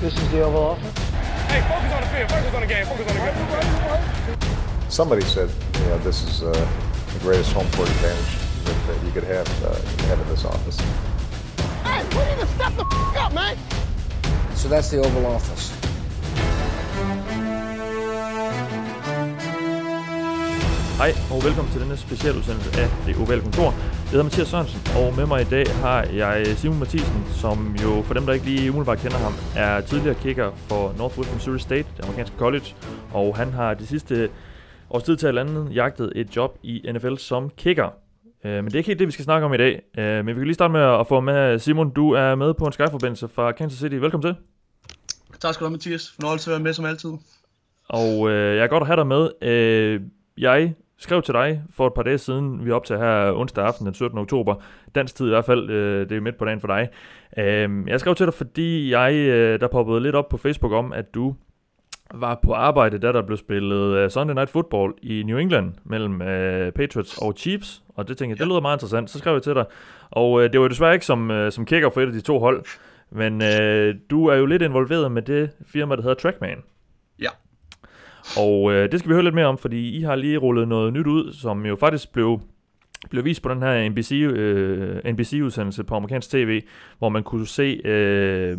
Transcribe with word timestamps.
This 0.00 0.14
is 0.14 0.30
the 0.30 0.42
Oval 0.42 0.62
Office. 0.62 0.98
Hey, 1.48 1.60
focus 1.68 1.92
on 1.92 2.00
the 2.02 2.08
field. 2.08 2.30
Focus 2.30 2.54
on 2.54 2.60
the 2.60 2.66
game. 2.66 2.86
Focus 2.86 3.06
on 3.08 3.14
the 3.16 4.36
game. 4.36 4.90
Somebody 4.90 5.22
said, 5.22 5.50
you 5.74 5.80
know, 5.86 5.98
this 5.98 6.22
is 6.22 6.42
uh, 6.42 6.52
the 7.14 7.18
greatest 7.20 7.52
home 7.52 7.66
court 7.72 7.88
advantage 7.88 8.36
that, 8.64 8.76
that 8.86 9.04
you 9.06 9.10
could 9.12 9.24
have, 9.24 9.48
uh, 9.64 9.76
you 9.90 9.96
could 9.96 10.06
have 10.06 10.20
in 10.20 10.28
this 10.28 10.44
office. 10.44 10.78
Hey, 11.82 12.02
we 12.16 12.24
need 12.30 12.40
to 12.40 12.46
step 12.54 12.72
the 12.76 12.84
f- 12.84 13.16
up, 13.16 13.32
man. 13.34 13.56
So 14.54 14.68
that's 14.68 14.90
the 14.90 14.98
Oval 14.98 15.26
Office. 15.26 15.72
Hej 20.96 21.12
og 21.30 21.44
velkommen 21.44 21.72
til 21.72 21.80
denne 21.80 21.96
specialudsendelse 21.96 22.80
af 22.80 22.88
Det 23.06 23.16
Ovale 23.16 23.42
Kontor. 23.42 23.74
Jeg 24.06 24.10
hedder 24.10 24.24
Mathias 24.24 24.48
Sørensen, 24.48 24.80
og 24.96 25.16
med 25.16 25.26
mig 25.26 25.40
i 25.42 25.44
dag 25.44 25.66
har 25.66 26.02
jeg 26.02 26.46
Simon 26.46 26.78
Mathisen, 26.78 27.24
som 27.34 27.76
jo 27.82 28.02
for 28.02 28.14
dem, 28.14 28.26
der 28.26 28.32
ikke 28.32 28.46
lige 28.46 28.70
umiddelbart 28.70 28.98
kender 28.98 29.16
ham, 29.16 29.32
er 29.56 29.80
tidligere 29.80 30.14
kicker 30.22 30.50
for 30.56 30.94
Northwest 30.98 31.34
Missouri 31.34 31.58
State, 31.58 31.88
det 31.96 32.02
amerikanske 32.04 32.36
college, 32.38 32.74
og 33.12 33.36
han 33.36 33.52
har 33.52 33.74
de 33.74 33.86
sidste 33.86 34.28
års 34.90 35.02
tid 35.02 35.16
til 35.16 35.38
andet 35.38 35.74
jagtet 35.74 36.12
et 36.14 36.36
job 36.36 36.58
i 36.62 36.90
NFL 36.92 37.16
som 37.16 37.50
kicker. 37.56 37.88
Øh, 38.44 38.52
Men 38.54 38.64
det 38.64 38.74
er 38.74 38.78
ikke 38.78 38.86
helt 38.86 38.98
det, 38.98 39.06
vi 39.06 39.12
skal 39.12 39.24
snakke 39.24 39.46
om 39.46 39.54
i 39.54 39.56
dag. 39.56 39.82
Øh, 39.98 40.16
Men 40.24 40.26
vi 40.26 40.32
kan 40.34 40.44
lige 40.44 40.54
starte 40.54 40.72
med 40.72 40.80
at 40.80 41.06
få 41.06 41.20
med 41.20 41.58
Simon. 41.58 41.90
Du 41.90 42.10
er 42.12 42.34
med 42.34 42.54
på 42.54 42.64
en 42.66 42.72
Skype-forbindelse 42.72 43.28
fra 43.28 43.52
Kansas 43.52 43.78
City. 43.78 43.94
Velkommen 43.94 44.34
til. 44.34 44.42
Tak 45.40 45.54
skal 45.54 45.64
du 45.64 45.68
have, 45.68 45.72
Mathias. 45.72 46.12
Fornøjelse 46.14 46.50
at 46.50 46.52
være 46.52 46.62
med 46.62 46.72
som 46.72 46.84
altid. 46.84 47.10
Og 47.88 48.30
øh, 48.30 48.56
jeg 48.56 48.64
er 48.64 48.68
godt 48.68 48.80
at 48.82 48.86
have 48.86 48.96
dig 48.96 49.06
med. 49.06 49.30
Øh, 49.42 50.00
jeg 50.38 50.74
skrev 50.98 51.22
til 51.22 51.34
dig 51.34 51.62
for 51.70 51.86
et 51.86 51.94
par 51.94 52.02
dage 52.02 52.18
siden, 52.18 52.64
vi 52.64 52.70
er 52.70 52.74
op 52.74 52.84
til 52.84 52.98
her 52.98 53.32
onsdag 53.32 53.64
aften 53.64 53.86
den 53.86 53.94
17. 53.94 54.18
oktober, 54.18 54.54
dansk 54.94 55.14
tid 55.14 55.26
i 55.26 55.28
hvert 55.28 55.44
fald, 55.44 55.70
øh, 55.70 56.08
det 56.08 56.16
er 56.16 56.20
midt 56.20 56.38
på 56.38 56.44
dagen 56.44 56.60
for 56.60 56.68
dig. 56.68 56.88
Øh, 57.38 57.88
jeg 57.88 58.00
skrev 58.00 58.14
til 58.14 58.26
dig, 58.26 58.34
fordi 58.34 58.92
jeg, 58.92 59.14
øh, 59.14 59.60
der 59.60 59.68
poppede 59.68 60.00
lidt 60.00 60.14
op 60.14 60.28
på 60.28 60.36
Facebook 60.36 60.72
om, 60.72 60.92
at 60.92 61.14
du 61.14 61.34
var 62.14 62.38
på 62.42 62.52
arbejde, 62.52 62.98
da 62.98 63.12
der 63.12 63.22
blev 63.22 63.36
spillet 63.36 64.04
uh, 64.04 64.10
Sunday 64.10 64.34
Night 64.34 64.50
Football 64.50 64.94
i 65.02 65.22
New 65.22 65.38
England 65.38 65.72
mellem 65.84 66.14
uh, 66.14 66.72
Patriots 66.74 67.18
og 67.18 67.34
Chiefs, 67.36 67.82
og 67.94 68.08
det 68.08 68.16
tænkte 68.16 68.32
jeg, 68.32 68.38
det 68.38 68.46
lyder 68.46 68.60
meget 68.60 68.76
interessant, 68.76 69.10
så 69.10 69.18
skrev 69.18 69.32
jeg 69.32 69.42
til 69.42 69.54
dig, 69.54 69.64
og 70.10 70.32
uh, 70.32 70.42
det 70.42 70.52
var 70.52 70.64
jo 70.64 70.68
desværre 70.68 70.94
ikke 70.94 71.06
som, 71.06 71.30
uh, 71.30 71.50
som 71.50 71.64
kicker 71.66 71.90
for 71.90 72.00
et 72.00 72.06
af 72.06 72.12
de 72.12 72.20
to 72.20 72.38
hold, 72.38 72.64
men 73.10 73.34
uh, 73.34 74.00
du 74.10 74.26
er 74.26 74.34
jo 74.34 74.46
lidt 74.46 74.62
involveret 74.62 75.12
med 75.12 75.22
det 75.22 75.50
firma, 75.66 75.96
der 75.96 76.02
hedder 76.02 76.14
Trackman. 76.14 76.58
Og 78.36 78.72
øh, 78.72 78.92
det 78.92 78.98
skal 79.00 79.08
vi 79.08 79.14
høre 79.14 79.24
lidt 79.24 79.34
mere 79.34 79.46
om, 79.46 79.58
fordi 79.58 79.98
I 79.98 80.02
har 80.02 80.14
lige 80.14 80.38
rullet 80.38 80.68
noget 80.68 80.92
nyt 80.92 81.06
ud, 81.06 81.32
som 81.32 81.66
jo 81.66 81.76
faktisk 81.76 82.12
blev, 82.12 82.40
blev 83.10 83.24
vist 83.24 83.42
på 83.42 83.48
den 83.48 83.62
her 83.62 83.88
NBC, 83.88 84.12
øh, 84.12 85.12
NBC-udsendelse 85.12 85.84
på 85.84 85.94
amerikansk 85.94 86.30
tv, 86.30 86.62
hvor 86.98 87.08
man 87.08 87.22
kunne 87.22 87.46
se 87.46 87.80
øh, 87.84 88.58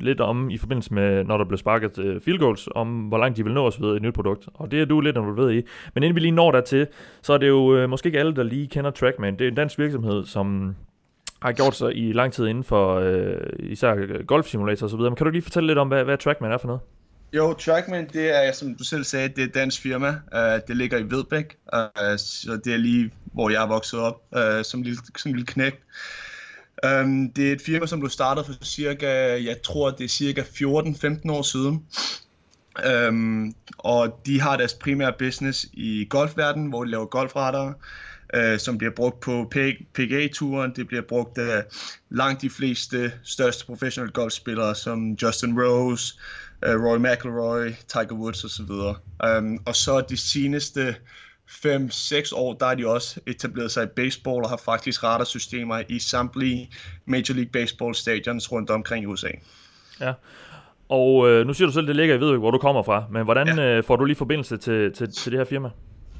lidt 0.00 0.20
om, 0.20 0.50
i 0.50 0.58
forbindelse 0.58 0.94
med, 0.94 1.24
når 1.24 1.36
der 1.36 1.44
blev 1.44 1.58
sparket 1.58 1.98
øh, 1.98 2.20
field 2.20 2.38
goals, 2.38 2.68
om 2.74 3.00
hvor 3.00 3.18
langt 3.18 3.36
de 3.36 3.44
vil 3.44 3.54
nå 3.54 3.66
osv. 3.66 3.84
et 3.84 4.02
nyt 4.02 4.14
produkt. 4.14 4.48
Og 4.54 4.70
det 4.70 4.80
er 4.80 4.84
du 4.84 5.00
lidt 5.00 5.16
involveret 5.16 5.54
i. 5.54 5.62
Men 5.94 6.02
inden 6.02 6.14
vi 6.14 6.20
lige 6.20 6.32
når 6.32 6.50
dertil, 6.50 6.86
så 7.22 7.32
er 7.32 7.38
det 7.38 7.48
jo 7.48 7.76
øh, 7.76 7.90
måske 7.90 8.06
ikke 8.06 8.18
alle, 8.18 8.34
der 8.34 8.42
lige 8.42 8.66
kender 8.66 8.90
Trackman. 8.90 9.38
Det 9.38 9.44
er 9.44 9.48
en 9.48 9.54
dansk 9.54 9.78
virksomhed, 9.78 10.24
som 10.24 10.74
har 11.42 11.52
gjort 11.52 11.74
sig 11.74 11.96
i 11.96 12.12
lang 12.12 12.32
tid 12.32 12.46
inden 12.46 12.64
for 12.64 12.94
øh, 12.94 13.36
især 13.58 14.22
golfsimulator 14.22 14.86
og 14.86 14.90
så 14.90 14.96
videre. 14.96 15.10
Men 15.10 15.16
kan 15.16 15.24
du 15.24 15.30
lige 15.30 15.42
fortælle 15.42 15.66
lidt 15.66 15.78
om, 15.78 15.88
hvad, 15.88 16.04
hvad 16.04 16.18
Trackman 16.18 16.52
er 16.52 16.58
for 16.58 16.66
noget? 16.66 16.80
Jo, 17.32 17.52
Trackman, 17.52 18.08
det 18.12 18.36
er, 18.36 18.52
som 18.52 18.74
du 18.74 18.84
selv 18.84 19.04
sagde, 19.04 19.28
det 19.28 19.38
er 19.38 19.46
et 19.46 19.54
dansk 19.54 19.82
firma. 19.82 20.08
Uh, 20.08 20.60
det 20.68 20.76
ligger 20.76 20.98
i 20.98 21.02
Vedbæk, 21.02 21.56
uh, 21.72 22.16
så 22.16 22.60
det 22.64 22.72
er 22.72 22.76
lige, 22.76 23.10
hvor 23.32 23.50
jeg 23.50 23.62
er 23.62 23.66
vokset 23.66 24.00
op 24.00 24.22
uh, 24.36 24.64
som 24.64 24.82
lille, 24.82 24.98
som 25.16 25.32
lille 25.32 25.46
knægt. 25.46 25.82
Um, 26.84 26.90
øhm, 26.90 27.32
det 27.32 27.48
er 27.48 27.52
et 27.52 27.62
firma, 27.62 27.86
som 27.86 28.00
blev 28.00 28.10
startet 28.10 28.46
for 28.46 28.54
cirka, 28.64 29.08
jeg 29.44 29.62
tror, 29.62 29.90
det 29.90 30.04
er 30.04 30.08
cirka 30.08 30.42
14-15 30.42 31.32
år 31.32 31.42
siden. 31.42 31.86
Øhm, 32.86 33.54
og 33.78 34.20
de 34.26 34.40
har 34.40 34.56
deres 34.56 34.74
primære 34.74 35.12
business 35.18 35.66
i 35.72 36.06
golfverdenen, 36.10 36.68
hvor 36.68 36.84
de 36.84 36.90
laver 36.90 37.06
golfretter, 37.06 37.72
øh, 38.34 38.58
som 38.58 38.78
bliver 38.78 38.92
brugt 38.92 39.20
på 39.20 39.52
PGA-turen. 39.94 40.72
Det 40.76 40.86
bliver 40.86 41.02
brugt 41.02 41.38
af 41.38 41.64
langt 42.10 42.42
de 42.42 42.50
fleste 42.50 43.12
største 43.24 43.66
professionelle 43.66 44.12
golfspillere, 44.12 44.74
som 44.74 45.12
Justin 45.22 45.60
Rose, 45.60 46.14
øh, 46.64 46.84
Roy 46.84 46.98
McIlroy, 46.98 47.72
Tiger 47.88 48.14
Woods 48.14 48.44
osv. 48.44 48.70
Øhm, 49.24 49.58
og 49.66 49.76
så 49.76 50.00
de 50.00 50.16
seneste 50.16 50.96
5-6 51.48 52.32
år, 52.34 52.54
der 52.54 52.66
har 52.66 52.74
de 52.74 52.86
også 52.86 53.20
etableret 53.26 53.70
sig 53.70 53.84
i 53.84 53.86
baseball 53.96 54.44
og 54.44 54.50
har 54.50 54.60
faktisk 54.64 55.04
radarsystemer 55.04 55.82
i 55.88 55.98
samtlige 55.98 56.70
Major 57.04 57.34
League 57.34 57.52
Baseball 57.52 57.94
stadions 57.94 58.52
rundt 58.52 58.70
omkring 58.70 59.02
i 59.02 59.06
USA. 59.06 59.30
Ja, 60.00 60.12
og 60.88 61.28
øh, 61.30 61.46
nu 61.46 61.54
siger 61.54 61.66
du 61.66 61.72
selv, 61.72 61.86
det 61.86 61.96
ligger 61.96 62.14
i 62.14 62.20
Vedvik, 62.20 62.38
hvor 62.38 62.50
du 62.50 62.58
kommer 62.58 62.82
fra, 62.82 63.04
men 63.10 63.24
hvordan 63.24 63.58
ja. 63.58 63.76
øh, 63.76 63.84
får 63.84 63.96
du 63.96 64.04
lige 64.04 64.16
forbindelse 64.16 64.56
til, 64.56 64.92
til, 64.92 65.12
til 65.12 65.32
det 65.32 65.40
her 65.40 65.44
firma? 65.44 65.70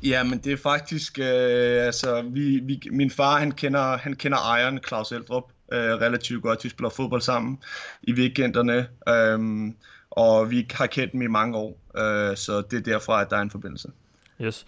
Ja, 0.02 0.24
men 0.24 0.38
det 0.38 0.52
er 0.52 0.56
faktisk, 0.56 1.18
øh, 1.18 1.86
altså, 1.86 2.22
vi, 2.22 2.60
vi, 2.62 2.80
min 2.90 3.10
far, 3.10 3.38
han 3.38 3.52
kender, 3.52 3.96
han 3.96 4.16
kender 4.16 4.38
ejeren, 4.38 4.78
Claus 4.88 5.12
Eldrup, 5.12 5.44
øh, 5.72 5.78
relativt 5.78 6.42
godt. 6.42 6.64
Vi 6.64 6.68
spiller 6.68 6.90
fodbold 6.90 7.20
sammen 7.20 7.58
i 8.02 8.12
weekenderne, 8.12 8.86
øh, 9.08 9.72
og 10.10 10.50
vi 10.50 10.66
har 10.72 10.86
kendt 10.86 11.12
dem 11.12 11.22
i 11.22 11.26
mange 11.26 11.56
år, 11.56 11.80
øh, 11.96 12.36
så 12.36 12.62
det 12.70 12.76
er 12.76 12.92
derfra, 12.92 13.20
at 13.20 13.30
der 13.30 13.36
er 13.36 13.42
en 13.42 13.50
forbindelse. 13.50 13.88
Yes. 14.42 14.66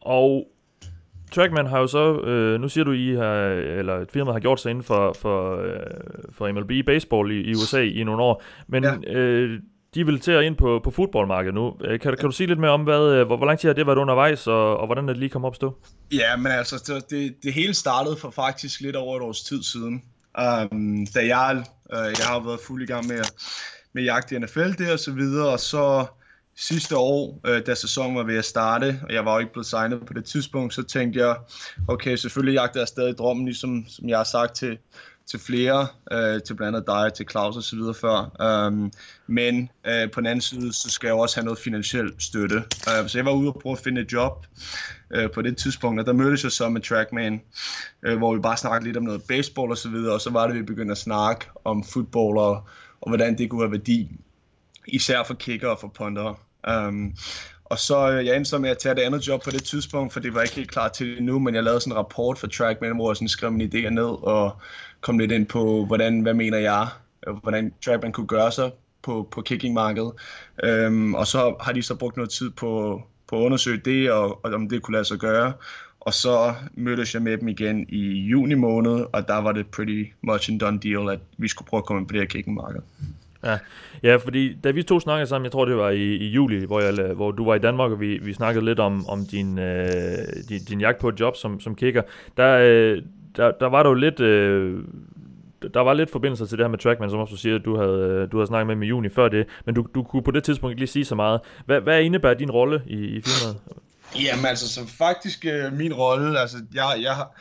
Og 0.00 0.46
Trackman 1.32 1.66
har 1.66 1.78
jo 1.78 1.86
så, 1.86 2.20
øh, 2.20 2.60
nu 2.60 2.68
siger 2.68 2.84
du, 2.84 2.92
I 2.92 3.14
har, 3.14 3.34
eller 3.78 3.98
et 3.98 4.10
firma 4.12 4.32
har 4.32 4.40
gjort 4.40 4.60
sig 4.60 4.70
inden 4.70 4.84
for, 4.84 5.16
for, 5.20 5.62
øh, 5.62 5.76
for 6.32 6.52
MLB 6.52 6.86
baseball 6.86 7.30
i, 7.30 7.50
i 7.50 7.54
USA 7.54 7.82
i 7.82 8.04
nogle 8.04 8.22
år, 8.22 8.42
men 8.68 8.84
ja. 8.84 9.12
øh, 9.12 9.60
de 9.94 10.06
vil 10.06 10.20
til 10.20 10.32
at 10.32 10.44
ind 10.44 10.56
på, 10.56 10.80
på 10.84 10.90
fodboldmarkedet 10.90 11.54
nu. 11.54 11.76
Kan, 11.80 11.98
kan 12.00 12.16
du 12.16 12.30
sige 12.30 12.46
lidt 12.46 12.58
mere 12.58 12.70
om, 12.70 12.82
hvad, 12.82 13.24
hvor, 13.24 13.36
hvor 13.36 13.46
lang 13.46 13.58
tid 13.58 13.68
har 13.68 13.74
det 13.74 13.86
været 13.86 13.98
undervejs, 13.98 14.46
og, 14.46 14.76
og 14.76 14.86
hvordan 14.86 15.08
er 15.08 15.12
det 15.12 15.20
lige 15.20 15.30
kommet 15.30 15.46
op 15.46 15.52
at 15.52 15.56
stå? 15.56 15.78
Ja, 16.12 16.36
men 16.36 16.52
altså, 16.52 17.04
det, 17.10 17.34
det 17.42 17.52
hele 17.52 17.74
startede 17.74 18.16
for 18.16 18.30
faktisk 18.30 18.80
lidt 18.80 18.96
over 18.96 19.16
et 19.16 19.22
års 19.22 19.42
tid 19.42 19.62
siden. 19.62 20.02
Um, 20.38 21.06
da 21.14 21.20
jeg, 21.26 21.64
uh, 21.92 22.18
jeg 22.18 22.26
har 22.26 22.44
været 22.44 22.60
fuld 22.66 22.82
i 22.82 22.86
gang 22.86 23.06
med, 23.06 23.22
med 23.92 24.02
jagt 24.02 24.32
i 24.32 24.38
NFL 24.38 24.72
der 24.78 24.92
og 24.92 24.98
så 24.98 25.12
videre, 25.12 25.48
og 25.48 25.60
så 25.60 26.06
sidste 26.60 26.96
år, 26.96 27.40
øh, 27.46 27.66
da 27.66 27.74
sæsonen 27.74 28.16
var 28.16 28.22
ved 28.22 28.36
at 28.36 28.44
starte, 28.44 29.00
og 29.02 29.12
jeg 29.14 29.24
var 29.24 29.32
jo 29.32 29.38
ikke 29.38 29.52
blevet 29.52 29.66
signet 29.66 30.06
på 30.06 30.12
det 30.12 30.24
tidspunkt, 30.24 30.74
så 30.74 30.82
tænkte 30.82 31.20
jeg, 31.20 31.36
okay, 31.88 32.16
selvfølgelig 32.16 32.54
jagter 32.54 32.80
jeg 32.80 32.88
stadig 32.88 33.18
drømmen, 33.18 33.44
ligesom 33.46 33.84
som 33.88 34.08
jeg 34.08 34.18
har 34.18 34.24
sagt 34.24 34.56
til, 34.56 34.78
til 35.26 35.38
flere, 35.38 35.86
øh, 36.12 36.42
til 36.42 36.54
blandt 36.54 36.76
andet 36.76 36.86
dig, 36.86 37.12
til 37.14 37.26
Claus 37.30 37.56
og 37.56 37.62
så 37.62 37.76
videre 37.76 37.94
før. 37.94 38.66
Um, 38.66 38.92
men 39.26 39.70
øh, 39.86 40.10
på 40.10 40.20
den 40.20 40.26
anden 40.26 40.40
side, 40.40 40.72
så 40.72 40.90
skal 40.90 41.06
jeg 41.06 41.14
også 41.14 41.36
have 41.36 41.44
noget 41.44 41.58
finansiel 41.58 42.12
støtte. 42.18 42.56
Uh, 42.56 43.08
så 43.08 43.18
jeg 43.18 43.24
var 43.24 43.32
ude 43.32 43.48
og 43.48 43.60
prøve 43.62 43.72
at 43.72 43.78
finde 43.78 44.00
et 44.00 44.12
job 44.12 44.46
øh, 45.10 45.30
på 45.30 45.42
det 45.42 45.56
tidspunkt, 45.56 46.00
og 46.00 46.06
der 46.06 46.12
mødtes 46.12 46.44
jeg 46.44 46.52
så 46.52 46.68
med 46.68 46.80
Trackman, 46.80 47.40
øh, 48.02 48.18
hvor 48.18 48.34
vi 48.34 48.40
bare 48.40 48.56
snakkede 48.56 48.88
lidt 48.88 48.96
om 48.96 49.02
noget 49.02 49.22
baseball 49.28 49.70
og 49.70 49.78
så 49.78 49.88
videre, 49.88 50.14
og 50.14 50.20
så 50.20 50.30
var 50.30 50.46
det, 50.46 50.56
vi 50.56 50.62
begyndte 50.62 50.92
at 50.92 50.98
snakke 50.98 51.46
om 51.64 51.84
fodbold 51.84 52.38
og, 52.38 52.54
og 53.00 53.08
hvordan 53.10 53.38
det 53.38 53.50
kunne 53.50 53.62
have 53.62 53.72
værdi, 53.72 54.10
især 54.88 55.22
for 55.22 55.34
kicker 55.34 55.68
og 55.68 55.78
for 55.80 55.88
punter. 55.88 56.49
Um, 56.68 57.14
og 57.64 57.78
så 57.78 58.10
øh, 58.10 58.26
jeg 58.26 58.36
endte 58.36 58.50
så 58.50 58.58
med 58.58 58.70
at 58.70 58.78
tage 58.78 58.94
det 58.94 59.02
andet 59.02 59.28
job 59.28 59.42
på 59.44 59.50
det 59.50 59.64
tidspunkt, 59.64 60.12
for 60.12 60.20
det 60.20 60.34
var 60.34 60.42
ikke 60.42 60.54
helt 60.54 60.70
klar 60.70 60.88
til 60.88 61.16
det 61.16 61.22
nu, 61.22 61.38
men 61.38 61.54
jeg 61.54 61.64
lavede 61.64 61.80
sådan 61.80 61.92
en 61.92 61.98
rapport 61.98 62.38
for 62.38 62.46
Trackman, 62.46 62.94
hvor 62.94 63.10
jeg 63.10 63.16
sådan 63.16 63.28
skrev 63.28 63.52
mine 63.52 63.70
idéer 63.74 63.90
ned 63.90 64.24
og 64.24 64.56
kom 65.00 65.18
lidt 65.18 65.32
ind 65.32 65.46
på, 65.46 65.84
hvordan, 65.84 66.20
hvad 66.20 66.34
mener 66.34 66.58
jeg, 66.58 66.88
øh, 67.26 67.34
hvordan 67.34 67.72
Trackman 67.84 68.12
kunne 68.12 68.26
gøre 68.26 68.52
sig 68.52 68.70
på, 69.02 69.28
på 69.30 69.42
kickingmarkedet. 69.42 70.12
Um, 70.86 71.14
og 71.14 71.26
så 71.26 71.56
har 71.60 71.72
de 71.72 71.82
så 71.82 71.94
brugt 71.94 72.16
noget 72.16 72.30
tid 72.30 72.50
på, 72.50 73.02
på 73.28 73.40
at 73.40 73.44
undersøge 73.44 73.80
det, 73.84 74.12
og, 74.12 74.44
og 74.44 74.52
om 74.52 74.68
det 74.68 74.82
kunne 74.82 74.92
lade 74.92 75.04
sig 75.04 75.18
gøre. 75.18 75.52
Og 76.00 76.14
så 76.14 76.54
mødtes 76.74 77.14
jeg 77.14 77.22
med 77.22 77.38
dem 77.38 77.48
igen 77.48 77.86
i 77.88 78.26
juni 78.30 78.54
måned, 78.54 79.06
og 79.12 79.28
der 79.28 79.36
var 79.36 79.52
det 79.52 79.66
pretty 79.66 80.04
much 80.22 80.50
en 80.50 80.58
done 80.58 80.78
deal, 80.78 81.10
at 81.10 81.20
vi 81.38 81.48
skulle 81.48 81.68
prøve 81.68 81.78
at 81.78 81.84
komme 81.84 82.00
ind 82.00 82.08
på 82.08 82.12
det 82.12 82.20
her 82.20 82.26
kickingmarked. 82.26 82.80
Ja. 83.44 83.58
ja, 84.02 84.16
fordi 84.16 84.54
da 84.64 84.70
vi 84.70 84.82
to 84.82 85.00
snakkede 85.00 85.26
sammen, 85.26 85.44
jeg 85.44 85.52
tror 85.52 85.64
det 85.64 85.76
var 85.76 85.90
i, 85.90 86.16
i 86.16 86.28
juli, 86.28 86.64
hvor, 86.64 86.80
jeg, 86.80 87.14
hvor 87.14 87.30
du 87.30 87.44
var 87.44 87.54
i 87.54 87.58
Danmark, 87.58 87.90
og 87.90 88.00
vi, 88.00 88.18
vi 88.18 88.32
snakkede 88.32 88.64
lidt 88.64 88.80
om, 88.80 89.08
om 89.08 89.26
din, 89.26 89.58
øh, 89.58 89.88
din, 90.48 90.60
din 90.68 90.80
jagt 90.80 90.98
på 90.98 91.08
et 91.08 91.20
job 91.20 91.36
som, 91.36 91.60
som 91.60 91.74
kicker, 91.74 92.02
der, 92.36 92.58
øh, 92.58 93.02
der, 93.36 93.50
der 93.60 93.66
var 93.66 93.82
der 93.82 93.90
jo 93.90 93.94
lidt... 93.94 94.20
Øh, 94.20 94.78
der 95.74 95.80
var 95.80 95.94
lidt 95.94 96.10
forbindelser 96.10 96.46
til 96.46 96.58
det 96.58 96.64
her 96.64 96.70
med 96.70 96.78
Trackman, 96.78 97.10
som 97.10 97.18
også 97.18 97.30
du 97.32 97.36
siger, 97.36 97.56
at 97.56 97.64
du 97.64 97.76
havde, 97.76 97.98
øh, 97.98 98.32
du 98.32 98.36
havde 98.36 98.46
snakket 98.46 98.66
med 98.66 98.74
dem 98.74 98.82
i 98.82 98.86
juni 98.86 99.08
før 99.08 99.28
det, 99.28 99.46
men 99.66 99.74
du, 99.74 99.86
du 99.94 100.02
kunne 100.02 100.22
på 100.22 100.30
det 100.30 100.44
tidspunkt 100.44 100.72
ikke 100.72 100.80
lige 100.80 100.88
sige 100.88 101.04
så 101.04 101.14
meget. 101.14 101.40
Hvad, 101.66 101.80
hvad 101.80 102.02
indebærer 102.02 102.34
din 102.34 102.50
rolle 102.50 102.82
i, 102.86 102.94
i 102.94 103.20
firmaet? 103.20 103.60
Jamen 104.16 104.46
altså, 104.46 104.68
så 104.68 104.80
faktisk 104.98 105.46
øh, 105.46 105.72
min 105.72 105.92
rolle, 105.92 106.40
altså 106.40 106.56
jeg, 106.74 106.98
jeg 107.02 107.14
har, 107.14 107.40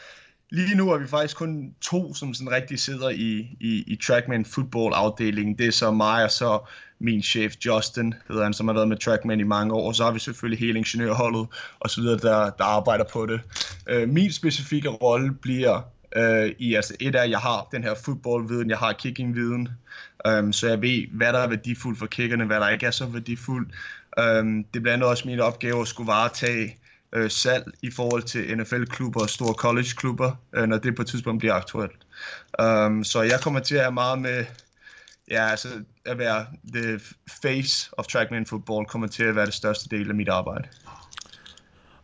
lige 0.52 0.76
nu 0.76 0.92
er 0.92 0.98
vi 0.98 1.08
faktisk 1.08 1.38
kun 1.38 1.74
to, 1.82 2.14
som 2.14 2.34
sådan 2.34 2.52
rigtig 2.52 2.80
sidder 2.80 3.10
i, 3.10 3.58
i, 3.60 3.84
i 3.88 3.96
Trackman 3.96 4.46
football 4.46 4.94
afdelingen. 4.94 5.58
Det 5.58 5.68
er 5.68 5.72
så 5.72 5.92
mig 5.92 6.24
og 6.24 6.32
så 6.32 6.60
min 7.00 7.22
chef 7.22 7.54
Justin, 7.66 8.14
hedder 8.28 8.44
han, 8.44 8.54
som 8.54 8.68
har 8.68 8.74
været 8.74 8.88
med 8.88 8.98
Trackman 8.98 9.40
i 9.40 9.44
mange 9.44 9.74
år. 9.74 9.88
Og 9.88 9.96
så 9.96 10.04
har 10.04 10.12
vi 10.12 10.20
selvfølgelig 10.20 10.60
hele 10.60 10.80
ingeniørholdet 10.80 11.48
og 11.80 11.90
så 11.90 12.02
videre, 12.02 12.18
der, 12.18 12.50
der 12.50 12.64
arbejder 12.64 13.06
på 13.14 13.26
det. 13.26 13.42
Øh, 13.90 14.10
min 14.10 14.32
specifikke 14.32 14.90
rolle 14.90 15.34
bliver 15.34 15.82
Øh, 16.16 16.52
i, 16.60 16.74
altså 16.74 16.96
et 17.00 17.16
af, 17.16 17.30
jeg 17.30 17.40
har 17.40 17.68
den 17.72 17.84
her 17.84 17.96
football-viden, 18.06 18.70
jeg 18.70 18.78
har 18.78 18.94
kicking-viden, 18.94 19.70
um, 20.30 20.54
så 20.54 20.68
jeg 20.68 20.82
ved, 20.82 21.08
hvad 21.12 21.34
der 21.34 21.40
er 21.40 21.48
værdifuldt 21.48 22.00
for 22.00 22.06
kickerne, 22.06 22.46
hvad 22.46 22.60
der 22.60 22.70
ikke 22.70 22.86
er 22.86 22.92
så 22.92 23.06
værdifuldt. 23.06 23.70
Um, 24.18 24.64
det 24.64 24.80
er 24.80 24.82
blandt 24.82 24.88
andet 24.88 25.10
også 25.10 25.28
min 25.28 25.40
opgave 25.40 25.82
at 25.82 25.88
skulle 25.88 26.08
varetage 26.08 26.76
øh, 27.14 27.32
salg 27.32 27.66
i 27.82 27.92
forhold 27.92 28.24
til 28.24 28.58
NFL-klubber 28.58 29.22
og 29.22 29.30
store 29.30 29.54
college-klubber, 29.54 30.32
øh, 30.56 30.68
når 30.68 30.78
det 30.78 30.96
på 30.96 31.02
et 31.02 31.08
tidspunkt 31.08 31.40
bliver 31.40 31.54
aktuelt. 31.54 32.06
Um, 32.64 33.04
så 33.04 33.22
jeg 33.22 33.40
kommer 33.44 33.60
til 33.60 33.76
at 33.76 33.82
være 33.82 33.92
meget 33.92 34.20
med, 34.20 34.46
ja, 35.32 35.48
altså 35.48 35.68
at 36.06 36.18
være 36.18 36.46
the 36.74 37.00
face 37.42 37.90
of 37.98 38.08
trackman 38.08 38.46
football 38.46 38.86
kommer 38.86 39.08
til 39.08 39.24
at 39.24 39.36
være 39.36 39.46
det 39.46 39.54
største 39.54 39.90
del 39.98 40.10
af 40.10 40.16
mit 40.16 40.30
arbejde. 40.30 40.68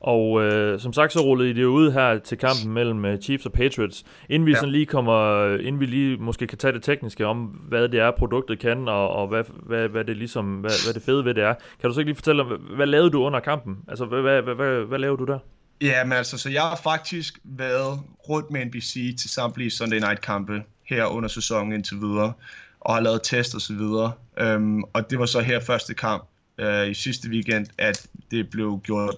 Og 0.06 0.44
øh, 0.44 0.80
som 0.80 0.94
sagt, 0.94 1.14
så 1.14 1.20
rullede 1.20 1.50
I 1.50 1.54
det 1.54 1.66
ud 1.66 1.92
her 1.92 2.20
til 2.20 2.38
kampen 2.38 2.74
mellem 2.74 3.06
uh, 3.06 3.20
Chiefs 3.22 3.46
og 3.46 3.52
Patriots. 3.52 4.04
Inden 4.30 4.46
vi 4.46 4.52
ja. 4.52 4.58
sådan 4.58 4.72
lige 4.72 4.86
kommer, 4.86 5.46
inden 5.58 5.80
vi 5.80 5.86
lige 5.86 6.18
måske 6.18 6.48
kan 6.48 6.58
tage 6.58 6.74
det 6.74 6.84
tekniske 6.84 7.26
om, 7.26 7.38
hvad 7.46 7.88
det 7.90 8.00
er, 8.00 8.12
produktet 8.12 8.60
kan, 8.60 8.88
og, 8.88 9.10
og 9.10 9.28
hvad, 9.28 9.44
hvad, 9.66 9.88
hvad, 9.88 10.04
det 10.06 10.18
ligesom, 10.18 10.46
hvad, 10.46 10.72
hvad 10.86 10.94
det 10.94 11.02
fede 11.02 11.26
ved 11.26 11.34
det 11.34 11.44
er. 11.44 11.54
Kan 11.82 11.90
du 11.90 11.94
så 11.94 12.00
ikke 12.00 12.10
lige 12.10 12.16
fortælle, 12.16 12.44
hvad, 12.44 12.58
hvad 12.76 12.86
lavede 12.86 13.10
du 13.10 13.24
under 13.24 13.40
kampen? 13.40 13.78
Altså, 13.88 14.06
hvad, 14.06 14.22
hvad, 14.22 14.42
hvad, 14.42 14.56
hvad, 14.56 14.86
hvad 14.86 15.00
lavede 15.00 15.18
du 15.18 15.26
der? 15.26 15.40
Ja, 15.82 16.04
men 16.04 16.14
altså, 16.14 16.38
så 16.38 16.50
jeg 16.50 16.62
har 16.62 16.80
faktisk 16.84 17.40
været 17.44 18.00
rundt 18.30 18.52
med 18.52 18.66
NBC 18.66 19.16
til 19.20 19.30
samtlige 19.30 19.72
Sunday 19.72 20.00
Night 20.00 20.22
kampe 20.22 20.64
her 20.84 21.06
under 21.06 21.30
sæsonen 21.30 21.74
indtil 21.74 21.98
videre, 21.98 22.34
og 22.80 22.94
har 22.94 23.02
lavet 23.02 23.22
test 23.24 23.56
og 23.56 23.62
så 23.62 23.74
videre. 23.74 24.12
Um, 24.56 24.84
og 24.94 25.10
det 25.10 25.20
var 25.20 25.26
så 25.26 25.40
her 25.40 25.60
første 25.60 25.94
kamp 25.94 26.28
uh, 26.62 26.90
i 26.90 26.94
sidste 26.94 27.30
weekend, 27.30 27.68
at 27.78 28.08
det 28.32 28.50
blev 28.50 28.80
gjort 28.84 29.16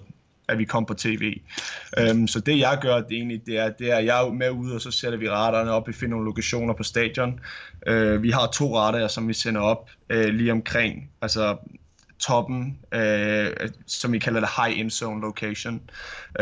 at 0.48 0.58
vi 0.58 0.64
kom 0.64 0.86
på 0.86 0.94
tv. 0.94 1.40
Um, 2.10 2.28
så 2.28 2.40
det 2.40 2.58
jeg 2.58 2.78
gør, 2.80 2.94
det 2.94 3.12
egentlig, 3.12 3.46
det 3.46 3.58
er, 3.58 3.70
det 3.70 3.92
er, 3.92 3.98
jeg 3.98 4.26
er 4.26 4.32
med 4.32 4.50
ude, 4.50 4.74
og 4.74 4.80
så 4.80 4.90
sætter 4.90 5.18
vi 5.18 5.30
raderne 5.30 5.70
op, 5.70 5.88
vi 5.88 5.92
finder 5.92 6.10
nogle 6.10 6.26
lokationer 6.26 6.74
på 6.74 6.82
stadion. 6.82 7.40
Uh, 7.90 8.22
vi 8.22 8.30
har 8.30 8.46
to 8.46 8.76
radar, 8.76 9.08
som 9.08 9.28
vi 9.28 9.32
sender 9.32 9.60
op 9.60 9.90
uh, 10.14 10.20
lige 10.20 10.52
omkring, 10.52 11.10
altså 11.22 11.56
toppen, 12.18 12.78
uh, 12.96 13.68
som 13.86 14.12
vi 14.12 14.18
kalder 14.18 14.40
det 14.40 14.48
high 14.56 14.80
end 14.80 14.90
zone 14.90 15.20
location, 15.20 15.80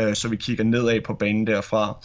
uh, 0.01 0.13
så 0.13 0.27
vi 0.27 0.35
kigger 0.35 0.63
nedad 0.63 1.01
på 1.01 1.13
banen 1.13 1.47
derfra. 1.47 1.97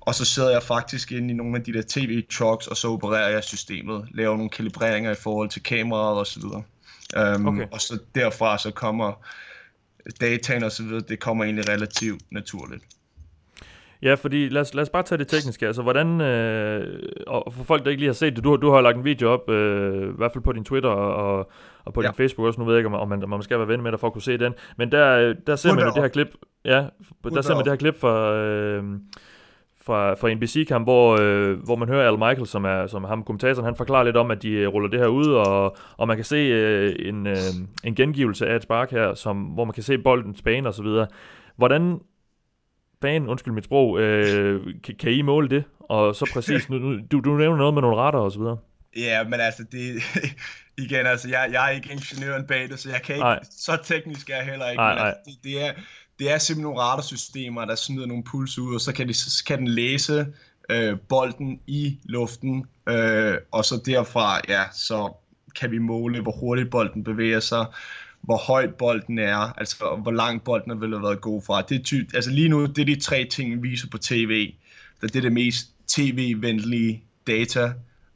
Og 0.00 0.14
så 0.14 0.24
sidder 0.24 0.50
jeg 0.50 0.62
faktisk 0.62 1.12
inde 1.12 1.30
i 1.30 1.36
nogle 1.36 1.56
af 1.56 1.64
de 1.64 1.72
der 1.72 1.82
tv-trucks, 1.88 2.66
og 2.66 2.76
så 2.76 2.88
opererer 2.88 3.28
jeg 3.28 3.44
systemet, 3.44 4.08
laver 4.14 4.36
nogle 4.36 4.50
kalibreringer 4.50 5.10
i 5.10 5.14
forhold 5.22 5.48
til 5.48 5.62
kameraet 5.62 6.18
og 6.18 6.26
så 6.26 6.40
videre. 6.40 6.62
Um, 7.36 7.48
okay. 7.48 7.66
Og 7.72 7.80
så 7.80 7.98
derfra 8.14 8.58
så 8.58 8.70
kommer 8.70 9.12
dataen 10.20 10.62
og 10.62 10.72
så 10.72 10.82
videre, 10.82 11.00
det 11.08 11.20
kommer 11.20 11.44
egentlig 11.44 11.68
relativt 11.68 12.22
naturligt. 12.30 12.84
Ja, 14.02 14.14
fordi 14.14 14.48
lad 14.48 14.60
os, 14.60 14.74
lad 14.74 14.82
os 14.82 14.88
bare 14.88 15.02
tage 15.02 15.18
det 15.18 15.28
tekniske. 15.28 15.66
Altså, 15.66 15.82
hvordan, 15.82 16.20
øh, 16.20 17.02
og 17.26 17.52
for 17.52 17.64
folk, 17.64 17.84
der 17.84 17.90
ikke 17.90 18.00
lige 18.00 18.08
har 18.08 18.14
set 18.14 18.36
det, 18.36 18.44
du, 18.44 18.56
du 18.56 18.70
har 18.70 18.80
lagt 18.80 18.96
en 18.96 19.04
video 19.04 19.30
op, 19.30 19.50
øh, 19.50 20.08
i 20.08 20.16
hvert 20.16 20.32
fald 20.32 20.44
på 20.44 20.52
din 20.52 20.64
Twitter 20.64 20.88
og, 20.88 21.50
og 21.84 21.92
på 21.92 22.02
ja. 22.02 22.08
din 22.08 22.14
Facebook 22.14 22.46
også. 22.46 22.60
Nu 22.60 22.66
ved 22.66 22.74
jeg 22.74 22.78
ikke, 22.78 22.96
om, 22.96 23.08
man, 23.08 23.22
om 23.22 23.28
man 23.28 23.42
skal 23.42 23.58
være 23.58 23.68
ven 23.68 23.82
med 23.82 23.90
dig 23.92 24.00
for 24.00 24.06
at 24.06 24.12
kunne 24.12 24.22
se 24.22 24.38
den. 24.38 24.54
Men 24.76 24.92
der, 24.92 25.34
der 25.46 25.56
ser 25.56 25.74
man 25.74 25.84
jo 25.84 25.90
det 25.94 26.02
her 26.02 26.08
klip, 26.08 26.28
ja, 26.64 26.86
der 27.24 27.42
ser 27.42 27.54
man 27.54 27.64
det 27.64 27.72
her 27.72 27.76
klip 27.76 28.00
fra, 28.00 28.34
øh, 28.34 28.84
fra, 29.90 30.14
fra 30.14 30.34
NBC-kamp, 30.34 30.86
hvor, 30.86 31.18
øh, 31.20 31.58
hvor 31.64 31.76
man 31.76 31.88
hører 31.88 32.08
Al 32.08 32.18
Michael, 32.18 32.46
som 32.46 32.64
er 32.64 32.86
som 32.86 33.04
ham 33.04 33.24
kommentatoren, 33.24 33.64
han 33.64 33.76
forklarer 33.76 34.04
lidt 34.04 34.16
om, 34.16 34.30
at 34.30 34.42
de 34.42 34.66
ruller 34.66 34.90
det 34.90 35.00
her 35.00 35.06
ud, 35.06 35.26
og, 35.32 35.76
og 35.96 36.08
man 36.08 36.16
kan 36.16 36.24
se 36.24 36.36
øh, 36.36 37.08
en, 37.08 37.26
øh, 37.26 37.36
en 37.84 37.94
gengivelse 37.94 38.46
af 38.46 38.56
et 38.56 38.62
spark 38.62 38.90
her, 38.90 39.14
som, 39.14 39.36
hvor 39.36 39.64
man 39.64 39.72
kan 39.74 39.82
se 39.82 39.98
boldens 39.98 40.42
bane 40.42 40.68
og 40.68 40.74
så 40.74 40.82
videre. 40.82 41.06
Hvordan 41.56 41.98
banen, 43.00 43.28
undskyld 43.28 43.54
mit 43.54 43.64
sprog, 43.64 44.00
øh, 44.00 44.74
kan, 44.84 44.94
kan 44.94 45.12
I 45.12 45.22
måle 45.22 45.48
det? 45.48 45.64
Og 45.80 46.14
så 46.14 46.30
præcis, 46.34 46.70
nu, 46.70 46.78
nu, 46.78 46.98
du, 47.12 47.20
du 47.20 47.36
nævner 47.36 47.56
noget 47.56 47.74
med 47.74 47.82
nogle 47.82 47.96
retter 47.96 48.20
og 48.20 48.32
så 48.32 48.38
videre. 48.38 48.58
Ja, 48.96 49.24
men 49.24 49.40
altså, 49.40 49.64
det, 49.72 50.02
igen, 50.84 51.06
altså, 51.06 51.28
jeg, 51.28 51.48
jeg 51.52 51.66
er 51.66 51.70
ikke 51.70 51.92
ingeniøren 51.92 52.46
bag 52.46 52.68
det, 52.68 52.78
så 52.78 52.90
jeg 52.90 53.02
kan 53.02 53.14
ikke, 53.14 53.24
nej. 53.24 53.40
så 53.50 53.78
teknisk 53.84 54.30
er 54.30 54.36
jeg 54.36 54.44
heller 54.44 54.70
ikke, 54.70 54.80
nej, 54.82 54.94
men 54.94 55.04
altså, 55.04 55.20
det, 55.26 55.44
det, 55.44 55.66
er, 55.66 55.72
det 56.20 56.30
er 56.30 56.38
simpelthen 56.38 56.62
nogle 56.62 56.80
radarsystemer, 56.80 57.64
der 57.64 57.74
smider 57.74 58.06
nogle 58.06 58.24
puls 58.24 58.58
ud, 58.58 58.74
og 58.74 58.80
så 58.80 58.92
kan, 58.92 59.08
de, 59.08 59.14
så 59.14 59.44
kan 59.44 59.58
den 59.58 59.68
læse 59.68 60.26
øh, 60.70 60.98
bolden 61.08 61.60
i 61.66 61.98
luften, 62.04 62.66
øh, 62.88 63.34
og 63.50 63.64
så 63.64 63.82
derfra, 63.86 64.40
ja, 64.48 64.62
så 64.72 65.12
kan 65.60 65.70
vi 65.70 65.78
måle, 65.78 66.20
hvor 66.20 66.32
hurtigt 66.32 66.70
bolden 66.70 67.04
bevæger 67.04 67.40
sig, 67.40 67.66
hvor 68.20 68.36
højt 68.36 68.74
bolden 68.74 69.18
er, 69.18 69.36
altså 69.36 69.76
hvor 70.02 70.10
lang 70.10 70.44
bolden 70.44 70.80
vil 70.80 70.90
have 70.90 71.02
været 71.02 71.20
god 71.20 71.42
fra. 71.42 71.62
Det 71.62 71.80
er 71.80 71.82
ty- 71.82 72.14
altså 72.14 72.30
lige 72.30 72.48
nu, 72.48 72.66
det 72.66 72.78
er 72.78 72.84
de 72.84 73.00
tre 73.00 73.24
ting, 73.24 73.62
vi 73.62 73.68
viser 73.68 73.88
på 73.88 73.98
tv. 73.98 74.54
Det 75.02 75.16
er 75.16 75.20
det 75.20 75.32
mest 75.32 75.66
tv-venlige 75.88 77.04
data. 77.26 77.64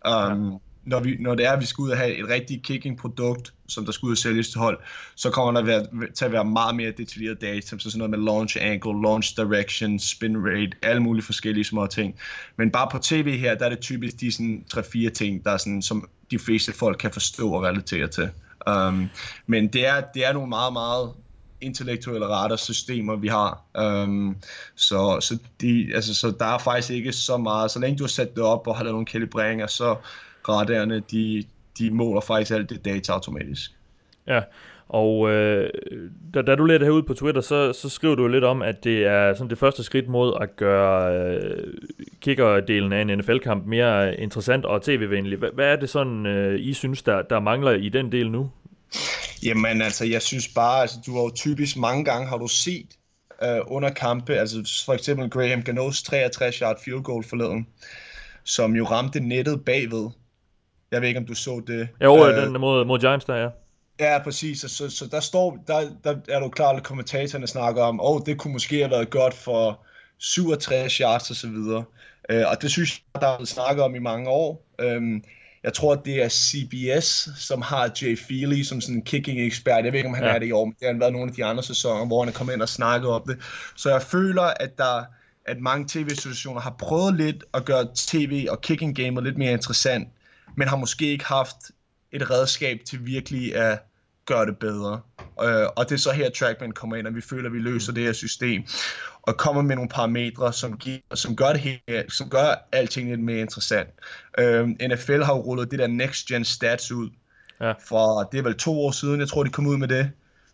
Um, 0.08 0.52
ja 0.52 0.58
når, 0.86 1.00
vi, 1.00 1.16
når 1.20 1.34
det 1.34 1.46
er, 1.46 1.52
at 1.52 1.60
vi 1.60 1.66
skal 1.66 1.82
ud 1.82 1.90
og 1.90 1.96
have 1.96 2.16
et 2.16 2.28
rigtigt 2.28 2.62
kicking-produkt, 2.62 3.52
som 3.68 3.84
der 3.84 3.92
skal 3.92 4.06
ud 4.06 4.10
og 4.12 4.18
sælges 4.18 4.50
til 4.50 4.60
hold, 4.60 4.78
så 5.14 5.30
kommer 5.30 5.60
der 5.60 5.66
være, 5.66 5.86
til 6.14 6.24
at 6.24 6.32
være 6.32 6.44
meget 6.44 6.76
mere 6.76 6.90
detaljeret 6.90 7.40
data, 7.40 7.78
så 7.78 7.90
sådan 7.90 7.98
noget 7.98 8.10
med 8.10 8.18
launch 8.18 8.56
angle, 8.60 9.02
launch 9.02 9.36
direction, 9.36 9.98
spin 9.98 10.36
rate, 10.36 10.70
alle 10.82 11.02
mulige 11.02 11.24
forskellige 11.24 11.64
små 11.64 11.86
ting. 11.86 12.14
Men 12.56 12.70
bare 12.70 12.88
på 12.92 12.98
tv 12.98 13.38
her, 13.38 13.54
der 13.54 13.64
er 13.64 13.68
det 13.68 13.80
typisk 13.80 14.20
de 14.20 14.32
sådan 14.32 14.64
3-4 14.74 15.10
ting, 15.10 15.44
der 15.44 15.50
er 15.50 15.56
sådan, 15.56 15.82
som 15.82 16.08
de 16.30 16.38
fleste 16.38 16.72
folk 16.72 16.98
kan 16.98 17.10
forstå 17.10 17.52
og 17.52 17.62
relatere 17.62 18.08
til. 18.08 18.30
Um, 18.70 19.10
men 19.46 19.68
det 19.68 19.86
er, 19.86 20.00
det 20.14 20.26
er 20.26 20.32
nogle 20.32 20.48
meget, 20.48 20.72
meget 20.72 21.10
intellektuelle 21.60 22.26
radarsystemer, 22.26 23.16
vi 23.16 23.28
har. 23.28 23.64
Um, 23.78 24.36
så, 24.74 25.20
så, 25.20 25.38
de, 25.60 25.90
altså, 25.94 26.14
så 26.14 26.34
der 26.38 26.46
er 26.46 26.58
faktisk 26.58 26.90
ikke 26.90 27.12
så 27.12 27.36
meget, 27.36 27.70
så 27.70 27.78
længe 27.78 27.98
du 27.98 28.04
har 28.04 28.08
sat 28.08 28.34
det 28.34 28.44
op 28.44 28.66
og 28.66 28.76
har 28.76 28.84
lavet 28.84 28.94
nogle 28.94 29.06
kalibreringer, 29.06 29.66
så 29.66 29.96
raderne, 30.48 31.02
de, 31.10 31.44
de 31.78 31.90
måler 31.90 32.20
faktisk 32.20 32.50
alt 32.50 32.70
det 32.70 32.84
data 32.84 33.12
automatisk. 33.12 33.70
Ja, 34.26 34.40
og 34.88 35.30
øh, 35.30 35.70
da, 36.34 36.42
da 36.42 36.54
du 36.54 36.64
lægger 36.64 36.78
det 36.78 36.86
her 36.86 36.92
ud 36.92 37.02
på 37.02 37.14
Twitter, 37.14 37.40
så, 37.40 37.72
så 37.72 37.88
skriver 37.88 38.14
du 38.14 38.28
lidt 38.28 38.44
om, 38.44 38.62
at 38.62 38.84
det 38.84 39.06
er 39.06 39.34
sådan 39.34 39.50
det 39.50 39.58
første 39.58 39.84
skridt 39.84 40.08
mod 40.08 40.38
at 40.40 40.56
gøre 40.56 41.18
øh, 41.18 41.74
kickerdelen 42.20 42.92
af 42.92 43.00
en 43.00 43.18
NFL-kamp 43.18 43.66
mere 43.66 44.20
interessant 44.20 44.64
og 44.64 44.82
tv-venlig. 44.82 45.38
Hvad, 45.38 45.50
hvad 45.54 45.66
er 45.66 45.76
det 45.76 45.90
sådan, 45.90 46.26
øh, 46.26 46.60
I 46.60 46.74
synes, 46.74 47.02
der, 47.02 47.22
der 47.22 47.40
mangler 47.40 47.70
i 47.70 47.88
den 47.88 48.12
del 48.12 48.30
nu? 48.30 48.50
Jamen 49.44 49.82
altså, 49.82 50.04
jeg 50.04 50.22
synes 50.22 50.48
bare, 50.48 50.80
altså 50.80 50.96
du 51.06 51.14
har 51.14 51.22
jo 51.22 51.30
typisk 51.30 51.76
mange 51.76 52.04
gange, 52.04 52.28
har 52.28 52.38
du 52.38 52.48
set 52.48 52.86
øh, 53.42 53.60
under 53.66 53.90
kampe, 53.90 54.34
altså 54.34 54.82
for 54.86 54.92
eksempel 54.94 55.30
Graham 55.30 55.62
Ganos 55.62 56.02
63 56.02 56.56
yard 56.56 56.76
field 56.84 57.02
goal 57.02 57.24
forleden, 57.24 57.66
som 58.44 58.76
jo 58.76 58.84
ramte 58.84 59.20
nettet 59.20 59.64
bagved, 59.64 60.10
jeg 60.90 61.00
ved 61.00 61.08
ikke, 61.08 61.20
om 61.20 61.26
du 61.26 61.34
så 61.34 61.62
det. 61.66 61.88
Jo, 62.02 62.26
øh, 62.26 62.36
den 62.36 62.60
mod, 62.60 62.84
mod 62.84 62.98
Giants 62.98 63.24
der, 63.24 63.36
ja. 63.36 63.48
Ja, 64.00 64.18
præcis. 64.24 64.60
Så, 64.60 64.68
så, 64.68 64.90
så 64.90 65.06
der, 65.06 65.20
står, 65.20 65.64
der, 65.66 65.80
der 66.04 66.16
er 66.28 66.40
du 66.40 66.48
klar, 66.48 66.68
at 66.68 66.82
kommentatorerne 66.82 67.46
snakker 67.46 67.82
om, 67.82 68.00
åh, 68.00 68.10
oh, 68.10 68.20
det 68.26 68.38
kunne 68.38 68.52
måske 68.52 68.78
have 68.78 68.90
været 68.90 69.10
godt 69.10 69.34
for 69.34 69.80
67 70.18 70.96
yards 70.96 71.30
og 71.30 71.36
så 71.36 71.48
videre. 71.48 71.84
Øh, 72.30 72.44
og 72.50 72.62
det 72.62 72.70
synes 72.70 73.02
jeg, 73.14 73.22
der 73.22 73.28
er 73.28 73.36
blevet 73.36 73.48
snakket 73.48 73.84
om 73.84 73.94
i 73.94 73.98
mange 73.98 74.30
år. 74.30 74.66
Øh, 74.78 75.02
jeg 75.64 75.72
tror, 75.72 75.94
det 75.94 76.22
er 76.22 76.28
CBS, 76.28 77.28
som 77.38 77.62
har 77.62 77.90
Jay 78.02 78.18
Feely 78.18 78.62
som 78.62 78.80
sådan 78.80 78.96
en 78.96 79.02
kicking-ekspert. 79.02 79.84
Jeg 79.84 79.92
ved 79.92 79.98
ikke, 79.98 80.08
om 80.08 80.14
han 80.14 80.24
ja. 80.24 80.34
er 80.34 80.38
det 80.38 80.46
i 80.46 80.52
år, 80.52 80.64
men 80.64 80.74
det 80.80 80.88
har 80.88 80.98
været 80.98 81.12
nogle 81.12 81.28
af 81.28 81.34
de 81.34 81.44
andre 81.44 81.62
sæsoner, 81.62 82.06
hvor 82.06 82.20
han 82.20 82.28
er 82.28 82.32
kommet 82.32 82.52
ind 82.52 82.62
og 82.62 82.68
snakket 82.68 83.10
om 83.10 83.22
det. 83.26 83.38
Så 83.76 83.90
jeg 83.90 84.02
føler, 84.02 84.42
at 84.42 84.78
der 84.78 85.04
at 85.46 85.60
mange 85.60 85.86
tv-situationer 85.88 86.60
har 86.60 86.76
prøvet 86.78 87.14
lidt 87.14 87.44
at 87.54 87.64
gøre 87.64 87.86
tv 87.94 88.46
og 88.50 88.60
kicking-gamet 88.60 89.24
lidt 89.24 89.38
mere 89.38 89.52
interessant 89.52 90.08
men 90.56 90.68
har 90.68 90.76
måske 90.76 91.06
ikke 91.06 91.24
haft 91.24 91.56
et 92.12 92.30
redskab 92.30 92.80
til 92.86 93.06
virkelig 93.06 93.56
at 93.56 93.78
gøre 94.26 94.46
det 94.46 94.58
bedre. 94.58 95.00
Øh, 95.42 95.66
og 95.76 95.88
det 95.88 95.92
er 95.92 95.98
så 95.98 96.12
her, 96.12 96.30
Trackman 96.30 96.72
kommer 96.72 96.96
ind, 96.96 97.06
og 97.06 97.14
vi 97.14 97.20
føler, 97.20 97.48
at 97.48 97.52
vi 97.52 97.58
løser 97.58 97.92
det 97.92 98.02
her 98.02 98.12
system, 98.12 98.62
og 99.22 99.36
kommer 99.36 99.62
med 99.62 99.76
nogle 99.76 99.90
parametre, 99.90 100.52
som, 100.52 100.76
giver, 100.78 100.98
som 101.14 101.36
gør 101.36 101.52
det 101.52 101.60
her, 101.60 102.02
som 102.08 102.30
gør 102.30 102.68
alting 102.72 103.08
lidt 103.08 103.20
mere 103.20 103.40
interessant. 103.40 103.88
Øh, 104.38 104.68
NFL 104.68 105.22
har 105.22 105.34
jo 105.34 105.40
rullet 105.40 105.70
det 105.70 105.78
der 105.78 105.86
Next 105.86 106.26
Gen 106.26 106.44
Stats 106.44 106.92
ud, 106.92 107.10
ja. 107.60 107.72
for 107.88 108.22
det 108.32 108.38
er 108.38 108.42
vel 108.42 108.54
to 108.54 108.80
år 108.80 108.90
siden, 108.90 109.20
jeg 109.20 109.28
tror, 109.28 109.44
de 109.44 109.50
kom 109.50 109.66
ud 109.66 109.76
med 109.76 109.88
det, 109.88 110.10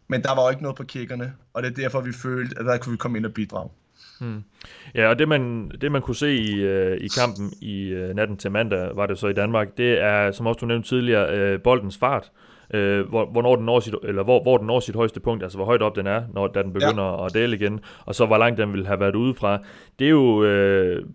men 0.09 0.23
der 0.23 0.35
var 0.35 0.43
jo 0.43 0.51
ikke 0.51 0.63
noget 0.63 0.77
på 0.77 0.85
kickerne, 0.85 1.35
og 1.53 1.63
det 1.63 1.71
er 1.71 1.75
derfor, 1.75 2.01
vi 2.01 2.13
følte, 2.13 2.59
at 2.59 2.65
der 2.65 2.79
kunne 2.79 2.91
vi 2.91 2.97
komme 2.97 3.19
ind 3.19 3.27
og 3.27 3.35
bidrage. 3.35 3.71
Hmm. 4.21 4.43
Ja, 4.95 5.09
og 5.09 5.19
det 5.19 5.29
man, 5.29 5.71
det 5.81 5.93
man 5.93 6.03
kunne 6.03 6.15
se 6.15 6.35
i, 6.35 6.65
uh, 6.65 6.93
i 6.93 7.09
kampen 7.19 7.53
i 7.63 7.95
uh, 7.95 8.17
natten 8.17 8.37
til 8.37 8.51
mandag, 8.51 8.91
var 8.95 9.07
det 9.07 9.19
så 9.19 9.29
i 9.29 9.33
Danmark, 9.33 9.77
det 9.77 10.01
er, 10.01 10.31
som 10.31 10.47
også 10.47 10.59
du 10.59 10.67
nævnte 10.67 10.89
tidligere, 10.89 11.55
uh, 11.55 11.63
boldens 11.63 11.99
fart. 11.99 12.31
Uh, 12.75 12.81
hvor, 12.81 13.31
hvornår 13.33 13.57
den 13.57 13.65
når 13.65 13.81
sit, 13.81 13.95
eller 14.05 14.23
hvor, 14.23 14.43
hvor 14.43 14.57
den 14.57 14.67
når 14.67 14.81
sit 14.81 14.95
højeste 14.95 15.21
punkt, 15.21 15.43
altså 15.43 15.59
hvor 15.59 15.65
højt 15.65 15.83
op 15.83 15.97
den 15.97 16.07
er, 16.07 16.23
når 16.35 16.47
da 16.47 16.63
den 16.63 16.73
begynder 16.73 17.05
ja. 17.05 17.27
at 17.27 17.35
dele 17.35 17.57
igen, 17.57 17.81
og 18.05 18.15
så 18.15 18.27
hvor 18.27 18.39
langt 18.39 18.59
den 18.59 18.73
vil 18.73 18.87
have 18.87 19.01
været 19.01 19.15
ude 19.15 19.35
fra. 19.35 19.59
Det 19.99 20.07
er 20.07 20.11
jo... 20.11 20.43
Uh, 20.43 21.07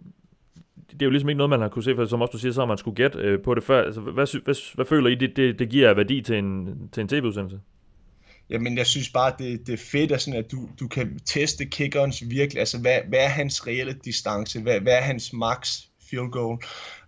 det 0.91 1.01
er 1.01 1.05
jo 1.05 1.11
ligesom 1.11 1.29
ikke 1.29 1.37
noget, 1.37 1.49
man 1.49 1.61
har 1.61 1.67
kunne 1.67 1.83
se, 1.83 1.95
for 1.95 2.05
som 2.05 2.21
også 2.21 2.31
du 2.31 2.37
siger, 2.37 2.51
så 2.51 2.61
har 2.61 2.65
man 2.65 2.77
skulle 2.77 2.95
gætte 2.95 3.19
øh, 3.19 3.41
på 3.41 3.55
det 3.55 3.63
før. 3.63 3.83
Altså, 3.83 4.01
hvad, 4.01 4.13
hvad, 4.13 4.43
hvad, 4.43 4.75
hvad 4.75 4.85
føler 4.85 5.09
I, 5.09 5.15
det, 5.15 5.37
det, 5.37 5.59
det 5.59 5.69
giver 5.69 5.89
af 5.89 5.97
værdi 5.97 6.21
til 6.21 6.37
en, 6.37 6.77
til 6.91 7.01
en 7.01 7.07
tv-udsendelse? 7.07 7.59
Jamen, 8.49 8.77
jeg 8.77 8.87
synes 8.87 9.09
bare, 9.09 9.33
det, 9.39 9.67
det 9.67 9.73
er 9.73 9.77
fedt, 9.77 10.11
at, 10.11 10.21
sådan, 10.21 10.39
at 10.39 10.51
du, 10.51 10.69
du 10.79 10.87
kan 10.87 11.19
teste 11.25 11.65
kickerens 11.65 12.29
virkelig, 12.29 12.59
altså 12.59 12.77
hvad, 12.77 12.99
hvad 13.09 13.19
er 13.19 13.27
hans 13.27 13.67
reelle 13.67 13.95
distance, 14.05 14.61
hvad, 14.61 14.79
hvad 14.79 14.93
er 14.93 15.01
hans 15.01 15.33
max 15.33 15.81
field 16.09 16.31
goal. 16.31 16.57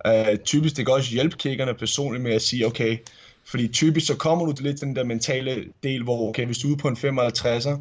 Uh, 0.08 0.38
typisk 0.46 0.78
det 0.78 0.86
kan 0.86 0.96
også 0.96 1.12
hjælpe 1.12 1.38
kickerne 1.38 1.74
personligt 1.74 2.24
med 2.24 2.34
at 2.34 2.42
sige, 2.42 2.66
okay, 2.66 2.98
fordi 3.46 3.68
typisk 3.68 4.08
så 4.08 4.16
kommer 4.16 4.46
du 4.46 4.52
til 4.52 4.66
lidt 4.66 4.82
den 4.82 4.96
der 4.96 5.04
mentale 5.04 5.66
del, 5.84 6.04
hvor 6.04 6.30
okay, 6.30 6.46
hvis 6.46 6.58
du 6.58 6.68
er 6.68 6.72
ude 6.72 6.82
på 6.82 6.88
en 6.88 6.98
55'er, 6.98 7.78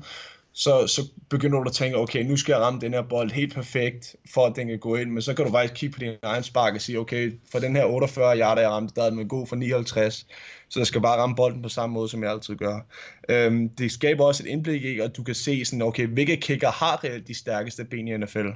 så, 0.53 0.87
så 0.87 1.09
begynder 1.29 1.59
du 1.59 1.69
at 1.69 1.75
tænke, 1.75 1.99
okay, 1.99 2.23
nu 2.23 2.37
skal 2.37 2.53
jeg 2.53 2.61
ramme 2.61 2.81
den 2.81 2.93
her 2.93 3.03
bold 3.03 3.31
helt 3.31 3.55
perfekt, 3.55 4.17
for 4.35 4.47
at 4.47 4.57
den 4.57 4.69
kan 4.69 4.79
gå 4.79 4.97
ind, 4.97 5.11
men 5.11 5.23
så 5.23 5.35
kan 5.35 5.45
du 5.45 5.51
faktisk 5.51 5.75
kigge 5.75 5.93
på 5.95 5.99
din 5.99 6.13
egen 6.23 6.43
spark 6.43 6.75
og 6.75 6.81
sige, 6.81 6.99
okay, 6.99 7.33
for 7.53 7.59
den 7.59 7.77
her 7.77 7.85
48 7.85 8.39
yarder, 8.39 8.63
jeg 8.63 8.71
ramte, 8.71 8.95
der 8.97 9.03
er 9.03 9.11
den 9.11 9.29
god 9.29 9.47
for 9.47 9.57
59, 9.57 10.27
så 10.69 10.81
jeg 10.81 10.87
skal 10.87 11.01
bare 11.01 11.19
ramme 11.19 11.37
bolden 11.37 11.63
på 11.63 11.69
samme 11.69 11.95
måde, 11.95 12.09
som 12.09 12.23
jeg 12.23 12.31
altid 12.31 12.57
gør. 12.57 12.81
Øhm, 13.29 13.69
det 13.69 13.93
skaber 13.93 14.25
også 14.25 14.43
et 14.43 14.49
indblik 14.49 14.85
i, 14.85 14.99
at 14.99 15.17
du 15.17 15.23
kan 15.23 15.35
se 15.35 15.65
sådan, 15.65 15.83
okay, 15.83 16.07
hvilke 16.07 16.37
kicker 16.37 16.71
har 16.71 17.05
reelt 17.05 17.29
de 17.29 17.35
stærkeste 17.35 17.85
ben 17.85 18.09
i 18.09 18.17
NFL. 18.17 18.47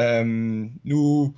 Øhm, 0.00 0.70
nu 0.84 1.34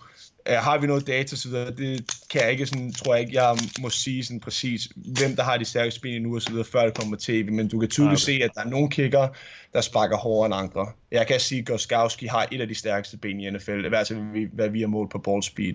Uh, 0.48 0.54
har 0.54 0.78
vi 0.78 0.86
noget 0.86 1.06
data 1.06 1.36
så 1.36 1.48
videre, 1.48 1.70
det 1.70 2.06
kan 2.30 2.40
jeg 2.42 2.50
ikke 2.50 2.66
sådan, 2.66 2.92
tror 2.92 3.14
jeg 3.14 3.20
ikke, 3.20 3.42
jeg 3.42 3.56
må 3.80 3.90
sige 3.90 4.24
sådan 4.24 4.40
præcis, 4.40 4.88
hvem 5.18 5.36
der 5.36 5.42
har 5.42 5.56
de 5.56 5.64
stærkeste 5.64 6.00
ben 6.00 6.22
nu 6.22 6.34
og 6.34 6.42
så 6.42 6.50
videre, 6.50 6.64
før 6.64 6.84
det 6.84 6.94
kommer 6.94 7.16
tv, 7.20 7.52
men 7.52 7.68
du 7.68 7.78
kan 7.78 7.88
tydeligt 7.88 8.22
okay. 8.22 8.38
se, 8.38 8.44
at 8.44 8.50
der 8.54 8.60
er 8.60 8.68
nogle 8.68 8.90
kicker, 8.90 9.28
der 9.72 9.80
sparker 9.80 10.16
hårdere 10.16 10.46
end 10.46 10.54
andre. 10.54 10.86
Jeg 11.10 11.26
kan 11.26 11.40
sige, 11.40 11.58
at 11.58 11.66
Goskowski 11.66 12.26
har 12.26 12.48
et 12.52 12.60
af 12.60 12.68
de 12.68 12.74
stærkeste 12.74 13.16
ben 13.16 13.40
i 13.40 13.50
NFL, 13.50 13.84
i 13.84 13.88
hvert 13.88 14.08
fald 14.08 14.54
hvad 14.54 14.68
vi 14.68 14.80
har 14.80 14.88
målt 14.88 15.10
på 15.10 15.18
ball 15.18 15.42
speed. 15.42 15.74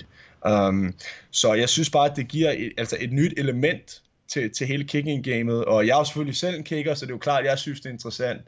Um, 0.49 0.93
så 1.31 1.53
jeg 1.53 1.69
synes 1.69 1.89
bare, 1.89 2.09
at 2.09 2.15
det 2.15 2.27
giver 2.27 2.51
et, 2.51 2.71
altså 2.77 2.97
et 2.99 3.11
nyt 3.11 3.33
element 3.37 4.01
til, 4.27 4.51
til 4.51 4.67
hele 4.67 4.83
kicking-gamet, 4.83 5.65
og 5.65 5.87
jeg 5.87 5.93
er 5.93 5.97
jo 5.97 6.03
selvfølgelig 6.03 6.35
selv 6.35 6.55
en 6.55 6.63
kicker, 6.63 6.93
så 6.93 7.05
det 7.05 7.11
er 7.11 7.15
jo 7.15 7.19
klart, 7.19 7.39
at 7.39 7.49
jeg 7.49 7.59
synes, 7.59 7.79
det 7.79 7.89
er 7.89 7.93
interessant. 7.93 8.41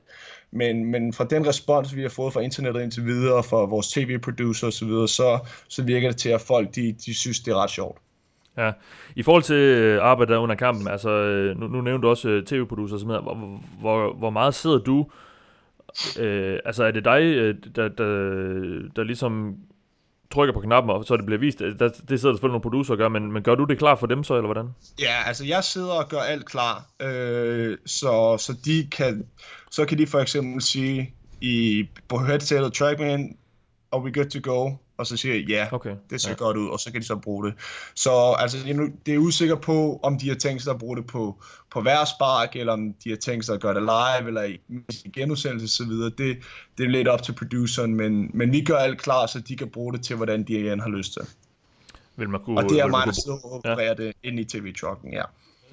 Men, 0.52 0.86
men 0.86 1.14
fra 1.14 1.24
den 1.24 1.48
respons, 1.48 1.96
vi 1.96 2.02
har 2.02 2.10
fået 2.10 2.34
fra 2.34 2.42
internettet 2.42 2.84
indtil 2.84 3.06
videre, 3.06 3.44
fra 3.44 3.66
vores 3.66 3.88
tv-producer 3.88 4.68
osv., 4.68 4.90
så, 4.90 5.08
så, 5.08 5.40
så 5.68 5.84
virker 5.84 6.08
det 6.08 6.18
til, 6.18 6.30
at 6.30 6.42
folk 6.42 6.76
de, 6.76 6.96
de 7.06 7.14
synes, 7.14 7.40
det 7.40 7.52
er 7.52 7.64
ret 7.64 7.70
sjovt. 7.70 7.98
Ja, 8.58 8.72
i 9.16 9.24
forhold 9.24 9.44
til 9.44 9.56
øh, 9.56 10.04
arbejdet 10.04 10.36
under 10.36 10.56
kampen, 10.56 10.88
altså 10.88 11.10
øh, 11.10 11.60
nu, 11.60 11.68
nu 11.68 11.82
nævnte 11.82 12.06
du 12.06 12.10
også 12.10 12.30
øh, 12.30 12.46
tv-producer 12.46 12.96
og 12.96 13.00
sådan 13.00 13.08
noget, 13.08 13.24
hvor, 13.24 13.62
hvor, 13.80 14.14
hvor 14.14 14.30
meget 14.30 14.56
sidder 14.56 14.78
du, 14.78 15.08
øh, 16.20 16.60
altså 16.66 16.84
er 16.84 16.92
det 16.92 17.06
dig, 17.06 17.22
der, 17.76 17.88
der, 17.88 18.08
der 18.96 19.04
ligesom 19.04 19.58
trykker 20.32 20.54
på 20.54 20.60
knappen, 20.60 20.92
og 20.92 21.06
så 21.06 21.18
det 21.18 21.26
bliver 21.26 21.40
vist. 21.40 21.60
Det, 21.60 21.80
det 21.80 21.92
sidder 21.92 22.18
selvfølgelig 22.18 22.42
nogle 22.42 22.62
producer 22.62 22.94
og 22.94 22.98
gør, 22.98 23.10
men, 23.10 23.32
men 23.32 23.44
gør 23.44 23.56
du 23.56 23.64
det 23.64 23.78
klar 23.78 23.96
for 23.96 24.08
dem 24.08 24.24
så, 24.24 24.36
eller 24.36 24.48
hvordan? 24.48 24.70
Ja, 25.00 25.24
altså 25.28 25.46
jeg 25.46 25.64
sidder 25.64 25.94
og 25.94 26.10
gør 26.10 26.20
alt 26.20 26.46
klar, 26.46 26.86
øh, 27.02 27.78
så, 27.86 28.38
så 28.38 28.56
de 28.66 28.88
kan, 28.92 29.28
så 29.72 29.86
kan 29.86 29.98
de 29.98 30.08
for 30.08 30.20
eksempel 30.20 30.62
sige 30.62 31.14
i, 31.42 31.88
på 32.08 32.18
headsetet, 32.18 32.74
trackman, 32.74 33.38
are 33.92 34.02
we 34.02 34.12
good 34.12 34.30
to 34.30 34.40
go? 34.54 34.72
Og 34.98 35.08
så 35.08 35.18
siger 35.18 35.36
jeg, 35.36 35.44
ja, 35.50 35.68
okay. 35.72 35.96
det 36.10 36.22
ser 36.22 36.30
ja. 36.30 36.36
godt 36.36 36.58
ud, 36.58 36.70
og 36.70 36.80
så 36.80 36.92
kan 36.92 37.02
de 37.02 37.06
så 37.06 37.16
bruge 37.16 37.46
det. 37.48 37.54
Så 37.96 38.36
altså, 38.40 38.58
det 39.06 39.14
er 39.14 39.18
usikker 39.18 39.56
på, 39.56 40.00
om 40.04 40.20
de 40.20 40.28
har 40.28 40.36
tænkt 40.36 40.64
sig 40.64 40.72
at 40.72 40.80
bruge 40.80 40.98
det 40.98 41.08
på, 41.08 41.44
på 41.72 41.82
hver 41.82 42.06
spark, 42.06 42.56
eller 42.56 42.74
om 42.74 42.94
de 43.04 43.10
har 43.10 43.18
tænkt 43.18 43.46
sig 43.46 43.56
at 43.56 43.62
gøre 43.62 43.74
det 43.74 43.84
live, 43.84 44.28
eller 44.28 44.44
i, 44.44 44.60
i 45.06 45.10
genudsendelse 45.14 45.84
osv. 45.84 45.92
Det, 45.92 46.38
det 46.78 46.86
er 46.86 46.90
lidt 46.90 47.08
op 47.08 47.24
til 47.24 47.34
produceren, 47.34 47.96
men, 47.96 48.32
men 48.34 48.52
vi 48.52 48.62
gør 48.62 48.78
alt 48.78 49.02
klar, 49.02 49.26
så 49.26 49.40
de 49.40 49.56
kan 49.56 49.70
bruge 49.70 49.94
det 49.94 50.02
til, 50.02 50.16
hvordan 50.16 50.44
de 50.44 50.54
igen 50.54 50.80
har 50.80 50.90
lyst 50.90 51.14
til. 51.14 51.22
Vil 52.16 52.30
man 52.30 52.42
kunne, 52.42 52.58
og 52.58 52.70
det 52.70 52.80
er 52.80 52.88
mig, 52.88 53.04
der 53.06 53.12
sidder 53.12 53.38
og 53.44 53.52
opererer 53.54 53.96
ja. 54.00 54.06
det 54.06 54.14
ind 54.24 54.40
i 54.40 54.44
tv-trucken, 54.44 55.14
ja. 55.14 55.24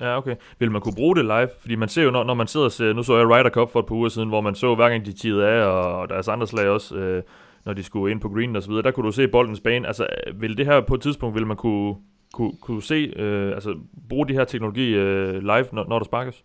Ja, 0.00 0.16
okay. 0.16 0.37
Vil 0.59 0.71
man 0.71 0.81
kunne 0.81 0.95
bruge 0.95 1.16
det 1.16 1.25
live? 1.25 1.49
Fordi 1.61 1.75
man 1.75 1.88
ser 1.88 2.02
jo, 2.02 2.11
når, 2.11 2.25
når 2.25 2.35
man 2.35 2.47
sidder 2.47 2.66
og 2.66 2.73
ser, 2.73 2.93
nu 2.93 3.02
så 3.02 3.16
jeg 3.16 3.28
Ryder 3.28 3.50
Cup 3.50 3.73
for 3.73 3.81
et 3.81 3.87
par 3.87 3.95
uger 3.95 4.09
siden, 4.09 4.28
hvor 4.28 4.40
man 4.40 4.54
så 4.54 4.75
hver 4.75 4.88
gang 4.88 5.07
de 5.07 5.12
tidede 5.12 5.47
af, 5.49 5.64
og 5.64 6.09
deres 6.09 6.28
andre 6.28 6.47
slag 6.47 6.69
også, 6.69 6.97
øh, 6.97 7.23
når 7.64 7.73
de 7.73 7.83
skulle 7.83 8.12
ind 8.12 8.21
på 8.21 8.28
green 8.28 8.56
og 8.56 8.62
så 8.62 8.68
videre, 8.68 8.83
der 8.83 8.90
kunne 8.90 9.06
du 9.06 9.12
se 9.12 9.28
boldens 9.28 9.61
bane. 9.61 9.87
Altså, 9.87 10.06
vil 10.35 10.59
det 10.59 10.66
her 10.66 10.80
på 10.80 10.94
et 10.94 11.02
tidspunkt, 11.02 11.35
vil 11.35 11.47
man 11.47 11.56
kunne, 11.56 11.94
kunne, 12.33 12.52
kunne 12.61 12.83
se, 12.83 12.94
øh, 13.16 13.54
altså 13.54 13.75
bruge 14.09 14.28
de 14.28 14.33
her 14.33 14.44
teknologi 14.44 14.94
øh, 14.94 15.42
live, 15.42 15.66
når, 15.73 15.88
når 15.88 15.99
der 15.99 16.04
sparkes? 16.04 16.44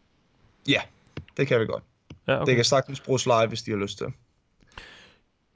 Ja, 0.69 0.81
det 1.37 1.47
kan 1.47 1.59
vi 1.59 1.65
godt. 1.65 1.83
Ja, 2.27 2.41
okay. 2.41 2.49
Det 2.49 2.55
kan 2.55 2.65
sagtens 2.65 2.99
bruges 2.99 3.25
live, 3.25 3.47
hvis 3.47 3.61
de 3.61 3.71
har 3.71 3.77
lyst 3.77 3.97
til. 3.97 4.07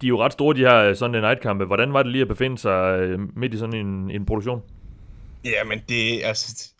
De 0.02 0.08
er 0.08 0.10
jo 0.10 0.24
ret 0.24 0.34
store, 0.34 0.56
de 0.56 0.60
her 0.60 0.76
øh, 0.76 0.96
Sunday 0.96 1.20
Night-kampe. 1.20 1.66
Hvordan 1.66 1.94
var 1.94 2.04
det 2.04 2.12
lige 2.12 2.22
at 2.22 2.28
befinde 2.28 2.58
sig 2.58 3.00
øh, 3.00 3.20
midt 3.38 3.54
i 3.54 3.58
sådan 3.58 3.86
en, 3.86 4.12
en 4.12 4.26
produktion? 4.26 4.62
Ja, 5.46 5.64
men 5.64 5.82
det, 5.90 6.24
altså, 6.24 6.72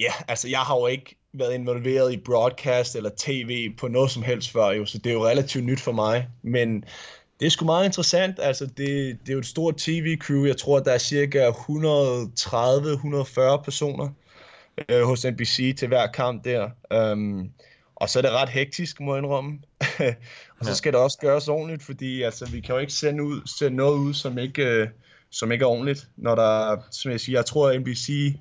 ja, 0.00 0.12
altså 0.28 0.48
jeg 0.48 0.58
har 0.58 0.76
jo 0.76 0.86
ikke 0.86 1.16
været 1.32 1.54
involveret 1.54 2.12
i 2.12 2.16
broadcast 2.16 2.96
eller 2.96 3.10
tv 3.16 3.74
på 3.76 3.88
noget 3.88 4.10
som 4.10 4.22
helst 4.22 4.52
før, 4.52 4.70
jo, 4.70 4.86
så 4.86 4.98
det 4.98 5.10
er 5.10 5.14
jo 5.14 5.26
relativt 5.26 5.64
nyt 5.64 5.80
for 5.80 5.92
mig. 5.92 6.28
Men 6.42 6.84
det 7.42 7.48
er 7.48 7.50
sgu 7.50 7.64
meget 7.64 7.84
interessant. 7.84 8.38
Altså, 8.42 8.66
det, 8.66 9.18
det 9.20 9.28
er 9.28 9.32
jo 9.32 9.38
et 9.38 9.46
stort 9.46 9.76
tv-crew. 9.76 10.44
Jeg 10.44 10.56
tror, 10.56 10.80
der 10.80 10.92
er 10.92 10.98
cirka 10.98 11.50
130-140 11.50 11.54
personer 13.64 14.08
øh, 14.88 15.02
hos 15.02 15.24
NBC 15.24 15.76
til 15.78 15.88
hver 15.88 16.06
kamp 16.06 16.44
der. 16.44 16.70
Um, 17.12 17.50
og 17.96 18.08
så 18.08 18.18
er 18.18 18.22
det 18.22 18.30
ret 18.30 18.48
hektisk, 18.48 19.00
må 19.00 19.14
jeg 19.14 19.22
indrømme. 19.22 19.58
og 20.58 20.66
så 20.66 20.74
skal 20.74 20.92
det 20.92 21.00
også 21.00 21.18
gøres 21.18 21.48
ordentligt, 21.48 21.82
fordi 21.82 22.22
altså, 22.22 22.50
vi 22.50 22.60
kan 22.60 22.74
jo 22.74 22.80
ikke 22.80 22.92
sende, 22.92 23.24
ud, 23.24 23.40
sende 23.58 23.76
noget 23.76 23.98
ud, 23.98 24.14
som 24.14 24.38
ikke, 24.38 24.62
øh, 24.62 24.88
som 25.30 25.52
ikke 25.52 25.62
er 25.62 25.68
ordentligt. 25.68 26.08
Når 26.16 26.34
der, 26.34 26.76
som 26.90 27.10
jeg 27.10 27.20
siger, 27.20 27.38
jeg 27.38 27.46
tror, 27.46 27.70
at 27.70 27.80
NBC 27.80 28.36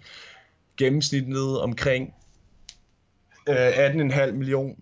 gennemsnittet 0.77 1.59
omkring 1.59 2.13
øh, 3.49 3.89
18,5 3.89 4.31
million 4.31 4.75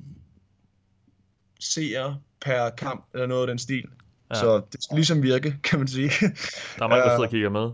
seere 1.60 2.18
per 2.42 2.70
kamp, 2.70 3.06
eller 3.14 3.28
noget 3.28 3.42
af 3.42 3.48
den 3.48 3.60
stil. 3.60 3.90
Ja. 4.30 4.36
Så 4.36 4.62
det 4.72 4.84
skal 4.84 4.96
ligesom 4.96 5.24
virke, 5.24 5.56
kan 5.64 5.80
man 5.80 5.88
sige. 5.88 6.10
Der 6.78 6.84
er 6.84 6.88
mange, 6.88 7.04
der 7.04 7.10
sidder 7.10 7.26
og 7.26 7.30
kigger 7.30 7.50
med. 7.50 7.70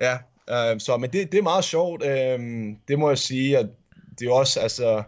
Ja, 0.00 0.18
øh, 0.50 0.80
så, 0.80 0.96
men 0.96 1.10
det, 1.10 1.32
det 1.32 1.38
er 1.38 1.42
meget 1.42 1.64
sjovt. 1.64 2.04
Øh, 2.04 2.38
det 2.88 2.98
må 2.98 3.08
jeg 3.08 3.18
sige, 3.18 3.58
at 3.58 3.66
det 4.18 4.28
er 4.28 4.32
også, 4.32 4.60
altså, 4.60 5.02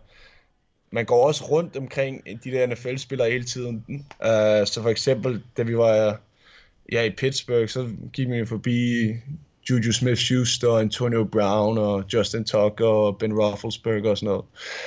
man 0.91 1.05
går 1.05 1.27
også 1.27 1.45
rundt 1.45 1.77
omkring 1.77 2.25
de 2.45 2.51
der 2.51 2.67
NFL-spillere 2.67 3.31
hele 3.31 3.45
tiden. 3.45 3.85
Uh, 4.21 4.67
så 4.67 4.81
for 4.83 4.89
eksempel, 4.89 5.43
da 5.57 5.63
vi 5.63 5.77
var 5.77 6.17
ja, 6.93 7.03
i 7.03 7.11
Pittsburgh, 7.11 7.69
så 7.69 7.89
gik 8.13 8.29
vi 8.29 8.47
forbi 8.47 9.09
Juju 9.71 9.93
Smith-Schuster, 9.93 10.79
Antonio 10.79 11.25
Brown 11.25 11.79
og 11.79 12.05
Justin 12.13 12.45
Tucker 12.45 12.87
og 12.87 13.19
Ben 13.19 13.39
Roethlisberger 13.39 14.11
og 14.11 14.19
sådan 14.19 14.27
noget. 14.27 14.45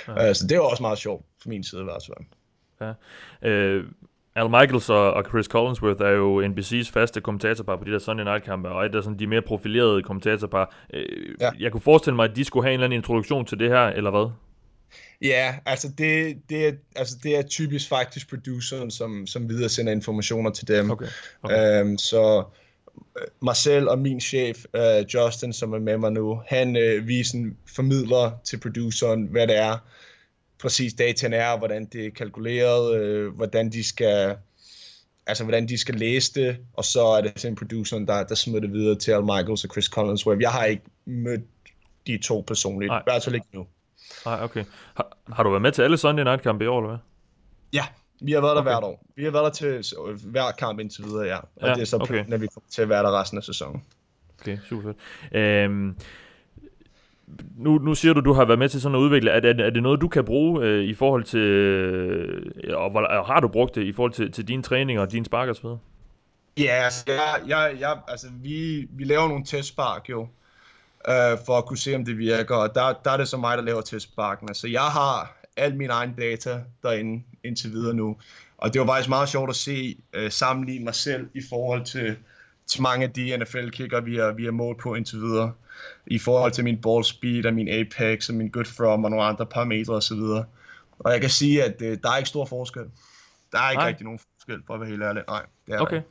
Ja. 0.07 0.29
Uh, 0.29 0.35
så 0.35 0.47
det 0.47 0.57
var 0.57 0.63
også 0.63 0.83
meget 0.83 0.97
sjovt, 0.97 1.25
fra 1.43 1.49
min 1.49 1.63
side 1.63 1.81
i 1.81 1.83
hvert 1.83 2.07
fald. 2.07 2.27
Ja. 2.81 3.49
Øh, 3.49 3.83
Al 4.37 4.49
Michaels 4.49 4.89
og, 4.89 5.13
og 5.13 5.23
Chris 5.29 5.45
Collinsworth 5.45 6.01
er 6.01 6.09
jo 6.09 6.47
NBC's 6.47 6.91
faste 6.91 7.21
kommentatorpar 7.21 7.75
på 7.75 7.83
de 7.83 7.91
der 7.91 7.99
Sunday 7.99 8.23
Night-kampe, 8.23 8.69
og 8.69 8.85
et 8.85 8.95
af 8.95 9.03
sådan 9.03 9.19
de 9.19 9.27
mere 9.27 9.41
profilerede 9.41 10.03
kommentatorpar. 10.03 10.75
Øh, 10.93 11.05
ja. 11.41 11.49
Jeg 11.59 11.71
kunne 11.71 11.81
forestille 11.81 12.15
mig, 12.15 12.29
at 12.29 12.35
de 12.35 12.43
skulle 12.43 12.63
have 12.63 12.73
en 12.73 12.79
eller 12.79 12.85
anden 12.85 12.97
introduktion 12.97 13.45
til 13.45 13.59
det 13.59 13.69
her, 13.69 13.85
eller 13.85 14.11
hvad? 14.11 14.29
Ja, 15.21 15.55
altså 15.65 15.87
det, 15.97 16.37
det, 16.49 16.67
er, 16.67 16.71
altså 16.95 17.17
det 17.23 17.37
er 17.37 17.41
typisk 17.41 17.89
faktisk 17.89 18.29
produceren, 18.29 18.91
som, 18.91 19.27
som 19.27 19.49
videre 19.49 19.69
sender 19.69 19.91
informationer 19.91 20.49
til 20.49 20.67
dem. 20.67 20.91
Okay. 20.91 21.07
Okay. 21.43 21.81
Øhm, 21.81 21.97
så 21.97 22.43
øh, 22.97 23.27
mig 23.41 23.55
selv 23.55 23.89
og 23.89 23.99
min 23.99 24.21
chef, 24.21 24.57
uh, 24.73 25.13
Justin, 25.13 25.53
som 25.53 25.73
er 25.73 25.79
med 25.79 25.97
mig 25.97 26.11
nu, 26.11 26.41
han 26.47 26.67
uh, 26.75 27.07
vi 27.07 27.23
sådan 27.23 27.57
formidler 27.75 28.31
til 28.43 28.59
produceren, 28.59 29.23
hvad 29.23 29.47
det 29.47 29.57
er, 29.57 29.77
præcis 30.59 30.93
dataen 30.93 31.33
er, 31.33 31.57
hvordan 31.57 31.85
det 31.85 32.05
er 32.05 32.11
kalkuleret, 32.11 33.01
øh, 33.01 33.35
hvordan 33.35 33.71
de 33.71 33.83
skal 33.83 34.37
altså 35.27 35.43
hvordan 35.43 35.67
de 35.67 35.77
skal 35.77 35.95
læse 35.95 36.33
det, 36.33 36.57
og 36.73 36.85
så 36.85 37.05
er 37.05 37.21
det 37.21 37.31
simpelthen 37.35 37.67
produceren, 37.67 38.07
der, 38.07 38.23
der 38.23 38.35
smider 38.35 38.59
det 38.59 38.73
videre 38.73 38.95
til 38.95 39.11
Al 39.11 39.23
Michaels 39.23 39.63
og 39.63 39.69
Chris 39.71 39.85
Collinsworth. 39.85 40.41
Jeg 40.41 40.51
har 40.51 40.65
ikke 40.65 40.83
mødt 41.05 41.41
de 42.07 42.17
to 42.17 42.43
personligt, 42.47 42.91
i 42.91 43.03
hvert 43.03 43.23
fald 43.23 43.35
ikke 43.35 43.47
nu. 43.53 43.67
Nej, 44.25 44.43
okay. 44.43 44.63
Har, 44.93 45.17
har 45.33 45.43
du 45.43 45.49
været 45.49 45.61
med 45.61 45.71
til 45.71 45.81
alle 45.81 45.97
Sunday 45.97 46.23
Night 46.23 46.41
kampe 46.41 46.65
i 46.65 46.67
år, 46.67 46.79
eller 46.79 46.89
hvad? 46.89 46.99
Ja, 47.73 47.85
vi 48.21 48.31
har 48.31 48.41
været 48.41 48.55
der 48.55 48.61
okay. 48.61 48.71
hvert 48.71 48.83
år. 48.83 49.05
Vi 49.15 49.23
har 49.23 49.31
været 49.31 49.61
der 49.61 49.81
til 49.81 49.93
hver 50.23 50.51
kamp 50.51 50.79
indtil 50.79 51.03
videre, 51.03 51.25
ja. 51.25 51.37
Og 51.37 51.67
ja, 51.67 51.73
det 51.73 51.81
er 51.81 51.85
så 51.85 51.97
okay. 51.97 52.25
når 52.27 52.37
vi 52.37 52.47
kommer 52.47 52.69
til 52.69 52.81
at 52.81 52.89
være 52.89 53.03
der 53.03 53.21
resten 53.21 53.37
af 53.37 53.43
sæsonen. 53.43 53.83
Okay, 54.41 54.57
super 54.69 54.83
fedt. 54.83 55.35
Øhm, 55.35 55.95
nu, 57.57 57.77
nu 57.77 57.95
siger 57.95 58.13
du, 58.13 58.19
du 58.19 58.33
har 58.33 58.45
været 58.45 58.59
med 58.59 58.69
til 58.69 58.81
sådan 58.81 58.95
at 58.95 58.99
udvikle. 58.99 59.31
Er 59.31 59.39
det, 59.39 59.59
er 59.59 59.69
det 59.69 59.83
noget, 59.83 60.01
du 60.01 60.07
kan 60.07 60.25
bruge 60.25 60.65
øh, 60.65 60.83
i 60.83 60.93
forhold 60.93 61.23
til, 61.23 61.39
øh, 61.39 62.77
og, 62.77 62.91
og 62.91 63.25
har 63.25 63.39
du 63.39 63.47
brugt 63.47 63.75
det 63.75 63.83
i 63.83 63.91
forhold 63.91 64.11
til, 64.11 64.31
til 64.31 64.47
dine 64.47 64.63
træninger 64.63 65.01
og 65.01 65.11
dine 65.11 65.25
spark 65.25 65.49
osv.? 65.49 65.65
Ja, 66.57 66.83
altså, 66.83 67.03
jeg, 67.07 67.41
jeg, 67.47 67.75
jeg, 67.79 67.97
altså 68.07 68.27
vi, 68.43 68.87
vi 68.91 69.03
laver 69.03 69.27
nogle 69.27 69.45
testspark 69.45 70.09
jo, 70.09 70.21
øh, 71.07 71.37
for 71.45 71.57
at 71.57 71.65
kunne 71.65 71.77
se, 71.77 71.95
om 71.95 72.05
det 72.05 72.17
virker, 72.17 72.55
og 72.55 72.75
der, 72.75 72.93
der 73.03 73.11
er 73.11 73.17
det 73.17 73.27
så 73.27 73.37
mig, 73.37 73.57
der 73.57 73.63
laver 73.63 73.81
testsparkene. 73.81 74.55
Så 74.55 74.67
jeg 74.67 74.81
har 74.81 75.37
al 75.57 75.75
min 75.75 75.89
egen 75.89 76.13
data 76.13 76.63
derinde 76.83 77.23
indtil 77.43 77.71
videre 77.71 77.93
nu, 77.93 78.17
og 78.57 78.73
det 78.73 78.81
var 78.81 78.87
faktisk 78.87 79.09
meget 79.09 79.29
sjovt 79.29 79.49
at 79.49 79.55
se, 79.55 79.97
øh, 80.13 80.31
sammenligne 80.31 80.85
mig 80.85 80.95
selv 80.95 81.27
i 81.33 81.41
forhold 81.49 81.85
til, 81.85 82.15
til 82.67 82.81
mange 82.81 83.05
af 83.05 83.11
de 83.13 83.37
NFL-kicker, 83.37 84.01
vi 84.01 84.17
har, 84.17 84.31
vi 84.31 84.43
har 84.45 84.51
målt 84.51 84.79
på 84.79 84.95
indtil 84.95 85.19
videre 85.19 85.53
i 86.07 86.19
forhold 86.19 86.51
til 86.51 86.63
min 86.63 86.81
ball 86.81 87.03
speed 87.03 87.45
og 87.45 87.53
min 87.53 87.67
apex 87.67 88.29
og 88.29 88.35
min 88.35 88.49
good 88.49 88.65
from 88.65 89.03
og 89.03 89.09
nogle 89.09 89.25
andre 89.25 89.45
parametre 89.45 89.93
osv. 89.93 90.19
Og 90.99 91.11
jeg 91.11 91.21
kan 91.21 91.29
sige, 91.29 91.63
at 91.63 91.81
øh, 91.81 91.97
der 92.03 92.11
er 92.11 92.17
ikke 92.17 92.29
stor 92.29 92.45
forskel. 92.45 92.83
Der 93.51 93.59
er 93.59 93.69
ikke 93.71 93.79
Nej. 93.79 93.87
rigtig 93.87 94.03
nogen 94.03 94.19
forskel, 94.19 94.63
for 94.67 94.73
at 94.73 94.79
være 94.79 94.89
helt 94.89 95.03
ærlig. 95.03 95.23
Nej, 95.27 95.45
det 95.67 95.75
er 95.75 95.79
okay. 95.79 96.01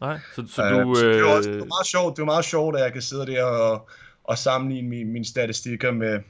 Nej, 0.00 0.18
så, 0.34 0.44
så 0.48 0.62
Øh, 0.62 0.82
du... 0.82 0.94
så 0.94 1.06
det, 1.06 1.20
er 1.20 1.24
også, 1.24 1.50
Øh, 1.50 1.56
det, 1.56 1.62
er 1.62 1.66
meget 1.66 1.86
sjovt, 1.86 2.16
det 2.16 2.22
er 2.22 2.26
meget 2.26 2.44
sjovt, 2.44 2.76
at 2.76 2.82
jeg 2.82 2.92
kan 2.92 3.02
sidde 3.02 3.26
der 3.26 3.44
og, 3.44 3.88
og 4.24 4.38
sammenligne 4.38 4.88
mine, 4.88 5.10
mine 5.10 5.24
statistikker 5.24 5.92
med, 5.92 6.20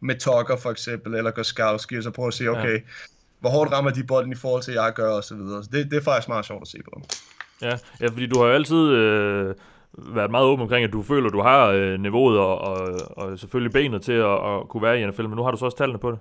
med 0.00 0.14
Tucker 0.18 0.56
for 0.56 0.70
eksempel, 0.70 1.14
eller 1.14 1.30
Goskowski, 1.30 1.96
og 1.96 2.02
så 2.02 2.10
prøve 2.10 2.28
at 2.28 2.34
se, 2.34 2.48
okay, 2.48 2.74
ja. 2.74 2.80
hvor 3.40 3.50
hårdt 3.50 3.72
rammer 3.72 3.90
de 3.90 4.04
bolden 4.04 4.32
i 4.32 4.34
forhold 4.34 4.62
til, 4.62 4.74
jeg 4.74 4.92
gør, 4.94 5.10
og 5.10 5.24
så 5.24 5.34
videre. 5.34 5.64
Så 5.64 5.70
det, 5.72 5.90
det 5.90 5.96
er 5.96 6.02
faktisk 6.02 6.28
meget 6.28 6.46
sjovt 6.46 6.62
at 6.62 6.68
se 6.68 6.78
på. 6.84 7.02
ja, 7.62 7.78
ja, 8.00 8.06
fordi 8.06 8.26
du 8.26 8.38
har 8.38 8.46
jo 8.46 8.52
altid 8.52 8.76
øh, 8.76 9.54
været 9.98 10.30
meget 10.30 10.44
åben 10.46 10.62
omkring, 10.62 10.84
at 10.84 10.92
du 10.92 11.02
føler, 11.02 11.26
at 11.26 11.32
du 11.32 11.42
har 11.42 11.66
øh, 11.66 12.00
niveauet 12.00 12.38
og, 12.38 12.58
og, 12.58 12.78
og 13.16 13.38
selvfølgelig 13.38 13.72
benet 13.72 14.02
til 14.02 14.12
at, 14.12 14.32
at 14.54 14.68
kunne 14.68 14.82
være 14.82 15.00
i 15.00 15.06
NFL, 15.06 15.22
men 15.22 15.36
nu 15.36 15.42
har 15.42 15.50
du 15.50 15.56
så 15.56 15.64
også 15.64 15.76
tallene 15.78 15.98
på 15.98 16.10
det. 16.10 16.18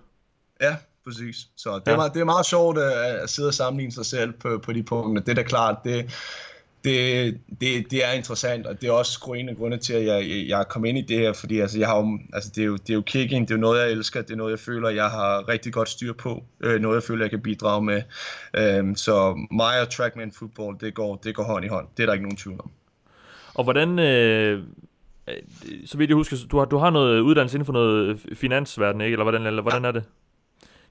Ja, 0.61 0.75
præcis. 1.05 1.35
Så 1.57 1.69
det, 1.75 1.81
Ja. 1.87 1.91
er, 1.91 1.95
meget, 1.95 2.13
det 2.13 2.21
er 2.21 2.25
meget 2.25 2.45
sjovt 2.45 2.77
at, 2.77 2.91
at 3.23 3.29
sidde 3.29 3.47
og 3.47 3.53
sammenligne 3.53 3.91
sig 3.91 4.05
selv 4.05 4.31
på, 4.33 4.57
på 4.63 4.73
de 4.73 4.83
punkter. 4.83 5.23
Det 5.23 5.31
er 5.31 5.35
da 5.35 5.43
klart, 5.43 5.75
det, 5.83 6.05
det, 6.83 7.37
det, 7.61 7.91
det 7.91 8.05
er 8.05 8.11
interessant, 8.11 8.65
og 8.67 8.81
det 8.81 8.87
er 8.87 8.91
også 8.93 9.33
en 9.37 9.49
af 9.49 9.55
grunde 9.55 9.77
til, 9.77 9.93
at 9.93 10.05
jeg, 10.05 10.45
jeg, 10.47 10.65
kom 10.69 10.85
ind 10.85 10.97
i 10.97 11.01
det 11.01 11.17
her, 11.19 11.33
fordi 11.33 11.59
altså, 11.59 11.79
jeg 11.79 11.87
har 11.87 11.97
jo, 11.97 12.19
altså, 12.33 12.51
det, 12.55 12.61
er 12.61 12.65
jo, 12.65 12.73
det 12.77 12.89
er 12.89 12.93
jo 12.93 13.01
kicking, 13.01 13.47
det 13.47 13.53
er 13.53 13.57
jo 13.57 13.61
noget, 13.61 13.79
jeg 13.81 13.91
elsker, 13.91 14.21
det 14.21 14.31
er 14.31 14.35
noget, 14.35 14.51
jeg 14.51 14.59
føler, 14.59 14.89
jeg 14.89 15.09
har 15.09 15.47
rigtig 15.49 15.73
godt 15.73 15.89
styr 15.89 16.13
på, 16.13 16.43
øh, 16.63 16.81
noget, 16.81 16.95
jeg 16.95 17.03
føler, 17.03 17.23
jeg 17.25 17.29
kan 17.29 17.41
bidrage 17.41 17.81
med. 17.85 18.01
Øhm, 18.53 18.95
så 18.95 19.45
mig 19.51 19.81
og 19.81 19.89
Trackman 19.89 20.31
Football, 20.31 20.77
det 20.79 20.93
går, 20.93 21.15
det 21.15 21.35
går 21.35 21.43
hånd 21.43 21.65
i 21.65 21.67
hånd. 21.67 21.87
Det 21.97 22.03
er 22.03 22.07
der 22.07 22.13
ikke 22.13 22.23
nogen 22.25 22.37
tvivl 22.37 22.59
om. 22.63 22.71
Og 23.55 23.63
hvordan... 23.63 23.99
Øh, 23.99 24.63
øh, 25.27 25.35
så 25.85 25.97
vidt 25.97 26.09
jeg 26.09 26.15
husker, 26.15 26.37
du 26.51 26.57
har, 26.57 26.65
du 26.65 26.77
har 26.77 26.89
noget 26.89 27.19
uddannelse 27.19 27.55
inden 27.57 27.65
for 27.65 27.73
noget 27.73 28.19
finansverden, 28.33 29.01
ikke? 29.01 29.13
Eller 29.13 29.23
hvordan, 29.23 29.45
eller 29.45 29.61
hvordan 29.61 29.85
er 29.85 29.91
det? 29.91 30.03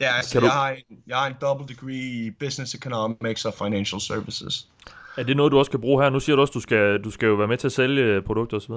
Ja, 0.00 0.16
altså, 0.16 0.32
Kan 0.32 0.40
du- 0.40 0.46
jeg, 0.46 0.52
har 0.52 0.70
en, 0.70 0.98
jeg 1.06 1.16
har 1.16 1.26
en 1.26 1.34
double 1.40 1.66
degree 1.68 1.94
i 2.26 2.30
Business 2.30 2.74
Economics 2.74 3.44
og 3.44 3.54
Financial 3.58 4.00
Services. 4.00 4.68
Er 5.16 5.22
det 5.22 5.36
noget, 5.36 5.52
du 5.52 5.58
også 5.58 5.70
kan 5.70 5.80
bruge 5.80 6.02
her? 6.02 6.10
Nu 6.10 6.20
siger 6.20 6.36
du 6.36 6.42
også, 6.42 6.52
du 6.52 6.60
skal, 6.60 7.02
du 7.04 7.10
skal 7.10 7.26
jo 7.26 7.34
være 7.34 7.48
med 7.48 7.56
til 7.56 7.68
at 7.68 7.72
sælge 7.72 8.22
produkter 8.22 8.56
osv. 8.56 8.72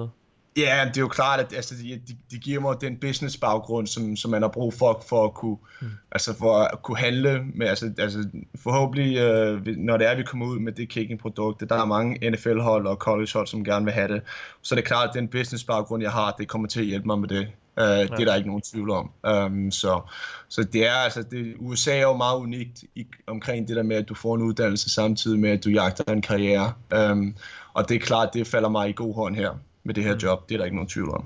Ja, 0.56 0.84
det 0.88 0.96
er 0.96 1.00
jo 1.00 1.08
klart, 1.08 1.40
at 1.40 1.52
altså, 1.56 1.74
de, 1.74 2.00
de, 2.08 2.16
de 2.30 2.38
giver 2.38 2.60
mig 2.60 2.80
den 2.80 2.96
business 2.96 3.36
baggrund, 3.36 3.86
som, 3.86 4.16
som 4.16 4.30
man 4.30 4.42
har 4.42 4.48
brug 4.48 4.74
for, 4.74 5.04
for 5.08 5.24
at 5.24 5.34
kunne, 5.34 5.56
mm. 5.80 5.88
altså 6.12 6.34
for 6.38 6.58
at 6.58 6.82
kunne 6.82 6.98
handle 6.98 7.44
med, 7.54 7.66
altså, 7.66 7.92
altså 7.98 8.28
forhåbentlig, 8.62 9.18
øh, 9.18 9.66
når 9.66 9.96
det 9.96 10.06
er, 10.06 10.10
at 10.10 10.18
vi 10.18 10.22
kommer 10.22 10.46
ud 10.46 10.58
med 10.58 10.72
det 10.72 10.88
kicking 10.88 11.20
produkt, 11.20 11.64
der 11.68 11.76
er 11.76 11.84
mange 11.84 12.30
NFL-hold 12.30 12.86
og 12.86 12.96
college-hold, 12.96 13.46
som 13.46 13.64
gerne 13.64 13.84
vil 13.84 13.94
have 13.94 14.08
det, 14.08 14.22
så 14.62 14.74
er 14.74 14.76
det 14.76 14.84
klart, 14.84 15.08
at 15.08 15.14
den 15.14 15.28
business 15.28 15.64
baggrund, 15.64 16.02
jeg 16.02 16.12
har, 16.12 16.34
det 16.38 16.48
kommer 16.48 16.68
til 16.68 16.80
at 16.80 16.86
hjælpe 16.86 17.06
mig 17.06 17.18
med 17.18 17.28
det. 17.28 17.48
Uh, 17.80 17.82
ja. 17.82 18.02
Det 18.02 18.20
er 18.20 18.24
der 18.24 18.34
ikke 18.34 18.48
nogen 18.48 18.62
tvivl 18.62 18.90
om. 18.90 19.10
Um, 19.28 19.70
så, 19.70 20.00
så 20.48 20.62
det 20.62 20.86
er 20.86 20.92
altså, 20.92 21.22
det, 21.22 21.54
USA 21.58 21.96
er 21.96 22.02
jo 22.02 22.16
meget 22.16 22.36
unikt 22.38 22.84
i, 22.94 23.06
omkring 23.26 23.68
det 23.68 23.76
der 23.76 23.82
med, 23.82 23.96
at 23.96 24.08
du 24.08 24.14
får 24.14 24.34
en 24.34 24.42
uddannelse 24.42 24.90
samtidig 24.90 25.38
med, 25.38 25.50
at 25.50 25.64
du 25.64 25.70
jagter 25.70 26.12
en 26.12 26.22
karriere. 26.22 26.72
Um, 27.10 27.34
og 27.74 27.88
det 27.88 27.94
er 27.94 27.98
klart, 27.98 28.34
det 28.34 28.46
falder 28.46 28.68
mig 28.68 28.88
i 28.88 28.92
god 28.92 29.14
hånd 29.14 29.36
her 29.36 29.50
med 29.86 29.94
det 29.94 30.04
her 30.04 30.16
job. 30.22 30.48
Det 30.48 30.54
er 30.54 30.58
der 30.58 30.64
ikke 30.64 30.76
nogen 30.76 30.88
tvivl 30.88 31.10
om. 31.10 31.24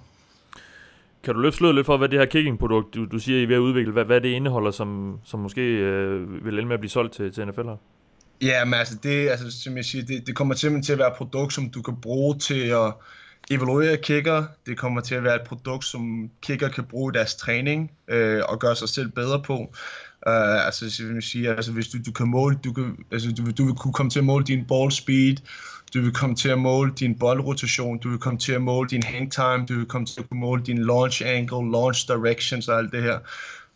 Kan 1.24 1.34
du 1.34 1.40
løfte 1.40 1.58
sløret 1.58 1.74
lidt 1.74 1.86
for, 1.86 1.96
hvad 1.96 2.08
det 2.08 2.18
her 2.18 2.26
kicking-produkt, 2.26 2.94
du, 2.94 3.04
du 3.04 3.18
siger, 3.18 3.38
I 3.38 3.42
er 3.42 3.46
ved 3.46 3.54
at 3.54 3.60
udvikle, 3.60 3.92
hvad, 3.92 4.04
hvad 4.04 4.20
det 4.20 4.28
indeholder, 4.28 4.70
som, 4.70 5.18
som 5.24 5.40
måske 5.40 5.60
øh, 5.60 6.44
vil 6.44 6.54
ende 6.54 6.66
med 6.66 6.74
at 6.74 6.80
blive 6.80 6.90
solgt 6.90 7.14
til, 7.14 7.32
til 7.32 7.42
NFL'er? 7.42 7.76
Ja, 8.42 8.64
men 8.64 8.74
altså, 8.74 8.94
det, 9.02 9.28
altså 9.28 9.62
som 9.62 9.76
jeg 9.76 9.84
siger, 9.84 10.04
det, 10.04 10.26
det 10.26 10.36
kommer 10.36 10.54
simpelthen 10.54 10.82
til 10.82 10.92
at 10.92 10.98
være 10.98 11.08
et 11.08 11.16
produkt, 11.16 11.52
som 11.52 11.70
du 11.70 11.82
kan 11.82 11.96
bruge 11.96 12.38
til 12.38 12.60
at 12.60 12.92
evaluere 13.50 13.96
kicker. 13.96 14.44
Det 14.66 14.78
kommer 14.78 15.00
til 15.00 15.14
at 15.14 15.24
være 15.24 15.36
et 15.36 15.46
produkt, 15.46 15.84
som 15.84 16.30
kicker 16.42 16.68
kan 16.68 16.84
bruge 16.84 17.12
i 17.14 17.16
deres 17.18 17.34
træning 17.34 17.90
øh, 18.08 18.42
og 18.48 18.58
gøre 18.58 18.76
sig 18.76 18.88
selv 18.88 19.08
bedre 19.10 19.42
på. 19.42 19.74
Uh, 20.26 20.66
altså, 20.66 20.90
som 20.90 21.14
jeg 21.14 21.22
siger, 21.22 21.54
altså, 21.54 21.72
hvis 21.72 21.88
du, 21.88 21.98
du 22.06 22.12
kan 22.12 22.28
måle, 22.28 22.58
du, 22.64 22.72
kan, 22.72 22.96
altså, 23.10 23.32
du, 23.32 23.50
du 23.50 23.64
vil 23.64 23.74
kunne 23.74 23.92
komme 23.92 24.10
til 24.10 24.18
at 24.18 24.24
måle 24.24 24.44
din 24.44 24.64
ball 24.64 24.92
speed, 24.92 25.36
du 25.94 26.00
vil 26.00 26.12
komme 26.12 26.36
til 26.36 26.48
at 26.48 26.58
måle 26.58 26.92
din 26.98 27.18
boldrotation, 27.18 27.98
du 27.98 28.08
vil 28.08 28.18
komme 28.18 28.38
til 28.38 28.52
at 28.52 28.62
måle 28.62 28.88
din 28.88 29.02
hang 29.02 29.32
time, 29.32 29.66
du 29.68 29.74
vil 29.74 29.86
komme 29.86 30.06
til 30.06 30.20
at 30.20 30.28
kunne 30.28 30.40
måle 30.40 30.62
din 30.62 30.78
launch 30.78 31.22
angle, 31.26 31.72
launch 31.72 32.08
directions 32.08 32.68
og 32.68 32.78
alt 32.78 32.92
det 32.92 33.02
her. 33.02 33.18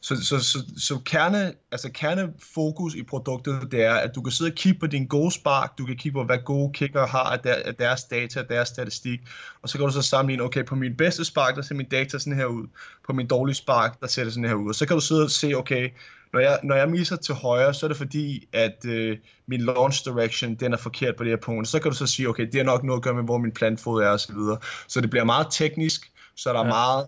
Så, 0.00 0.24
så, 0.24 0.38
så, 0.38 0.58
så 0.76 0.98
kerne, 1.04 1.52
altså 1.72 1.90
kernefokus 1.94 2.94
i 2.94 3.02
produktet, 3.02 3.68
det 3.70 3.84
er, 3.84 3.94
at 3.94 4.14
du 4.14 4.22
kan 4.22 4.32
sidde 4.32 4.50
og 4.50 4.54
kigge 4.54 4.80
på 4.80 4.86
din 4.86 5.06
gode 5.06 5.30
spark, 5.30 5.78
du 5.78 5.84
kan 5.86 5.96
kigge 5.96 6.18
på, 6.18 6.24
hvad 6.24 6.38
gode 6.44 6.72
kicker 6.72 7.06
har 7.06 7.24
af, 7.24 7.40
der, 7.40 7.54
af 7.54 7.74
deres 7.74 8.04
data, 8.04 8.40
af 8.40 8.46
deres 8.46 8.68
statistik, 8.68 9.20
og 9.62 9.68
så 9.68 9.78
kan 9.78 9.86
du 9.86 9.92
så 9.92 10.02
sammenligne, 10.02 10.42
okay, 10.42 10.64
på 10.64 10.74
min 10.74 10.96
bedste 10.96 11.24
spark, 11.24 11.56
der 11.56 11.62
ser 11.62 11.74
min 11.74 11.88
data 11.88 12.18
sådan 12.18 12.36
her 12.36 12.46
ud, 12.46 12.66
på 13.06 13.12
min 13.12 13.26
dårlige 13.26 13.54
spark, 13.54 14.00
der 14.00 14.06
ser 14.06 14.24
det 14.24 14.32
sådan 14.32 14.48
her 14.48 14.54
ud, 14.54 14.68
og 14.68 14.74
så 14.74 14.86
kan 14.86 14.94
du 14.94 15.00
sidde 15.00 15.22
og 15.22 15.30
se, 15.30 15.54
okay, 15.54 15.90
når 16.34 16.40
jeg, 16.40 16.58
når 16.62 16.74
jeg 16.74 16.88
misser 16.88 17.16
til 17.16 17.34
højre, 17.34 17.74
så 17.74 17.86
er 17.86 17.88
det 17.88 17.96
fordi, 17.96 18.48
at 18.52 18.84
øh, 18.86 19.18
min 19.46 19.60
launch 19.60 20.04
direction, 20.04 20.54
den 20.54 20.72
er 20.72 20.76
forkert 20.76 21.16
på 21.16 21.24
det 21.24 21.30
her 21.30 21.36
punkt. 21.36 21.68
Så 21.68 21.80
kan 21.80 21.90
du 21.90 21.96
så 21.96 22.06
sige, 22.06 22.28
okay, 22.28 22.46
det 22.46 22.54
har 22.54 22.64
nok 22.64 22.84
noget 22.84 22.98
at 22.98 23.02
gøre 23.02 23.14
med, 23.14 23.24
hvor 23.24 23.38
min 23.38 23.52
plantfod 23.52 24.02
er, 24.02 24.08
og 24.08 24.20
så 24.20 24.32
videre. 24.32 24.58
Så 24.88 25.00
det 25.00 25.10
bliver 25.10 25.24
meget 25.24 25.46
teknisk, 25.50 26.12
så 26.36 26.52
der 26.52 26.58
er 26.58 26.64
Ja. 26.64 26.68
meget, 26.68 27.06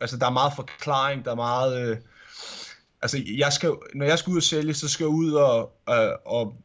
altså 0.00 0.16
der 0.16 0.26
er 0.26 0.30
meget 0.30 0.52
forklaring, 0.56 1.24
der 1.24 1.30
er 1.30 1.34
meget, 1.34 1.88
øh, 1.90 1.96
altså 3.02 3.22
jeg 3.38 3.52
skal, 3.52 3.70
når 3.94 4.06
jeg 4.06 4.18
skal 4.18 4.30
ud 4.30 4.36
og 4.36 4.42
sælge, 4.42 4.74
så 4.74 4.88
skal 4.88 5.04
jeg 5.04 5.08
ud 5.08 5.32
og, 5.32 5.72
øh, 5.90 6.10
og 6.24 6.56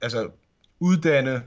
altså 0.00 0.28
uddanne 0.80 1.42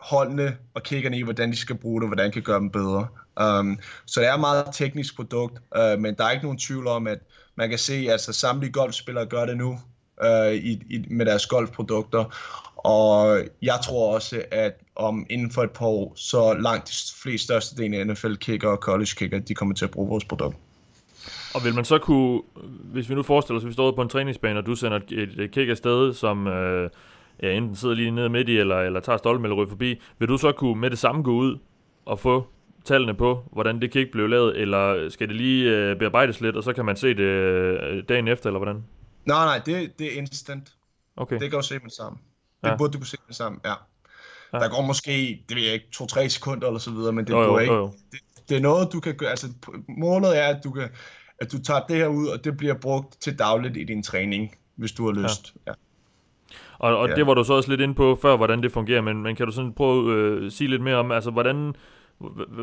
holdene 0.00 0.56
og 0.74 0.82
kiggerne 0.82 1.18
i, 1.18 1.22
hvordan 1.22 1.50
de 1.50 1.56
skal 1.56 1.76
bruge 1.76 2.00
det, 2.00 2.08
hvordan 2.08 2.26
de 2.26 2.32
kan 2.32 2.42
gøre 2.42 2.60
dem 2.60 2.70
bedre. 2.70 3.08
Um, 3.40 3.78
så 4.06 4.20
det 4.20 4.28
er 4.28 4.34
et 4.34 4.40
meget 4.40 4.64
teknisk 4.72 5.16
produkt, 5.16 5.58
uh, 5.78 6.00
men 6.00 6.14
der 6.14 6.24
er 6.24 6.30
ikke 6.30 6.44
nogen 6.44 6.58
tvivl 6.58 6.86
om, 6.86 7.06
at 7.06 7.18
man 7.60 7.68
kan 7.68 7.78
se, 7.78 7.94
at 7.94 8.12
altså, 8.12 8.32
samtlige 8.32 8.72
golfspillere 8.72 9.26
gør 9.26 9.46
det 9.46 9.56
nu 9.56 9.78
øh, 10.24 10.52
i, 10.54 10.82
i, 10.90 11.04
med 11.10 11.26
deres 11.26 11.46
golfprodukter, 11.46 12.24
og 12.76 13.40
jeg 13.62 13.78
tror 13.84 14.14
også, 14.14 14.42
at 14.50 14.72
om 14.96 15.26
inden 15.30 15.50
for 15.50 15.62
et 15.62 15.70
par 15.70 15.86
år, 15.86 16.12
så 16.16 16.54
langt 16.54 16.88
de 16.88 16.92
fleste 17.22 17.44
største 17.44 17.82
del 17.82 17.94
af 17.94 18.06
NFL-kicker 18.06 18.68
og 18.68 18.76
college-kicker, 18.76 19.38
de 19.38 19.54
kommer 19.54 19.74
til 19.74 19.84
at 19.84 19.90
bruge 19.90 20.08
vores 20.08 20.24
produkt. 20.24 20.56
Og 21.54 21.64
vil 21.64 21.74
man 21.74 21.84
så 21.84 21.98
kunne, 21.98 22.42
hvis 22.92 23.08
vi 23.08 23.14
nu 23.14 23.22
forestiller 23.22 23.58
os, 23.58 23.64
at 23.64 23.68
vi 23.68 23.72
står 23.72 23.92
på 23.92 24.02
en 24.02 24.08
træningsbane, 24.08 24.58
og 24.58 24.66
du 24.66 24.74
sender 24.74 24.96
et, 24.96 25.12
et, 25.12 25.40
et 25.40 25.50
kick 25.50 25.70
afsted, 25.70 26.14
som 26.14 26.46
øh, 26.46 26.90
ja, 27.42 27.52
enten 27.52 27.76
sidder 27.76 27.94
lige 27.94 28.10
nede 28.10 28.28
midt 28.28 28.48
i, 28.48 28.58
eller, 28.58 28.80
eller 28.80 29.00
tager 29.00 29.16
stolpen 29.16 29.44
eller 29.44 29.56
ryger 29.56 29.68
forbi, 29.68 30.00
vil 30.18 30.28
du 30.28 30.36
så 30.36 30.52
kunne 30.52 30.80
med 30.80 30.90
det 30.90 30.98
samme 30.98 31.22
gå 31.22 31.32
ud 31.32 31.58
og 32.04 32.18
få 32.18 32.46
tallene 32.84 33.14
på, 33.14 33.42
hvordan 33.52 33.80
det 33.80 33.90
kick 33.90 34.12
blev 34.12 34.28
lavet, 34.28 34.60
eller 34.60 35.08
skal 35.08 35.28
det 35.28 35.36
lige 35.36 35.70
øh, 35.70 35.96
bearbejdes 35.96 36.40
lidt, 36.40 36.56
og 36.56 36.62
så 36.62 36.72
kan 36.72 36.84
man 36.84 36.96
se 36.96 37.08
det 37.08 37.20
øh, 37.20 38.02
dagen 38.08 38.28
efter, 38.28 38.46
eller 38.46 38.58
hvordan? 38.58 38.84
Nej, 39.24 39.44
nej, 39.44 39.60
det, 39.66 39.98
det 39.98 40.06
er 40.06 40.18
instant. 40.18 40.72
Okay. 41.16 41.38
Det 41.40 41.50
kan 41.50 41.60
du 41.60 41.66
se 41.66 41.74
med 41.74 41.80
det 41.84 41.92
samme. 41.92 42.18
Det 42.64 42.68
Ja. 42.68 42.76
burde 42.76 42.92
du 42.92 42.98
kunne 42.98 43.06
se 43.06 43.16
med 43.20 43.28
det 43.28 43.36
samme, 43.36 43.58
ja. 43.64 43.72
Ja. 44.52 44.58
Der 44.58 44.68
går 44.68 44.82
måske, 44.86 45.42
det 45.48 45.56
ved 45.56 45.62
jeg 45.64 45.72
ikke, 45.74 45.86
to-tre 45.92 46.28
sekunder 46.28 46.66
eller 46.66 46.78
så 46.80 46.90
videre, 46.90 47.12
men 47.12 47.24
det 47.26 47.32
Jo, 47.32 47.42
jo, 47.42 47.58
ikke. 47.58 47.72
jo, 47.74 47.78
jo. 47.80 47.92
Det, 48.12 48.20
det 48.48 48.56
er 48.56 48.60
noget, 48.60 48.88
du 48.92 49.00
kan 49.00 49.14
gøre, 49.16 49.30
altså 49.30 49.46
målet 49.88 50.38
er, 50.38 50.46
at 50.46 50.60
du 50.64 50.70
kan, 50.70 50.88
at 51.38 51.52
du 51.52 51.62
tager 51.62 51.80
det 51.88 51.96
her 51.96 52.06
ud, 52.08 52.26
og 52.28 52.44
det 52.44 52.56
bliver 52.56 52.74
brugt 52.74 53.20
til 53.20 53.38
dagligt 53.38 53.76
i 53.76 53.84
din 53.84 54.02
træning, 54.02 54.54
hvis 54.76 54.92
du 54.92 55.04
har 55.12 55.22
lyst. 55.22 55.54
Ja. 55.66 55.72
Og, 56.78 56.98
og 56.98 57.08
Ja. 57.08 57.14
det 57.14 57.26
var 57.26 57.34
du 57.34 57.44
så 57.44 57.52
også 57.54 57.70
lidt 57.70 57.80
inde 57.80 57.94
på 57.94 58.18
før, 58.22 58.36
hvordan 58.36 58.62
det 58.62 58.72
fungerer, 58.72 59.00
men, 59.00 59.22
men 59.22 59.36
kan 59.36 59.46
du 59.46 59.52
sådan 59.52 59.72
prøve 59.72 60.12
at 60.12 60.18
øh, 60.42 60.50
sige 60.50 60.68
lidt 60.68 60.82
mere 60.82 60.96
om, 60.96 61.12
altså 61.12 61.30
hvordan, 61.30 61.74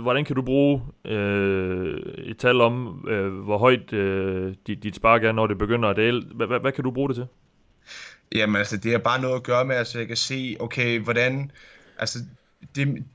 hvordan 0.01 0.25
kan 0.25 0.35
du 0.35 0.41
bruge 0.41 0.81
øh, 1.05 1.97
et 2.17 2.37
tal 2.37 2.61
om, 2.61 3.05
øh, 3.07 3.33
hvor 3.33 3.57
højt 3.57 3.93
øh, 3.93 4.55
dit, 4.67 4.83
dit 4.83 4.95
spark 4.95 5.23
er, 5.23 5.31
når 5.31 5.47
det 5.47 5.57
begynder 5.57 5.89
at 5.89 5.95
dale? 5.95 6.21
Hvad, 6.35 6.71
kan 6.71 6.83
du 6.83 6.91
bruge 6.91 7.09
det 7.09 7.15
til? 7.15 7.27
Jamen 8.35 8.55
altså, 8.55 8.77
det 8.77 8.91
har 8.91 8.99
bare 8.99 9.21
noget 9.21 9.35
at 9.35 9.43
gøre 9.43 9.65
med, 9.65 9.75
at 9.75 9.79
altså, 9.79 9.99
jeg 9.99 10.07
kan 10.07 10.17
se, 10.17 10.57
okay, 10.59 10.99
hvordan, 10.99 11.51
altså, 11.99 12.19
det, 12.75 13.05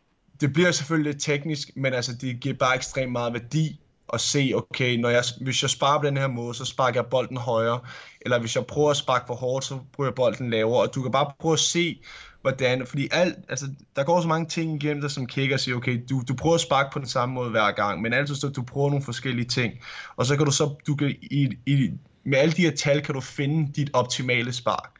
det 0.40 0.52
bliver 0.52 0.70
selvfølgelig 0.70 1.12
lidt 1.12 1.22
teknisk, 1.22 1.70
men 1.76 1.94
altså, 1.94 2.12
det 2.20 2.40
giver 2.40 2.54
bare 2.54 2.74
ekstremt 2.74 3.12
meget 3.12 3.32
værdi 3.32 3.80
at 4.12 4.20
se, 4.20 4.52
okay, 4.54 4.96
når 4.96 5.08
jeg, 5.08 5.22
hvis 5.40 5.62
jeg 5.62 5.70
sparer 5.70 6.00
på 6.00 6.06
den 6.06 6.16
her 6.16 6.28
måde, 6.28 6.54
så 6.54 6.64
sparker 6.64 7.00
jeg 7.00 7.10
bolden 7.10 7.36
højere, 7.36 7.80
eller 8.20 8.40
hvis 8.40 8.56
jeg 8.56 8.66
prøver 8.66 8.90
at 8.90 8.96
sparke 8.96 9.24
for 9.26 9.34
hårdt, 9.34 9.64
så 9.64 9.78
bruger 9.92 10.08
jeg 10.08 10.14
bolden 10.14 10.50
lavere, 10.50 10.82
og 10.82 10.94
du 10.94 11.02
kan 11.02 11.12
bare 11.12 11.32
prøve 11.40 11.52
at 11.52 11.58
se, 11.58 12.00
hvordan, 12.42 12.86
fordi 12.86 13.08
alt, 13.10 13.36
altså, 13.48 13.66
der 13.96 14.04
går 14.04 14.20
så 14.20 14.28
mange 14.28 14.48
ting 14.48 14.74
igennem 14.74 15.00
dig 15.00 15.10
som 15.10 15.26
kigger 15.26 15.56
og 15.56 15.60
siger, 15.60 15.76
okay, 15.76 16.00
du, 16.10 16.22
du 16.28 16.34
prøver 16.34 16.54
at 16.54 16.60
sparke 16.60 16.90
på 16.92 16.98
den 16.98 17.08
samme 17.08 17.34
måde 17.34 17.50
hver 17.50 17.70
gang, 17.70 18.02
men 18.02 18.12
altid 18.12 18.34
så 18.34 18.48
du 18.48 18.62
prøver 18.62 18.90
nogle 18.90 19.04
forskellige 19.04 19.48
ting, 19.48 19.72
og 20.16 20.26
så 20.26 20.36
kan 20.36 20.46
du 20.46 20.52
så, 20.52 20.74
du 20.86 20.94
kan, 20.94 21.16
i, 21.22 21.48
i, 21.66 21.90
med 22.24 22.38
alle 22.38 22.52
de 22.52 22.62
her 22.62 22.76
tal, 22.76 23.02
kan 23.02 23.14
du 23.14 23.20
finde 23.20 23.72
dit 23.72 23.90
optimale 23.92 24.52
spark. 24.52 24.90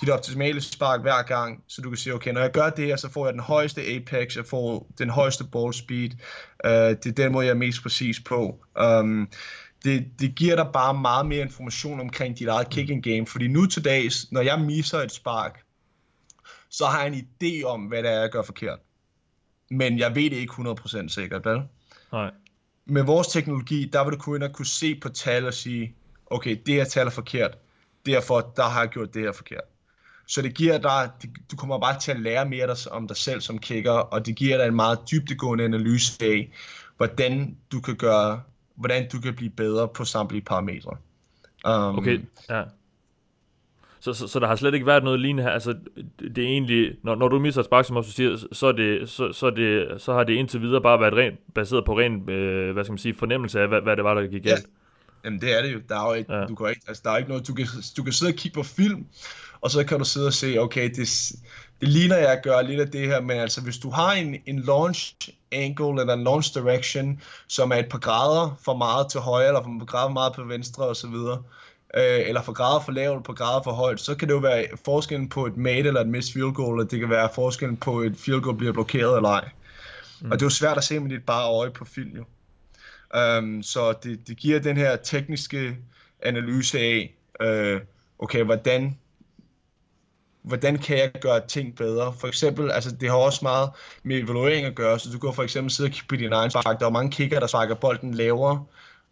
Dit 0.00 0.10
optimale 0.10 0.60
spark 0.60 1.00
hver 1.00 1.22
gang, 1.22 1.64
så 1.66 1.82
du 1.82 1.90
kan 1.90 1.96
sige, 1.96 2.14
okay, 2.14 2.32
når 2.32 2.40
jeg 2.40 2.50
gør 2.50 2.70
det 2.70 2.86
her, 2.86 2.96
så 2.96 3.08
får 3.08 3.26
jeg 3.26 3.32
den 3.32 3.40
højeste 3.40 3.82
apex, 3.82 4.36
jeg 4.36 4.46
får 4.46 4.86
den 4.98 5.10
højeste 5.10 5.44
ball 5.44 5.74
speed, 5.74 6.10
uh, 6.64 6.70
det 6.70 7.06
er 7.06 7.12
den 7.16 7.32
måde, 7.32 7.46
jeg 7.46 7.52
er 7.52 7.56
mest 7.56 7.82
præcis 7.82 8.20
på. 8.20 8.64
Um, 8.82 9.28
det, 9.84 10.06
det 10.20 10.34
giver 10.34 10.56
dig 10.56 10.66
bare 10.72 10.94
meget 10.94 11.26
mere 11.26 11.40
information 11.40 12.00
omkring 12.00 12.38
dit 12.38 12.48
eget 12.48 12.70
kicking 12.70 13.02
game, 13.02 13.26
fordi 13.26 13.48
nu 13.48 13.66
til 13.66 13.84
dags, 13.84 14.32
når 14.32 14.40
jeg 14.40 14.60
misser 14.60 14.98
et 14.98 15.12
spark, 15.12 15.60
så 16.70 16.86
har 16.86 17.04
jeg 17.04 17.12
en 17.12 17.28
idé 17.28 17.64
om, 17.64 17.80
hvad 17.80 18.02
det 18.02 18.10
er, 18.10 18.20
jeg 18.20 18.30
gør 18.30 18.42
forkert. 18.42 18.78
Men 19.70 19.98
jeg 19.98 20.14
ved 20.14 20.30
det 20.30 20.36
ikke 20.36 20.52
100% 20.52 21.08
sikkert, 21.08 21.44
vel? 21.44 21.62
Nej. 22.12 22.30
med 22.84 23.02
vores 23.02 23.28
teknologi, 23.28 23.90
der 23.92 24.04
vil 24.04 24.12
du 24.12 24.18
kunne 24.18 24.36
ind 24.36 24.44
og 24.44 24.52
kunne 24.52 24.66
se 24.66 24.94
på 24.94 25.08
tal 25.08 25.46
og 25.46 25.54
sige, 25.54 25.94
okay, 26.26 26.56
det 26.66 26.74
her 26.74 26.84
tal 26.84 27.06
er 27.06 27.10
forkert, 27.10 27.58
derfor 28.06 28.52
der 28.56 28.62
har 28.62 28.80
jeg 28.80 28.88
gjort 28.88 29.14
det 29.14 29.22
her 29.22 29.32
forkert. 29.32 29.64
Så 30.26 30.42
det 30.42 30.54
giver 30.54 30.78
dig, 30.78 31.10
du 31.50 31.56
kommer 31.56 31.78
bare 31.78 32.00
til 32.00 32.10
at 32.10 32.20
lære 32.20 32.48
mere 32.48 32.76
om 32.90 33.08
dig 33.08 33.16
selv 33.16 33.40
som 33.40 33.58
kicker, 33.58 33.92
og 33.92 34.26
det 34.26 34.36
giver 34.36 34.56
dig 34.56 34.66
en 34.66 34.74
meget 34.74 34.98
dybdegående 35.10 35.64
analyse 35.64 36.24
af, 36.24 36.52
hvordan 36.96 37.56
du 37.72 37.80
kan 37.80 37.96
gøre, 37.96 38.42
hvordan 38.74 39.08
du 39.08 39.20
kan 39.20 39.34
blive 39.34 39.50
bedre 39.50 39.88
på 39.88 40.04
samtlige 40.04 40.42
parametre. 40.42 40.96
Um, 41.68 41.98
okay, 41.98 42.20
ja. 42.48 42.62
Så, 44.00 44.12
så, 44.12 44.28
så 44.28 44.38
der 44.38 44.46
har 44.46 44.56
slet 44.56 44.74
ikke 44.74 44.86
været 44.86 45.04
noget 45.04 45.20
lignende 45.20 45.42
her. 45.42 45.50
Altså, 45.50 45.74
det 46.18 46.38
er 46.38 46.48
egentlig, 46.48 46.92
når, 47.02 47.14
når 47.14 47.28
du 47.28 47.38
misser 47.38 47.60
et 47.60 47.64
spark, 47.64 47.84
som 47.84 47.96
også 47.96 48.12
siger, 48.12 48.36
så, 48.52 48.66
er 48.66 48.72
det, 48.72 49.08
så, 49.08 49.32
så, 49.32 49.50
det, 49.50 49.88
så 50.02 50.12
har 50.12 50.24
det 50.24 50.32
indtil 50.32 50.60
videre 50.60 50.82
bare 50.82 51.00
været 51.00 51.14
ren, 51.14 51.32
baseret 51.54 51.84
på 51.84 51.98
ren, 51.98 52.30
øh, 52.30 52.72
hvad 52.72 52.84
skal 52.84 52.92
man 52.92 52.98
sige, 52.98 53.14
fornemmelse 53.14 53.60
af, 53.60 53.68
hvad, 53.68 53.80
hvad 53.80 53.96
det 53.96 54.04
var, 54.04 54.14
der 54.14 54.22
gik 54.22 54.42
galt. 54.42 54.46
Ja. 54.46 54.54
Jamen 55.24 55.40
det 55.40 55.58
er 55.58 55.62
det 55.62 55.72
jo. 55.72 55.80
Der 55.88 56.00
er 56.00 56.08
jo 56.08 56.14
ikke, 56.14 56.34
ja. 56.34 56.44
du 56.44 56.54
kan 56.54 56.68
ikke, 56.68 56.82
altså, 56.88 57.02
der 57.04 57.10
er 57.10 57.16
ikke 57.16 57.28
noget, 57.28 57.48
du 57.48 57.54
kan, 57.54 57.66
du 57.96 58.02
kan 58.02 58.12
sidde 58.12 58.30
og 58.30 58.34
kigge 58.34 58.54
på 58.54 58.62
film, 58.62 59.06
og 59.60 59.70
så 59.70 59.84
kan 59.84 59.98
du 59.98 60.04
sidde 60.04 60.26
og 60.26 60.32
se, 60.32 60.58
okay, 60.58 60.90
det, 60.90 61.32
det 61.80 61.88
ligner 61.88 62.16
jeg 62.16 62.32
at 62.32 62.42
gøre 62.42 62.66
lidt 62.66 62.80
af 62.80 62.88
det 62.88 63.06
her, 63.06 63.20
men 63.20 63.36
altså 63.36 63.60
hvis 63.60 63.78
du 63.78 63.90
har 63.90 64.12
en, 64.12 64.36
en 64.46 64.58
launch 64.58 65.14
angle 65.52 66.00
eller 66.00 66.14
en 66.14 66.24
launch 66.24 66.54
direction, 66.54 67.20
som 67.48 67.70
er 67.70 67.76
et 67.76 67.88
par 67.90 67.98
grader 67.98 68.58
for 68.64 68.76
meget 68.76 69.10
til 69.10 69.20
højre, 69.20 69.46
eller 69.46 69.62
for 69.62 69.84
grader 69.84 70.08
for 70.08 70.12
meget 70.12 70.32
på 70.32 70.44
venstre 70.44 70.84
osv., 70.84 71.14
øh, 71.96 72.28
eller 72.28 72.42
for 72.42 72.52
grader 72.52 72.80
for 72.80 72.92
lavt, 72.92 73.24
på 73.24 73.32
grader 73.32 73.62
for 73.62 73.72
højt, 73.72 74.00
så 74.00 74.14
kan 74.14 74.28
det 74.28 74.34
jo 74.34 74.38
være 74.38 74.66
forskellen 74.84 75.28
på 75.28 75.46
et 75.46 75.56
made 75.56 75.78
eller 75.78 76.00
et 76.00 76.08
missed 76.08 76.32
field 76.32 76.52
goal, 76.52 76.80
og 76.80 76.90
det 76.90 77.00
kan 77.00 77.10
være 77.10 77.28
forskellen 77.34 77.76
på 77.76 78.00
et 78.00 78.16
field 78.16 78.40
goal 78.40 78.56
bliver 78.56 78.72
blokeret 78.72 79.16
eller 79.16 79.28
ej. 79.28 79.48
Mm. 80.20 80.30
Og 80.30 80.38
det 80.38 80.42
er 80.42 80.46
jo 80.46 80.50
svært 80.50 80.76
at 80.76 80.84
se 80.84 81.00
med 81.00 81.10
dit 81.10 81.26
bare 81.26 81.48
øje 81.48 81.70
på 81.70 81.84
film 81.84 82.16
jo. 82.16 82.24
Um, 83.38 83.62
så 83.62 83.92
det, 84.02 84.28
det 84.28 84.36
giver 84.36 84.60
den 84.60 84.76
her 84.76 84.96
tekniske 84.96 85.76
analyse 86.22 86.78
af, 86.78 87.14
øh, 87.40 87.80
okay, 88.18 88.42
hvordan 88.42 88.98
hvordan 90.42 90.78
kan 90.78 90.98
jeg 90.98 91.12
gøre 91.20 91.40
ting 91.48 91.76
bedre? 91.76 92.12
For 92.20 92.28
eksempel, 92.28 92.70
altså 92.70 92.90
det 92.90 93.08
har 93.08 93.16
også 93.16 93.38
meget 93.42 93.70
med 94.02 94.18
evaluering 94.18 94.66
at 94.66 94.74
gøre, 94.74 94.98
så 94.98 95.10
du 95.12 95.18
kan 95.18 95.34
for 95.34 95.42
eksempel 95.42 95.70
sidde 95.70 95.88
og 95.88 95.92
kigge 95.92 96.06
på 96.08 96.16
din 96.16 96.32
egen 96.32 96.50
spark. 96.50 96.80
Der 96.80 96.86
er 96.86 96.90
mange 96.90 97.10
kicker, 97.10 97.40
der 97.40 97.46
sparker 97.46 97.74
bolden 97.74 98.14
lavere, 98.14 98.64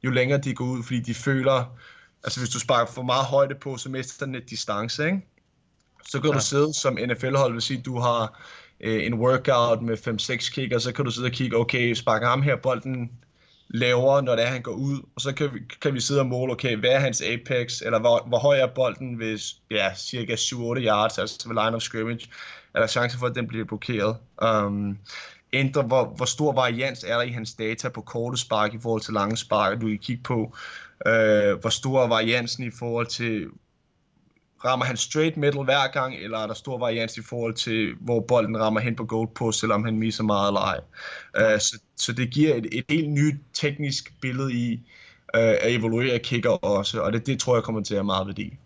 jo 0.04 0.10
længere 0.10 0.38
de 0.38 0.54
går 0.54 0.64
ud, 0.64 0.82
fordi 0.82 1.00
de 1.00 1.14
føler, 1.14 1.76
altså 2.24 2.40
hvis 2.40 2.50
du 2.50 2.60
sparker 2.60 2.92
for 2.92 3.02
meget 3.02 3.24
højde 3.24 3.54
på, 3.54 3.76
så 3.76 3.88
mister 3.88 4.26
den 4.26 4.34
et 4.34 4.50
distance, 4.50 5.06
ikke? 5.06 5.26
Så 6.04 6.20
kan 6.20 6.30
ja. 6.30 6.36
du 6.36 6.42
sidde 6.44 6.74
som 6.74 6.98
NFL-hold, 7.08 7.52
vil 7.52 7.62
sige, 7.62 7.82
du 7.82 7.98
har 7.98 8.40
øh, 8.80 9.06
en 9.06 9.14
workout 9.14 9.82
med 9.82 9.98
5-6 10.48 10.54
kicker, 10.54 10.78
så 10.78 10.92
kan 10.92 11.04
du 11.04 11.10
sidde 11.10 11.26
og 11.26 11.32
kigge, 11.32 11.56
okay, 11.56 11.94
sparker 11.94 12.28
ham 12.28 12.42
her 12.42 12.56
bolden 12.56 13.10
lavere, 13.68 14.22
når 14.22 14.36
det 14.36 14.44
er, 14.44 14.48
han 14.48 14.62
går 14.62 14.72
ud, 14.72 15.02
og 15.14 15.20
så 15.20 15.32
kan 15.32 15.54
vi, 15.54 15.60
kan 15.80 15.94
vi 15.94 16.00
sidde 16.00 16.20
og 16.20 16.26
måle, 16.26 16.52
okay, 16.52 16.76
hvad 16.76 16.90
er 16.90 16.98
hans 16.98 17.22
apex, 17.22 17.80
eller 17.80 17.98
hvor, 17.98 18.24
hvor 18.26 18.38
høj 18.38 18.58
er 18.58 18.66
bolden 18.66 19.14
hvis, 19.14 19.56
ja, 19.70 19.94
cirka 19.94 20.34
7-8 20.34 20.56
yards, 20.56 21.18
altså 21.18 21.48
ved 21.48 21.64
line 21.64 21.76
of 21.76 21.82
scrimmage, 21.82 22.30
er 22.74 22.80
der 22.80 22.86
chance 22.86 23.18
for, 23.18 23.26
at 23.26 23.34
den 23.34 23.46
bliver 23.46 23.64
blokeret. 23.64 24.16
Um, 24.42 24.98
ændre, 25.52 25.82
hvor, 25.82 26.04
hvor 26.04 26.24
stor 26.24 26.52
varians 26.52 27.04
er 27.04 27.14
der 27.14 27.22
i 27.22 27.30
hans 27.30 27.54
data 27.54 27.88
på 27.88 28.00
korte 28.00 28.36
spark 28.36 28.74
i 28.74 28.78
forhold 28.82 29.02
til 29.02 29.14
lange 29.14 29.36
spark, 29.36 29.80
du 29.80 29.86
kan 29.86 29.98
kigge 29.98 30.22
på, 30.22 30.56
øh, 31.06 31.60
hvor 31.60 31.70
stor 31.70 32.02
er 32.02 32.08
variansen 32.08 32.64
i 32.64 32.70
forhold 32.78 33.06
til, 33.06 33.46
rammer 34.64 34.86
han 34.86 34.96
straight 34.96 35.36
middle 35.36 35.64
hver 35.64 35.92
gang, 35.92 36.14
eller 36.14 36.38
er 36.38 36.46
der 36.46 36.54
stor 36.54 36.78
varians 36.78 37.16
i 37.16 37.22
forhold 37.22 37.54
til, 37.54 37.94
hvor 38.00 38.20
bolden 38.20 38.60
rammer 38.60 38.80
hen 38.80 38.96
på 38.96 39.04
goalpost, 39.04 39.60
selvom 39.60 39.84
han 39.84 39.98
misser 39.98 40.24
meget 40.24 40.48
eller 40.48 40.60
ej. 40.60 40.80
Uh, 41.38 41.58
så, 41.58 41.80
så 41.96 42.12
det 42.12 42.30
giver 42.30 42.54
et, 42.54 42.66
et 42.72 42.84
helt 42.88 43.10
nyt 43.10 43.34
teknisk 43.52 44.12
billede 44.20 44.52
i 44.52 44.74
uh, 45.34 45.40
at 45.40 45.74
evaluere 45.74 46.18
kicker 46.18 46.50
også, 46.50 47.00
og 47.00 47.12
det, 47.12 47.26
det 47.26 47.40
tror 47.40 47.56
jeg 47.56 47.62
kommer 47.62 47.82
til 47.82 47.94
at 47.94 47.98
have 47.98 48.04
meget 48.04 48.26
værdi. 48.26 48.56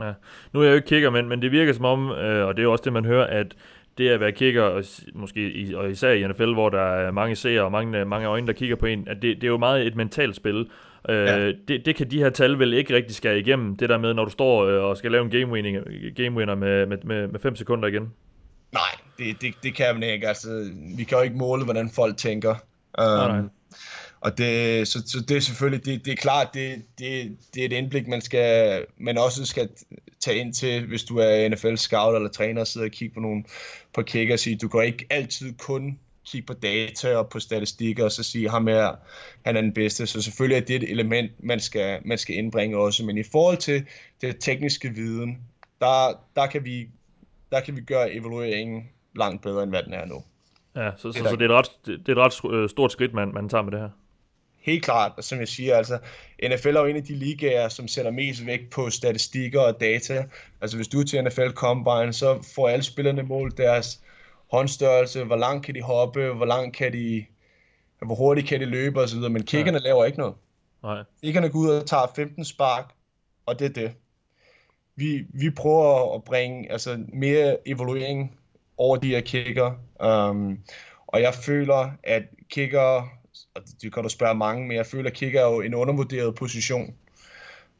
Ja. 0.00 0.12
Nu 0.52 0.60
er 0.60 0.64
jeg 0.64 0.70
jo 0.70 0.76
ikke 0.76 0.88
kigger, 0.88 1.10
men, 1.10 1.28
men 1.28 1.42
det 1.42 1.52
virker 1.52 1.72
som 1.72 1.84
om, 1.84 2.10
øh, 2.10 2.46
og 2.46 2.56
det 2.56 2.62
er 2.62 2.64
jo 2.64 2.72
også 2.72 2.84
det, 2.84 2.92
man 2.92 3.04
hører, 3.04 3.26
at 3.26 3.56
det 3.98 4.08
at 4.08 4.20
være 4.20 4.32
kigger, 4.32 4.62
og 4.62 4.84
måske 5.14 5.52
i, 5.52 5.74
og 5.74 5.90
især 5.90 6.10
i 6.10 6.28
NFL, 6.28 6.52
hvor 6.52 6.68
der 6.68 6.80
er 6.80 7.10
mange 7.10 7.36
seere 7.36 7.62
og 7.62 7.72
mange, 7.72 8.04
mange 8.04 8.28
øjne, 8.28 8.46
der 8.46 8.52
kigger 8.52 8.76
på 8.76 8.86
en, 8.86 9.08
at 9.08 9.16
det, 9.22 9.36
det 9.36 9.44
er 9.44 9.48
jo 9.48 9.58
meget 9.58 9.86
et 9.86 9.96
mentalt 9.96 10.36
spil. 10.36 10.70
Øh, 11.08 11.16
ja. 11.16 11.46
det, 11.46 11.86
det 11.86 11.96
kan 11.96 12.10
de 12.10 12.18
her 12.18 12.30
tal 12.30 12.58
vel 12.58 12.74
ikke 12.74 12.94
rigtig 12.94 13.16
skære 13.16 13.38
igennem, 13.38 13.76
det 13.76 13.88
der 13.88 13.98
med, 13.98 14.14
når 14.14 14.24
du 14.24 14.30
står 14.30 14.64
øh, 14.64 14.84
og 14.84 14.96
skal 14.96 15.12
lave 15.12 15.24
en 15.24 15.30
game, 15.30 15.52
winning, 15.52 15.76
game 16.16 16.36
winner 16.36 16.54
med, 16.54 16.86
med, 16.86 16.98
med, 17.04 17.28
med 17.28 17.40
fem 17.40 17.56
sekunder 17.56 17.88
igen. 17.88 18.12
Nej, 18.72 18.82
det, 19.18 19.42
det, 19.42 19.54
det 19.62 19.74
kan 19.74 19.94
man 19.94 20.02
ikke. 20.02 20.28
Altså, 20.28 20.70
vi 20.96 21.04
kan 21.04 21.18
jo 21.18 21.22
ikke 21.24 21.36
måle, 21.36 21.64
hvordan 21.64 21.90
folk 21.94 22.16
tænker. 22.16 22.50
Um, 22.50 23.04
nej, 23.04 23.28
nej. 23.28 23.48
Og 24.20 24.38
det, 24.38 24.88
så, 24.88 25.02
så 25.06 25.24
det 25.28 25.36
er 25.36 25.40
selvfølgelig, 25.40 25.86
det, 25.86 26.04
det 26.04 26.12
er 26.12 26.16
klart, 26.16 26.48
det, 26.54 26.82
det, 26.98 27.36
det 27.54 27.60
er 27.60 27.66
et 27.66 27.72
indblik, 27.72 28.08
man, 28.08 28.20
skal, 28.20 28.84
man 28.96 29.18
også 29.18 29.44
skal 29.44 29.68
tage 30.20 30.38
ind 30.38 30.54
til, 30.54 30.86
hvis 30.86 31.04
du 31.04 31.16
er 31.16 31.48
NFL-scout 31.48 32.14
eller 32.14 32.28
træner 32.28 32.60
og 32.60 32.66
sidder 32.66 32.86
og 32.86 32.90
kigger 32.90 33.14
på 33.14 33.20
nogle 33.20 33.44
på 33.94 34.02
kicker 34.02 34.34
og 34.34 34.38
sige, 34.38 34.56
du 34.56 34.68
kan 34.68 34.84
ikke 34.84 35.06
altid 35.10 35.54
kun 35.58 35.98
kigge 36.26 36.46
på 36.46 36.52
data 36.52 37.16
og 37.16 37.28
på 37.28 37.40
statistikker 37.40 38.04
og 38.04 38.12
så 38.12 38.22
sige, 38.22 38.50
ham 38.50 38.66
her, 38.66 38.92
han 39.44 39.56
er 39.56 39.60
den 39.60 39.72
bedste. 39.72 40.06
Så 40.06 40.22
selvfølgelig 40.22 40.56
er 40.56 40.66
det 40.66 40.76
et 40.76 40.90
element, 40.90 41.44
man 41.44 41.60
skal, 41.60 42.00
man 42.04 42.18
skal 42.18 42.36
indbringe 42.36 42.78
også. 42.78 43.04
Men 43.04 43.18
i 43.18 43.22
forhold 43.22 43.56
til 43.56 43.86
det 44.20 44.36
tekniske 44.40 44.88
viden, 44.88 45.38
der, 45.80 46.20
der, 46.36 46.46
kan, 46.46 46.64
vi, 46.64 46.88
der 47.52 47.60
kan 47.60 47.76
vi 47.76 47.80
gøre 47.80 48.12
evalueringen 48.12 48.88
langt 49.16 49.42
bedre, 49.42 49.62
end 49.62 49.70
hvad 49.70 49.82
den 49.82 49.92
er 49.92 50.06
nu. 50.06 50.22
Ja, 50.76 50.90
så, 50.96 51.12
så, 51.12 51.18
så 51.18 51.36
det, 51.36 51.50
er 51.50 51.58
et 51.58 51.68
ret, 51.68 51.70
det 51.86 52.08
er 52.08 52.12
et 52.12 52.44
ret 52.44 52.54
øh, 52.54 52.68
stort 52.68 52.92
skridt, 52.92 53.14
man, 53.14 53.32
man 53.34 53.48
tager 53.48 53.62
med 53.62 53.72
det 53.72 53.80
her. 53.80 53.90
Helt 54.68 54.84
klart, 54.84 55.12
og 55.16 55.24
som 55.24 55.38
jeg 55.38 55.48
siger, 55.48 55.76
altså, 55.76 55.98
NFL 56.42 56.68
er 56.76 56.80
jo 56.80 56.86
en 56.86 56.96
af 56.96 57.04
de 57.04 57.14
ligaer, 57.14 57.68
som 57.68 57.88
sætter 57.88 58.10
mest 58.10 58.46
vægt 58.46 58.70
på 58.70 58.90
statistikker 58.90 59.60
og 59.60 59.80
data. 59.80 60.24
Altså 60.60 60.76
hvis 60.76 60.88
du 60.88 61.00
er 61.00 61.04
til 61.04 61.24
NFL 61.24 61.50
Combine, 61.50 62.12
så 62.12 62.42
får 62.54 62.68
alle 62.68 62.82
spillerne 62.82 63.22
målt 63.22 63.58
deres 63.58 64.00
håndstørrelse, 64.50 65.24
hvor 65.24 65.36
langt 65.36 65.66
kan 65.66 65.74
de 65.74 65.82
hoppe, 65.82 66.32
hvor 66.32 66.46
langt 66.46 66.76
kan 66.76 66.92
de, 66.92 67.24
hvor 68.02 68.14
hurtigt 68.14 68.48
kan 68.48 68.60
de 68.60 68.64
løbe 68.64 69.00
osv., 69.00 69.20
men 69.20 69.42
kickerne 69.42 69.78
ja. 69.78 69.84
laver 69.84 70.04
ikke 70.04 70.18
noget. 70.18 70.34
Nej. 70.82 71.02
Kickerne 71.22 71.48
går 71.48 71.58
ud 71.58 71.70
og 71.70 71.86
tager 71.86 72.12
15 72.16 72.44
spark, 72.44 72.84
og 73.46 73.58
det 73.58 73.64
er 73.64 73.82
det. 73.82 73.92
Vi, 74.96 75.24
vi 75.28 75.50
prøver 75.50 76.14
at 76.14 76.24
bringe 76.24 76.72
altså, 76.72 77.04
mere 77.12 77.56
evaluering 77.68 78.38
over 78.76 78.96
de 78.96 79.08
her 79.08 79.20
kicker, 79.20 79.72
um, 80.04 80.58
og 81.06 81.22
jeg 81.22 81.34
føler, 81.34 81.90
at 82.02 82.22
kicker, 82.50 83.17
og 83.54 83.62
det 83.82 83.94
kan 83.94 84.02
du 84.02 84.08
spørge 84.08 84.34
mange, 84.34 84.68
men 84.68 84.76
jeg 84.76 84.86
føler, 84.86 85.10
at 85.10 85.16
kicker 85.16 85.40
er 85.40 85.52
jo 85.52 85.60
en 85.60 85.74
undervurderet 85.74 86.34
position. 86.34 86.94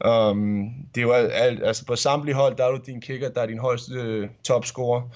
Um, 0.05 0.69
det 0.95 1.01
er 1.01 1.05
jo 1.05 1.11
alt, 1.11 1.63
altså 1.63 1.85
på 1.85 1.95
samtlige 1.95 2.35
hold, 2.35 2.55
der 2.55 2.65
er 2.65 2.71
du 2.71 2.79
din 2.85 3.01
kicker, 3.01 3.29
der 3.29 3.41
er 3.41 3.45
din 3.45 3.59
højeste 3.59 4.21
uh, 4.23 4.29
topscorer 4.43 5.09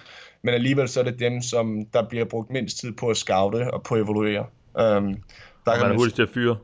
men 0.44 0.54
alligevel 0.54 0.88
så 0.88 1.00
er 1.00 1.04
det 1.04 1.20
dem, 1.20 1.42
som 1.42 1.86
der 1.94 2.10
bliver 2.10 2.26
brugt 2.26 2.50
mindst 2.50 2.78
tid 2.78 2.92
på 2.92 3.10
at 3.10 3.18
scoute 3.18 3.74
og 3.74 3.84
på 3.84 3.96
at 3.96 4.02
evaluere. 4.02 4.40
Um, 4.40 4.46
der 4.76 5.72
og 5.72 5.78
kan 5.78 5.82
man 5.82 5.92
er 5.92 5.96
hurtigt 5.96 6.16
til 6.16 6.24
at 6.24 6.30
fyre. 6.30 6.58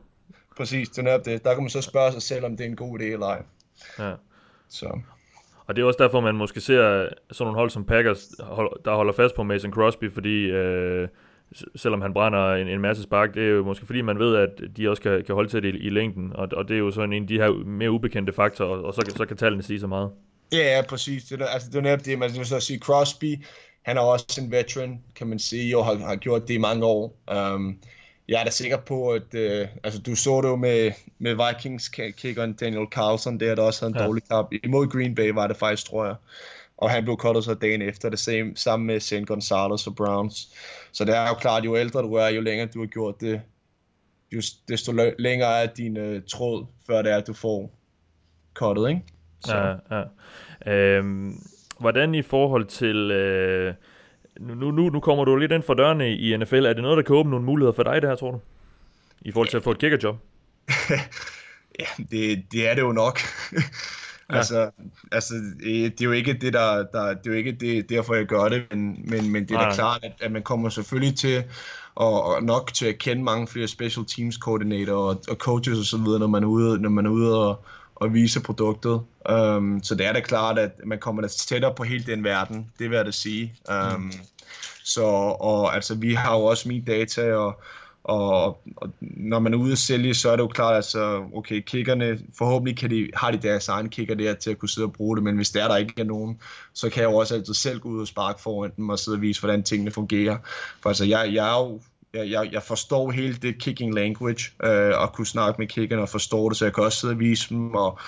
Præcis, 0.56 0.88
det 0.88 1.08
er 1.08 1.18
det. 1.18 1.44
Der 1.44 1.54
kan 1.54 1.62
man 1.62 1.70
så 1.70 1.82
spørge 1.82 2.12
sig 2.12 2.22
selv, 2.22 2.44
om 2.44 2.56
det 2.56 2.66
er 2.66 2.70
en 2.70 2.76
god 2.76 3.00
idé 3.00 3.04
eller 3.04 3.26
ej. 3.26 3.42
Ja. 3.98 4.12
Så. 4.68 5.00
Og 5.66 5.76
det 5.76 5.82
er 5.82 5.86
også 5.86 6.02
derfor, 6.02 6.20
man 6.20 6.34
måske 6.34 6.60
ser 6.60 7.08
sådan 7.32 7.46
nogle 7.46 7.58
hold 7.58 7.70
som 7.70 7.84
Packers, 7.84 8.26
der 8.84 8.94
holder 8.94 9.12
fast 9.12 9.34
på 9.34 9.42
Mason 9.42 9.72
Crosby, 9.72 10.12
fordi 10.12 10.44
øh, 10.44 11.08
selvom 11.76 12.00
han 12.00 12.12
brænder 12.12 12.54
en, 12.54 12.68
en 12.68 12.80
masse 12.80 13.02
spark, 13.02 13.34
det 13.34 13.44
er 13.44 13.48
jo 13.48 13.64
måske 13.64 13.86
fordi, 13.86 14.00
man 14.00 14.18
ved, 14.18 14.36
at 14.36 14.50
de 14.76 14.90
også 14.90 15.02
kan, 15.02 15.24
kan 15.24 15.34
holde 15.34 15.48
til 15.48 15.62
det 15.62 15.74
i, 15.74 15.78
i 15.78 15.90
længden, 15.90 16.32
og, 16.34 16.48
og 16.52 16.68
det 16.68 16.74
er 16.74 16.78
jo 16.78 16.90
sådan 16.90 17.12
en 17.12 17.22
af 17.22 17.28
de 17.28 17.38
her 17.38 17.64
mere 17.64 17.90
ubekendte 17.90 18.32
faktorer, 18.32 18.68
og, 18.68 18.84
og 18.84 18.94
så, 18.94 19.12
så 19.16 19.26
kan 19.26 19.36
tallene 19.36 19.62
sige 19.62 19.80
så 19.80 19.86
meget. 19.86 20.10
Ja, 20.52 20.76
ja, 20.76 20.82
præcis. 20.88 21.24
Det 21.24 21.42
er, 21.42 21.46
altså, 21.46 21.68
det 21.68 21.76
er 21.76 21.82
netop 21.82 22.04
det, 22.04 22.18
man 22.18 22.30
vil 22.36 22.46
så 22.46 22.60
sige, 22.60 22.78
Crosby, 22.78 23.44
han 23.82 23.96
er 23.96 24.00
også 24.00 24.40
en 24.44 24.50
veteran, 24.50 25.02
kan 25.14 25.26
man 25.26 25.38
sige, 25.38 25.78
og 25.78 25.84
har, 25.84 25.94
har 25.94 26.16
gjort 26.16 26.48
det 26.48 26.54
i 26.54 26.58
mange 26.58 26.84
år. 26.84 27.16
Um, 27.54 27.78
jeg 28.28 28.40
er 28.40 28.44
da 28.44 28.50
sikker 28.50 28.76
på, 28.76 29.10
at 29.10 29.34
uh, 29.34 29.68
altså, 29.84 30.02
du 30.06 30.14
så 30.14 30.40
det 30.40 30.48
jo 30.48 30.56
med, 30.56 30.92
med 31.18 31.34
Vikings-kickeren 31.34 32.52
Daniel 32.54 32.86
Carlson, 32.90 33.40
der 33.40 33.54
der 33.54 33.62
også 33.62 33.80
havde 33.80 33.92
en 33.94 34.00
ja. 34.00 34.06
dårlig 34.06 34.22
kamp. 34.30 34.52
Imod 34.64 34.86
Green 34.86 35.14
Bay 35.14 35.32
var 35.32 35.46
det 35.46 35.56
faktisk, 35.56 35.86
tror 35.86 36.06
jeg. 36.06 36.14
Og 36.80 36.90
han 36.90 37.04
blev 37.04 37.16
kottet 37.16 37.44
så 37.44 37.54
dagen 37.54 37.82
efter 37.82 38.08
det 38.08 38.18
same, 38.18 38.52
sammen 38.56 38.86
med 38.86 39.00
St. 39.00 39.26
Gonzalez 39.26 39.86
og 39.86 39.96
Browns. 39.96 40.54
Så 40.92 41.04
det 41.04 41.16
er 41.16 41.28
jo 41.28 41.34
klart, 41.34 41.64
jo 41.64 41.76
ældre 41.76 42.02
du 42.02 42.14
er, 42.14 42.28
jo 42.28 42.40
længere 42.40 42.68
du 42.74 42.80
har 42.80 42.86
gjort 42.86 43.20
det, 43.20 43.40
just, 44.32 44.68
desto 44.68 44.92
længere 45.18 45.62
er 45.62 45.66
din 45.66 45.96
uh, 45.96 46.22
tråd, 46.28 46.66
før 46.86 47.02
det 47.02 47.12
er, 47.12 47.16
at 47.16 47.26
du 47.26 47.32
får 47.32 47.70
kottet, 48.54 48.88
ikke? 48.88 49.00
Så. 49.44 49.56
Ja, 49.56 50.04
ja. 50.66 50.96
Øhm, 50.96 51.32
hvordan 51.80 52.14
i 52.14 52.22
forhold 52.22 52.64
til... 52.64 53.10
Øh, 53.10 53.74
nu, 54.40 54.70
nu, 54.70 54.90
nu 54.90 55.00
kommer 55.00 55.24
du 55.24 55.36
lidt 55.36 55.52
ind 55.52 55.62
for 55.62 55.74
dørene 55.74 56.16
i 56.16 56.36
NFL. 56.36 56.66
Er 56.66 56.72
det 56.72 56.82
noget, 56.82 56.96
der 56.96 57.02
kan 57.02 57.16
åbne 57.16 57.30
nogle 57.30 57.46
muligheder 57.46 57.72
for 57.72 57.82
dig, 57.82 58.02
det 58.02 58.10
her, 58.10 58.16
tror 58.16 58.30
du? 58.30 58.40
I 59.20 59.32
forhold 59.32 59.48
til 59.48 59.56
at 59.56 59.62
få 59.62 59.70
et 59.70 59.78
kickerjob? 59.78 60.16
ja, 61.80 62.04
det, 62.10 62.44
det 62.52 62.68
er 62.68 62.74
det 62.74 62.82
jo 62.82 62.92
nok. 62.92 63.18
Ja. 64.32 64.36
altså, 64.36 64.70
altså, 65.12 65.34
det 65.60 66.00
er 66.00 66.04
jo 66.04 66.12
ikke 66.12 66.32
det, 66.32 66.52
der, 66.52 66.76
der 66.92 67.08
det 67.08 67.26
er 67.26 67.30
jo 67.30 67.32
ikke 67.32 67.52
det, 67.52 67.88
derfor, 67.88 68.14
jeg 68.14 68.26
gør 68.26 68.48
det, 68.48 68.62
men, 68.70 69.04
men, 69.04 69.30
men 69.32 69.48
det 69.48 69.56
er 69.56 69.68
da 69.68 69.74
klart, 69.74 70.04
at, 70.04 70.12
at 70.20 70.32
man 70.32 70.42
kommer 70.42 70.68
selvfølgelig 70.68 71.16
til 71.16 71.44
og, 71.94 72.24
og 72.24 72.42
nok 72.42 72.72
til 72.74 72.86
at 72.86 72.98
kende 72.98 73.22
mange 73.22 73.46
flere 73.46 73.68
special 73.68 74.06
teams 74.06 74.36
koordinatorer 74.36 74.96
og, 74.96 75.22
og 75.28 75.36
coaches 75.36 75.78
og 75.78 75.84
så 75.84 75.98
videre, 75.98 76.18
når 76.18 76.26
man 76.26 76.42
er 76.42 76.48
ude, 76.48 76.78
når 76.78 76.90
man 76.90 77.06
er 77.06 77.10
ude 77.10 77.48
og, 77.48 77.64
at 78.00 78.14
vise 78.14 78.40
produktet. 78.40 79.00
Um, 79.30 79.82
så 79.82 79.94
det 79.94 80.06
er 80.06 80.12
da 80.12 80.20
klart, 80.20 80.58
at 80.58 80.70
man 80.84 80.98
kommer 80.98 81.22
da 81.22 81.28
tættere 81.28 81.74
på 81.74 81.82
hele 81.82 82.04
den 82.04 82.24
verden, 82.24 82.70
det 82.78 82.90
vil 82.90 82.96
jeg 82.96 83.06
da 83.06 83.10
sige. 83.10 83.54
Um, 83.94 84.00
mm. 84.00 84.12
Så 84.84 85.04
og, 85.40 85.74
altså, 85.74 85.94
vi 85.94 86.14
har 86.14 86.36
jo 86.36 86.44
også 86.44 86.68
min 86.68 86.84
data, 86.84 87.34
og, 87.34 87.60
og, 88.04 88.46
og 88.76 88.90
når 89.00 89.38
man 89.38 89.54
er 89.54 89.58
ude 89.58 89.72
at 89.72 89.78
sælge, 89.78 90.14
så 90.14 90.30
er 90.30 90.36
det 90.36 90.42
jo 90.42 90.48
klart, 90.48 90.76
altså, 90.76 91.24
okay, 91.34 91.62
kickerne, 91.66 92.18
forhåbentlig 92.38 92.76
kan 92.76 92.90
de, 92.90 93.10
har 93.14 93.30
de 93.30 93.38
deres 93.38 93.68
egen 93.68 93.88
kicker 93.88 94.14
der 94.14 94.34
til 94.34 94.50
at 94.50 94.58
kunne 94.58 94.68
sidde 94.68 94.86
og 94.86 94.92
bruge 94.92 95.16
det, 95.16 95.24
men 95.24 95.36
hvis 95.36 95.50
der, 95.50 95.68
der 95.68 95.76
ikke 95.76 96.00
er 96.00 96.04
nogen, 96.04 96.40
så 96.74 96.90
kan 96.90 97.02
jeg 97.02 97.10
jo 97.10 97.16
også 97.16 97.34
altid 97.34 97.54
selv 97.54 97.80
gå 97.80 97.88
ud 97.88 98.00
og 98.00 98.06
sparke 98.06 98.42
foran 98.42 98.72
dem 98.76 98.88
og 98.88 98.98
sidde 98.98 99.16
og 99.16 99.22
vise, 99.22 99.40
hvordan 99.40 99.62
tingene 99.62 99.90
fungerer. 99.90 100.36
For 100.82 100.90
altså, 100.90 101.04
jeg, 101.04 101.30
jeg 101.34 101.54
er 101.54 101.58
jo 101.58 101.80
jeg, 102.14 102.30
jeg, 102.30 102.48
jeg 102.52 102.62
forstår 102.62 103.10
hele 103.10 103.34
det 103.34 103.58
kicking 103.58 103.94
language, 103.94 104.44
øh, 104.64 104.92
og 104.98 105.12
kunne 105.12 105.26
snakke 105.26 105.58
med 105.58 105.66
kickerne 105.66 106.02
og 106.02 106.08
forstå 106.08 106.48
det, 106.48 106.56
så 106.56 106.64
jeg 106.64 106.74
kan 106.74 106.84
også 106.84 106.98
sidde 106.98 107.12
og 107.12 107.20
vise 107.20 107.48
dem 107.48 107.74
og, 107.74 107.98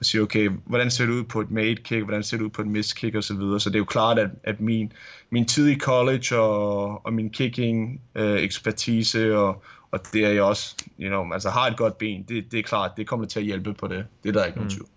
og 0.00 0.06
sige, 0.06 0.20
okay, 0.22 0.50
hvordan 0.66 0.90
ser 0.90 1.06
det 1.06 1.12
ud 1.12 1.24
på 1.24 1.40
et 1.40 1.50
made 1.50 1.76
kick, 1.76 2.02
hvordan 2.02 2.22
ser 2.22 2.36
det 2.36 2.44
ud 2.44 2.50
på 2.50 2.62
et 2.62 2.68
miss 2.68 2.92
kick 2.92 3.14
og 3.14 3.24
så 3.24 3.34
videre. 3.34 3.60
Så 3.60 3.70
det 3.70 3.74
er 3.74 3.78
jo 3.78 3.84
klart, 3.84 4.18
at, 4.18 4.30
at 4.44 4.60
min, 4.60 4.92
min 5.30 5.46
tid 5.46 5.68
i 5.68 5.78
college 5.78 6.38
og, 6.38 7.06
og 7.06 7.12
min 7.12 7.30
kicking 7.30 8.00
øh, 8.14 8.36
ekspertise 8.36 9.36
og, 9.36 9.62
og 9.90 10.00
det 10.12 10.24
er 10.24 10.30
jeg 10.30 10.42
også, 10.42 10.76
you 11.00 11.08
know, 11.08 11.32
altså 11.32 11.50
har 11.50 11.66
et 11.66 11.76
godt 11.76 11.98
ben, 11.98 12.22
det, 12.28 12.52
det 12.52 12.58
er 12.58 12.62
klart, 12.62 12.90
det 12.96 13.06
kommer 13.06 13.26
til 13.26 13.40
at 13.40 13.46
hjælpe 13.46 13.74
på 13.74 13.86
det. 13.86 14.06
Det 14.22 14.28
er 14.28 14.32
der 14.32 14.44
ikke 14.44 14.56
mm. 14.56 14.60
nogen 14.60 14.70
tvivl. 14.70 14.88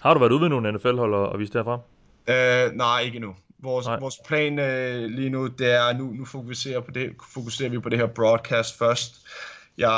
Har 0.00 0.14
du 0.14 0.20
været 0.20 0.32
ude 0.32 0.40
ved 0.40 0.48
nogle 0.48 0.72
NFL-hold 0.72 1.14
og, 1.14 1.28
og 1.28 1.38
vist 1.38 1.52
derfra? 1.52 1.80
Øh, 2.28 2.76
nej, 2.76 3.00
ikke 3.00 3.16
endnu. 3.16 3.34
Vores, 3.62 3.86
nej. 3.86 3.98
vores 3.98 4.14
plan 4.26 4.58
øh, 4.58 5.10
lige 5.10 5.30
nu, 5.30 5.46
det 5.46 5.74
er, 5.74 5.98
nu, 5.98 6.04
nu 6.04 6.24
fokuserer, 6.24 6.80
på 6.80 6.90
det, 6.90 7.10
fokuserer 7.34 7.68
vi 7.70 7.78
på 7.78 7.88
det 7.88 7.98
her 7.98 8.06
broadcast 8.06 8.78
først. 8.78 9.26
Jeg 9.78 9.88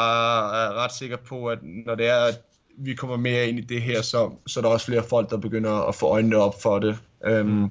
er 0.66 0.85
ret 0.85 0.92
sikker 0.92 1.16
på, 1.16 1.46
at 1.46 1.59
når 1.62 1.94
det 1.94 2.09
er, 2.09 2.24
at 2.24 2.40
vi 2.78 2.94
kommer 2.94 3.16
mere 3.16 3.46
ind 3.46 3.59
i 3.59 3.62
det 3.62 3.83
her, 3.83 4.02
så, 4.02 4.30
så 4.46 4.61
er 4.61 4.62
der 4.62 4.68
også 4.68 4.87
flere 4.87 5.02
folk, 5.02 5.30
der 5.30 5.37
begynder 5.37 5.88
at 5.88 5.94
få 5.94 6.06
øjnene 6.06 6.37
op 6.37 6.62
for 6.62 6.78
det. 6.78 6.98
Um, 7.30 7.46
mm. 7.46 7.70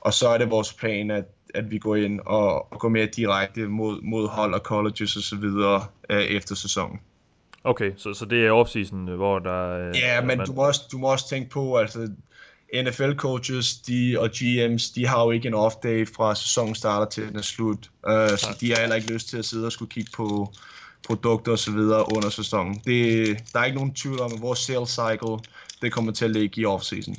Og 0.00 0.14
så 0.14 0.28
er 0.28 0.38
det 0.38 0.50
vores 0.50 0.72
plan, 0.72 1.10
at, 1.10 1.24
at 1.54 1.70
vi 1.70 1.78
går 1.78 1.96
ind 1.96 2.20
og, 2.26 2.72
og 2.72 2.80
går 2.80 2.88
mere 2.88 3.06
direkte 3.06 3.60
mod, 3.60 4.02
mod 4.02 4.28
hold 4.28 4.54
og 4.54 4.60
colleges 4.60 5.16
og 5.16 5.22
så 5.22 5.36
videre 5.36 5.84
uh, 6.12 6.16
efter 6.16 6.54
sæsonen. 6.54 7.00
Okay, 7.64 7.92
så, 7.96 8.14
så 8.14 8.24
det 8.24 8.46
er 8.46 8.50
offseason, 8.50 9.08
hvor 9.08 9.38
der... 9.38 9.88
Uh, 9.88 9.98
ja, 9.98 10.20
men 10.20 10.38
man... 10.38 10.46
du, 10.46 10.52
må 10.52 10.66
også, 10.66 10.80
du 10.92 10.98
må 10.98 11.12
også 11.12 11.28
tænke 11.28 11.50
på, 11.50 11.76
altså 11.76 12.08
NFL-coaches 12.74 13.82
de, 13.86 14.16
og 14.18 14.30
GM's, 14.34 14.92
de 14.94 15.06
har 15.06 15.24
jo 15.24 15.30
ikke 15.30 15.48
en 15.48 15.54
off-day 15.54 16.14
fra 16.16 16.34
sæsonen 16.34 16.74
starter 16.74 17.06
til 17.06 17.28
den 17.28 17.36
er 17.36 17.42
slut. 17.42 17.90
Uh, 18.06 18.12
så 18.12 18.56
de 18.60 18.70
har 18.70 18.80
heller 18.80 18.96
ikke 18.96 19.12
lyst 19.12 19.28
til 19.28 19.38
at 19.38 19.44
sidde 19.44 19.66
og 19.66 19.72
skulle 19.72 19.90
kigge 19.90 20.10
på, 20.16 20.52
produkter 21.06 21.52
osv. 21.52 21.78
under 22.16 22.30
sæsonen. 22.30 22.74
Det, 22.74 23.26
der 23.52 23.60
er 23.60 23.64
ikke 23.64 23.76
nogen 23.76 23.94
tvivl 23.94 24.20
om, 24.20 24.32
at 24.34 24.42
vores 24.42 24.58
sales 24.58 24.90
cycle, 24.90 25.38
det 25.82 25.92
kommer 25.92 26.12
til 26.12 26.24
at 26.24 26.30
ligge 26.30 26.60
i 26.60 26.64
off-season. 26.64 27.14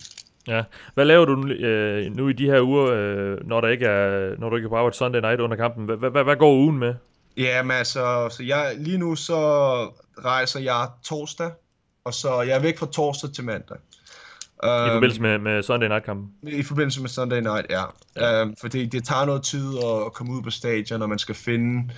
Ja. 0.48 0.64
Hvad 0.94 1.06
laver 1.06 1.26
du 1.26 1.48
øh, 1.48 2.16
nu 2.16 2.30
i 2.30 2.34
de 2.34 2.46
her 2.46 2.62
uger, 2.62 2.86
øh, 2.86 3.48
når 3.48 3.62
der 3.62 3.68
ikke 3.68 3.86
er, 3.86 4.36
når 4.40 4.50
du 4.50 4.56
ikke 4.56 4.66
er 4.66 4.70
på 4.70 4.76
arbejde 4.76 4.98
Sunday 4.98 5.22
night 5.22 5.40
under 5.40 5.58
kampen? 5.58 5.86
Hvad, 5.86 6.10
hvad, 6.12 6.24
hvad 6.24 6.36
går 6.36 6.54
ugen 6.54 6.78
med? 6.78 6.94
Ja, 7.38 7.64
men 7.64 7.72
altså, 7.72 8.30
så 8.32 8.44
jeg, 8.44 8.74
lige 8.78 8.98
nu 8.98 9.16
så 9.16 9.36
rejser 10.26 10.60
jeg 10.60 10.88
torsdag, 11.04 11.52
og 12.06 12.14
så 12.14 12.42
jeg 12.42 12.56
er 12.56 12.62
væk 12.62 12.78
fra 12.78 12.86
torsdag 12.86 13.34
til 13.34 13.44
mandag. 13.44 13.78
I 14.64 14.66
um, 14.66 14.90
forbindelse 14.92 15.22
med, 15.22 15.38
med 15.38 15.64
Sunday 15.64 15.88
Night-kampen? 15.88 16.32
I 16.44 16.64
forbindelse 16.64 17.02
med 17.02 17.10
Sunday 17.10 17.40
Night, 17.40 17.66
ja. 17.70 17.84
ja. 18.16 18.42
Um, 18.42 18.56
fordi 18.62 18.86
det 18.86 19.06
tager 19.06 19.26
noget 19.26 19.44
tid 19.44 19.78
at 19.78 20.14
komme 20.14 20.34
ud 20.34 20.42
på 20.42 20.50
stadion, 20.50 21.00
når 21.00 21.08
man 21.08 21.20
skal 21.20 21.36
finde 21.36 21.94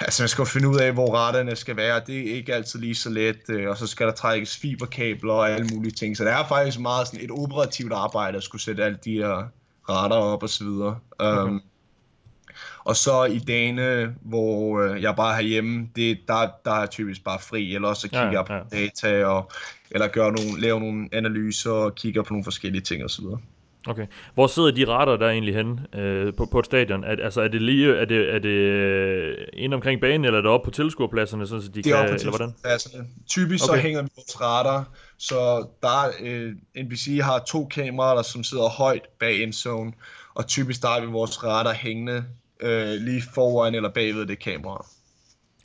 Altså, 0.00 0.22
man 0.22 0.28
skal 0.28 0.42
jo 0.42 0.46
finde 0.46 0.68
ud 0.68 0.78
af, 0.78 0.92
hvor 0.92 1.14
retterne 1.14 1.56
skal 1.56 1.76
være. 1.76 2.00
Det 2.06 2.30
er 2.30 2.34
ikke 2.34 2.54
altid 2.54 2.80
lige 2.80 2.94
så 2.94 3.10
let. 3.10 3.40
Øh, 3.48 3.68
og 3.68 3.76
så 3.76 3.86
skal 3.86 4.06
der 4.06 4.12
trækkes 4.12 4.56
fiberkabler 4.56 5.32
og 5.32 5.50
alle 5.50 5.66
mulige 5.74 5.92
ting. 5.92 6.16
Så 6.16 6.24
det 6.24 6.32
er 6.32 6.46
faktisk 6.48 6.80
meget 6.80 7.06
sådan 7.06 7.24
et 7.24 7.30
operativt 7.30 7.92
arbejde 7.92 8.36
at 8.36 8.42
skulle 8.42 8.62
sætte 8.62 8.84
alle 8.84 8.98
de 9.04 9.12
her 9.12 9.48
retter 9.88 10.16
op 10.16 10.42
og 10.42 10.48
så 10.48 10.64
videre. 10.64 10.98
Okay. 11.18 11.42
Um, 11.42 11.62
og 12.84 12.96
så 12.96 13.24
i 13.24 13.38
dagene, 13.38 14.14
hvor 14.20 14.80
øh, 14.80 15.02
jeg 15.02 15.16
bare 15.16 15.36
er 15.36 15.42
hjemme, 15.42 15.88
det, 15.96 16.18
der, 16.28 16.48
der 16.64 16.72
er 16.72 16.86
typisk 16.86 17.24
bare 17.24 17.38
fri, 17.40 17.74
eller 17.74 17.94
så 17.94 18.08
kigger 18.08 18.44
ja, 18.48 18.54
ja. 18.54 18.62
på 18.62 18.68
data, 18.72 19.24
og, 19.24 19.50
eller 19.90 20.08
gør 20.08 20.30
nogle, 20.30 20.60
laver 20.60 20.80
nogle 20.80 21.08
analyser 21.12 21.70
og 21.70 21.94
kigger 21.94 22.22
på 22.22 22.32
nogle 22.32 22.44
forskellige 22.44 22.82
ting 22.82 23.04
osv. 23.04 23.24
Okay. 23.88 24.06
Hvor 24.34 24.46
sidder 24.46 24.70
de 24.70 24.84
retter 24.84 25.16
der 25.16 25.28
egentlig 25.28 25.54
henne 25.54 25.86
øh, 25.94 26.34
på, 26.34 26.46
på 26.46 26.58
et 26.58 26.64
stadion? 26.64 27.04
Er, 27.04 27.16
altså, 27.24 27.40
er 27.40 27.48
det 27.48 27.62
lige 27.62 27.96
er 27.96 28.04
det, 28.04 28.34
er 28.34 28.38
det 28.38 28.48
øh, 28.48 29.36
inde 29.52 29.74
omkring 29.74 30.00
banen, 30.00 30.24
eller 30.24 30.38
er 30.38 30.42
det 30.42 30.50
oppe 30.50 30.64
på 30.64 30.70
tilskuerpladserne, 30.70 31.46
så 31.46 31.56
de 31.56 31.60
det 31.60 31.84
kan, 31.84 31.92
er 31.92 31.96
oppe 31.96 32.10
på 32.10 32.14
eller 32.14 32.30
hvordan? 32.30 32.54
Typisk 33.26 33.64
okay. 33.64 33.78
så 33.78 33.82
hænger 33.82 34.02
vi 34.02 34.08
vores 34.16 34.40
retter, 34.40 34.84
så 35.18 35.66
der 35.82 36.12
øh, 36.20 36.52
NBC 36.84 37.20
har 37.22 37.38
to 37.38 37.64
kameraer, 37.64 38.14
der, 38.14 38.22
som 38.22 38.44
sidder 38.44 38.68
højt 38.68 39.08
bag 39.20 39.42
endzone, 39.42 39.92
og 40.34 40.46
typisk 40.46 40.82
der 40.82 40.88
har 40.88 41.00
vi 41.00 41.06
vores 41.06 41.44
retter 41.44 41.72
hængende 41.72 42.24
øh, 42.60 42.88
lige 42.88 43.22
foran 43.34 43.74
eller 43.74 43.88
bagved 43.88 44.26
det 44.26 44.38
kamera. 44.38 44.86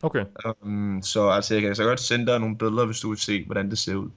Okay. 0.01 0.25
Um, 0.61 1.01
så 1.03 1.29
altså, 1.29 1.53
jeg 1.53 1.61
kan 1.61 1.75
så 1.75 1.83
godt 1.83 1.99
sende 1.99 2.25
dig 2.25 2.39
nogle 2.39 2.57
billeder, 2.57 2.85
hvis 2.85 2.99
du 2.99 3.09
vil 3.09 3.17
se, 3.17 3.45
hvordan 3.45 3.69
det 3.69 3.77
ser 3.77 3.95
ud. 3.95 4.09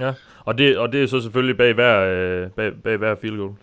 Ja, 0.00 0.14
og 0.44 0.58
det, 0.58 0.78
og 0.78 0.92
det 0.92 1.02
er 1.02 1.06
så 1.06 1.20
selvfølgelig 1.20 1.56
bag 1.56 1.74
hver, 1.74 2.00
øh, 2.00 2.50
bag, 2.50 2.72
bag 2.84 2.96
hver 2.96 3.14
field 3.20 3.36
goal. 3.36 3.54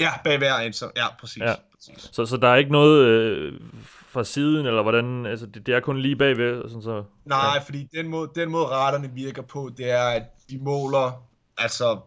Ja, 0.00 0.10
bag 0.24 0.38
hver 0.38 0.56
en, 0.56 0.72
så, 0.72 0.90
ja, 0.96 1.06
præcis. 1.20 1.42
Ja. 1.42 1.54
præcis. 1.74 2.10
Så, 2.12 2.26
så 2.26 2.36
der 2.36 2.48
er 2.48 2.56
ikke 2.56 2.72
noget 2.72 3.06
øh, 3.06 3.60
fra 4.08 4.24
siden, 4.24 4.66
eller 4.66 4.82
hvordan, 4.82 5.26
altså 5.26 5.46
det, 5.46 5.66
det 5.66 5.74
er 5.74 5.80
kun 5.80 6.00
lige 6.00 6.16
bagved? 6.16 6.62
Sådan 6.68 6.82
så, 6.82 7.04
Nej, 7.24 7.38
ja. 7.54 7.60
fordi 7.60 7.88
den 7.94 8.08
måde, 8.08 8.30
den 8.34 8.50
måde 8.50 8.66
retterne 8.66 9.10
virker 9.14 9.42
på, 9.42 9.70
det 9.76 9.90
er, 9.90 10.04
at 10.04 10.22
de 10.50 10.58
måler, 10.58 11.24
altså 11.58 12.00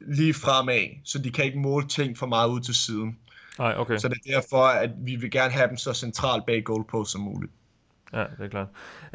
lige 0.00 0.34
fremad, 0.34 0.88
så 1.04 1.18
de 1.18 1.30
kan 1.30 1.44
ikke 1.44 1.58
måle 1.58 1.88
ting 1.88 2.18
for 2.18 2.26
meget 2.26 2.48
ud 2.48 2.60
til 2.60 2.74
siden. 2.74 3.18
Nej, 3.58 3.74
okay. 3.78 3.96
Så 3.96 4.08
det 4.08 4.18
er 4.26 4.40
derfor, 4.40 4.66
at 4.66 4.90
vi 4.98 5.16
vil 5.16 5.30
gerne 5.30 5.52
have 5.52 5.68
dem 5.68 5.76
så 5.76 5.92
centralt 5.92 6.46
bag 6.46 6.64
goalpost 6.64 7.12
som 7.12 7.20
muligt. 7.20 7.52
Ja, 8.12 8.24
det 8.38 8.44
er 8.44 8.48
klart. 8.48 8.68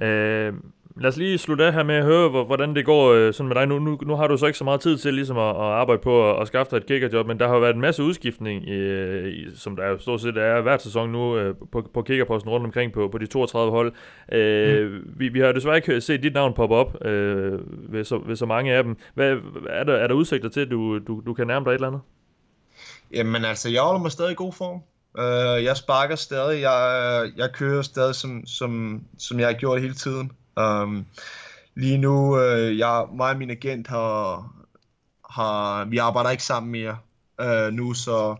Øh, 0.09 0.53
lad 0.95 1.09
os 1.09 1.17
lige 1.17 1.37
slutte 1.37 1.65
af 1.65 1.73
her 1.73 1.83
med 1.83 1.95
at 1.95 2.03
høre, 2.03 2.29
hvordan 2.29 2.75
det 2.75 2.85
går 2.85 3.11
øh, 3.13 3.33
sådan 3.33 3.47
med 3.47 3.55
dig. 3.55 3.67
Nu, 3.67 3.79
nu, 3.79 3.99
nu 4.01 4.15
har 4.15 4.27
du 4.27 4.37
så 4.37 4.45
ikke 4.45 4.57
så 4.57 4.63
meget 4.63 4.81
tid 4.81 4.97
til 4.97 5.13
ligesom 5.13 5.37
at, 5.37 5.49
at 5.49 5.55
arbejde 5.55 6.01
på 6.01 6.31
at, 6.31 6.41
at 6.41 6.47
skaffe 6.47 6.71
dig 6.71 6.77
et 6.77 6.85
kickerjob, 6.85 7.27
men 7.27 7.39
der 7.39 7.47
har 7.47 7.53
jo 7.53 7.59
været 7.59 7.73
en 7.73 7.81
masse 7.81 8.03
udskiftning, 8.03 8.69
i, 8.69 9.45
som 9.55 9.75
der 9.75 9.87
jo 9.87 9.99
stort 9.99 10.21
set 10.21 10.37
er 10.37 10.61
hver 10.61 10.77
sæson 10.77 11.09
nu 11.09 11.37
øh, 11.37 11.55
på, 11.71 11.89
på 11.93 12.01
kickerposten 12.01 12.51
rundt 12.51 12.65
omkring 12.65 12.93
på, 12.93 13.07
på 13.11 13.17
de 13.17 13.25
32 13.25 13.71
hold. 13.71 13.93
Øh, 14.31 14.91
mm. 14.91 15.13
vi, 15.15 15.29
vi 15.29 15.39
har 15.39 15.51
desværre 15.51 15.75
ikke 15.75 16.01
set 16.01 16.23
dit 16.23 16.33
navn 16.33 16.53
poppe 16.53 16.75
op 16.75 17.05
øh, 17.05 17.59
ved, 17.93 18.03
så, 18.03 18.17
ved 18.17 18.35
så 18.35 18.45
mange 18.45 18.73
af 18.73 18.83
dem. 18.83 18.97
Hvad, 19.13 19.37
er, 19.69 19.83
der, 19.83 19.93
er 19.93 20.07
der 20.07 20.15
udsigter 20.15 20.49
til, 20.49 20.59
at 20.59 20.71
du, 20.71 20.99
du, 20.99 21.21
du 21.25 21.33
kan 21.33 21.47
nærme 21.47 21.65
dig 21.65 21.71
et 21.71 21.75
eller 21.75 21.87
andet? 21.87 22.01
Jamen 23.13 23.45
altså, 23.45 23.69
jeg 23.69 23.81
holder 23.81 24.01
mig 24.01 24.11
stadig 24.11 24.31
i 24.31 24.35
god 24.35 24.53
form. 24.53 24.81
Uh, 25.17 25.63
jeg 25.63 25.77
sparker 25.77 26.15
stadig, 26.15 26.61
jeg, 26.61 27.31
jeg 27.37 27.49
kører 27.53 27.81
stadig, 27.81 28.15
som, 28.15 28.45
som, 28.45 29.01
som 29.17 29.39
jeg 29.39 29.47
har 29.47 29.53
gjort 29.53 29.81
hele 29.81 29.93
tiden. 29.93 30.31
Um, 30.59 31.05
lige 31.75 31.97
nu, 31.97 32.35
uh, 32.35 32.77
jeg, 32.77 33.05
mig 33.13 33.31
og 33.31 33.37
min 33.37 33.49
agent 33.49 33.87
har, 33.87 34.45
har, 35.29 35.85
vi 35.85 35.97
arbejder 35.97 36.29
ikke 36.29 36.43
sammen 36.43 36.71
mere 36.71 36.97
uh, 37.43 37.73
nu, 37.73 37.93
så 37.93 38.35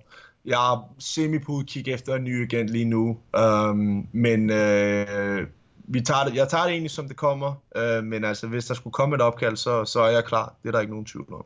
jeg 0.45 0.73
er 0.73 0.93
semi 0.99 1.39
på 1.39 1.51
udkig 1.51 1.87
efter 1.87 2.15
en 2.15 2.23
ny 2.23 2.43
agent 2.43 2.69
lige 2.69 2.85
nu. 2.85 3.17
Um, 3.39 4.07
men 4.11 4.49
uh, 4.49 5.47
vi 5.91 6.01
tager 6.01 6.23
det, 6.25 6.35
jeg 6.35 6.47
tager 6.49 6.63
det 6.63 6.71
egentlig, 6.71 6.91
som 6.91 7.07
det 7.07 7.17
kommer. 7.17 7.53
Uh, 7.75 8.03
men 8.03 8.25
altså, 8.25 8.47
hvis 8.47 8.65
der 8.65 8.73
skulle 8.73 8.93
komme 8.93 9.15
et 9.15 9.21
opkald, 9.21 9.57
så, 9.57 9.85
så 9.85 10.01
er 10.01 10.09
jeg 10.09 10.23
klar. 10.25 10.55
Det 10.63 10.67
er 10.67 10.71
der 10.71 10.79
ikke 10.79 10.93
nogen 10.93 11.05
tvivl 11.05 11.33
om. 11.33 11.45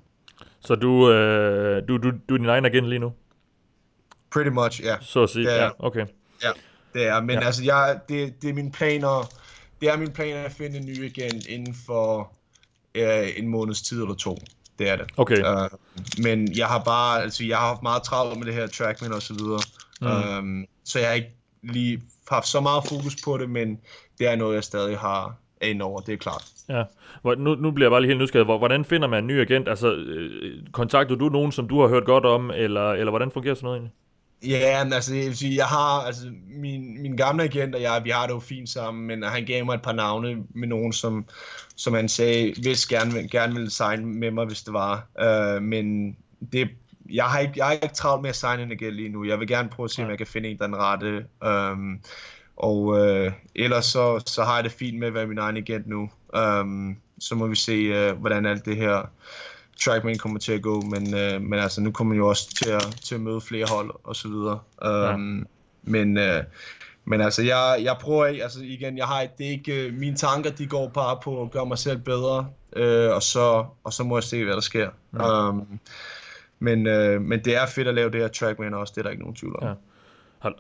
Så 0.66 0.76
du, 0.76 1.12
øh, 1.12 1.88
du, 1.88 1.98
du, 1.98 2.12
du 2.30 2.34
er 2.34 2.38
din 2.38 2.50
egen 2.50 2.66
agent 2.66 2.88
lige 2.88 3.00
nu? 3.00 3.14
Pretty 4.32 4.50
much, 4.50 4.82
ja. 4.82 4.88
Yeah. 4.88 4.98
Så 5.02 5.24
at 5.24 5.30
sige, 5.30 5.54
ja, 5.54 5.70
okay. 5.80 6.06
Ja, 6.44 6.50
det 6.94 7.08
er. 7.08 7.22
Men 7.22 7.40
ja. 7.40 7.46
altså, 7.46 7.64
jeg, 7.64 8.00
det, 8.10 8.42
det 8.42 8.50
er 8.50 8.54
min 8.54 8.72
planer, 8.72 9.30
det 9.84 9.92
er 9.92 9.98
min 9.98 10.12
plan 10.12 10.46
at 10.46 10.52
finde 10.52 10.78
en 10.78 10.86
ny 10.86 11.06
agent 11.06 11.48
inden 11.48 11.76
for 11.86 12.32
øh, 12.96 13.28
en 13.38 13.48
måneds 13.48 13.82
tid 13.82 14.02
eller 14.02 14.16
to. 14.16 14.38
Det 14.80 14.90
er 14.90 14.96
det. 14.96 15.06
Okay. 15.18 15.38
Uh, 15.38 15.70
men 16.24 16.58
jeg 16.58 16.68
har 16.68 16.84
bare, 16.84 17.22
altså 17.22 17.46
jeg 17.46 17.58
har 17.58 17.68
haft 17.68 17.84
meget 17.84 18.04
travlt 18.04 18.38
med 18.38 18.46
det 18.46 18.54
her 18.54 18.68
trackman 18.68 19.14
og 19.14 19.22
så 19.22 19.34
videre. 19.34 19.62
Mm. 20.02 20.38
Um, 20.38 20.66
så 20.84 21.00
jeg 21.00 21.08
har 21.08 21.16
ikke 21.16 21.32
lige 21.64 22.02
haft 22.30 22.48
så 22.48 22.60
meget 22.60 22.84
fokus 22.90 23.16
på 23.26 23.38
det, 23.38 23.50
men 23.50 23.80
det 24.20 24.28
er 24.28 24.36
noget, 24.36 24.56
jeg 24.56 24.64
stadig 24.64 24.98
har 24.98 25.36
ind 25.62 25.82
over, 25.82 26.02
det 26.02 26.14
er 26.14 26.18
klart. 26.18 26.44
Ja, 26.70 26.84
nu, 27.24 27.56
nu 27.56 27.72
bliver 27.72 27.86
jeg 27.86 27.92
bare 27.92 28.02
lige 28.02 28.10
helt 28.10 28.22
nysgerrig. 28.22 28.58
Hvordan 28.58 28.86
finder 28.86 29.08
man 29.08 29.24
en 29.24 29.28
ny 29.28 29.42
agent? 29.42 29.68
Altså, 29.68 29.94
øh, 29.94 30.64
kontakter 30.72 31.16
du 31.16 31.30
nogen, 31.30 31.52
som 31.52 31.68
du 31.68 31.82
har 31.82 31.88
hørt 31.88 32.06
godt 32.06 32.26
om, 32.26 32.52
eller, 32.52 32.92
eller 32.92 33.12
hvordan 33.12 33.32
fungerer 33.32 33.56
sådan 33.56 33.66
noget 33.66 33.78
egentlig? 33.78 33.94
Ja, 34.48 34.84
men 34.84 34.94
altså, 34.94 35.16
jeg, 35.16 35.26
vil 35.26 35.38
sige, 35.38 35.56
jeg 35.56 35.66
har, 35.66 36.02
altså, 36.02 36.32
min, 36.48 37.02
min 37.02 37.16
gamle 37.16 37.44
agent 37.44 37.76
og 37.76 37.82
jeg, 37.82 38.02
vi 38.04 38.10
har 38.10 38.28
det 38.28 38.34
jo 38.34 38.40
fint 38.40 38.70
sammen, 38.70 39.08
men 39.08 39.24
han 39.24 39.46
gav 39.46 39.66
mig 39.66 39.74
et 39.74 39.82
par 39.82 39.94
navne 39.94 40.44
med 40.56 40.68
nogen, 40.68 40.94
som, 40.94 41.26
som 41.76 41.94
han 41.94 42.10
sagde, 42.10 42.54
hvis 42.62 42.86
gerne, 42.86 43.28
gerne 43.30 43.54
ville 43.54 43.70
signe 43.70 44.06
med 44.06 44.32
mig, 44.32 44.46
hvis 44.46 44.64
det 44.64 44.74
var. 44.74 45.08
Uh, 45.22 45.64
men 45.64 46.18
det, 46.52 46.70
jeg 47.12 47.26
har, 47.26 47.40
ikke, 47.40 47.54
jeg 47.56 47.66
har 47.66 47.72
ikke 47.72 47.96
travlt 47.96 48.22
med 48.22 48.30
at 48.30 48.36
signe 48.36 48.64
en 48.64 48.72
agent 48.72 48.94
lige 48.94 49.10
nu. 49.10 49.26
Jeg 49.26 49.40
vil 49.40 49.48
gerne 49.48 49.70
prøve 49.70 49.86
at 49.86 49.92
se, 49.92 50.02
ja. 50.02 50.06
om 50.06 50.10
jeg 50.10 50.18
kan 50.18 50.28
finde 50.28 50.50
en, 50.50 50.58
der 50.58 50.64
er 50.64 50.68
den 50.68 50.78
rette. 50.78 51.26
Um, 51.72 52.00
og 52.56 53.00
øh, 53.00 53.32
ellers 53.56 53.86
så, 53.86 54.24
så 54.26 54.44
har 54.44 54.56
jeg 54.56 54.64
det 54.64 54.72
fint 54.72 55.00
med 55.00 55.08
at 55.08 55.14
være 55.14 55.28
min 55.28 55.38
egen 55.38 55.58
agent 55.58 55.88
nu. 55.88 56.10
Um, 56.38 56.98
så 57.20 57.36
må 57.36 57.48
vi 57.48 57.56
se, 57.56 57.72
øh, 57.72 58.18
hvordan 58.18 58.46
alt 58.46 58.66
det 58.66 58.76
her 58.76 59.10
trackman 59.80 60.18
kommer 60.18 60.40
til 60.40 60.54
at 60.54 60.62
gå, 60.62 60.82
men, 60.82 61.16
øh, 61.16 61.42
men 61.42 61.60
altså 61.60 61.82
nu 61.82 61.92
kommer 61.92 62.14
man 62.14 62.18
jo 62.18 62.30
også 62.30 62.56
til 62.56 62.70
at, 62.70 62.98
til 63.04 63.16
at 63.16 63.22
møde 63.22 63.42
flere 63.42 63.66
hold 63.70 63.92
og 64.04 64.16
så 64.16 64.28
videre. 64.28 64.60
Um, 64.86 65.38
ja. 65.38 65.44
Men 65.84 66.18
øh, 66.18 66.44
men 67.06 67.22
altså, 67.22 67.44
jeg, 67.44 67.80
jeg 67.84 67.96
prøver 68.02 68.26
ikke, 68.26 68.44
altså 68.44 68.60
igen, 68.64 68.98
jeg 68.98 69.06
har, 69.06 69.26
det 69.38 69.46
er 69.46 69.52
ikke, 69.52 69.88
øh, 69.88 69.94
mine 69.94 70.16
tanker, 70.16 70.52
de 70.52 70.68
går 70.68 70.88
bare 70.88 71.20
på 71.24 71.42
at 71.42 71.52
gøre 71.52 71.66
mig 71.66 71.78
selv 71.78 71.98
bedre, 71.98 72.48
øh, 72.76 73.16
og, 73.16 73.24
så, 73.24 73.66
og 73.84 73.94
så 73.94 74.04
må 74.04 74.18
jeg 74.18 74.24
se, 74.24 74.44
hvad 74.44 74.54
der 74.54 74.62
sker. 74.62 74.90
Ja. 75.14 75.50
Um, 75.50 75.80
men, 76.60 76.88
øh, 76.88 77.22
men 77.22 77.44
det 77.46 77.56
er 77.56 77.66
fedt 77.66 77.88
at 77.88 77.94
lave 77.94 78.12
det 78.12 78.22
her 78.22 78.28
trackman 78.28 78.74
også, 78.74 78.94
det 78.96 79.02
er 79.02 79.04
der 79.04 79.10
ikke 79.10 79.24
nogen 79.24 79.36
tvivl 79.36 79.56
om. 79.62 79.68
Ja. 79.68 79.74
Har, 80.40 80.54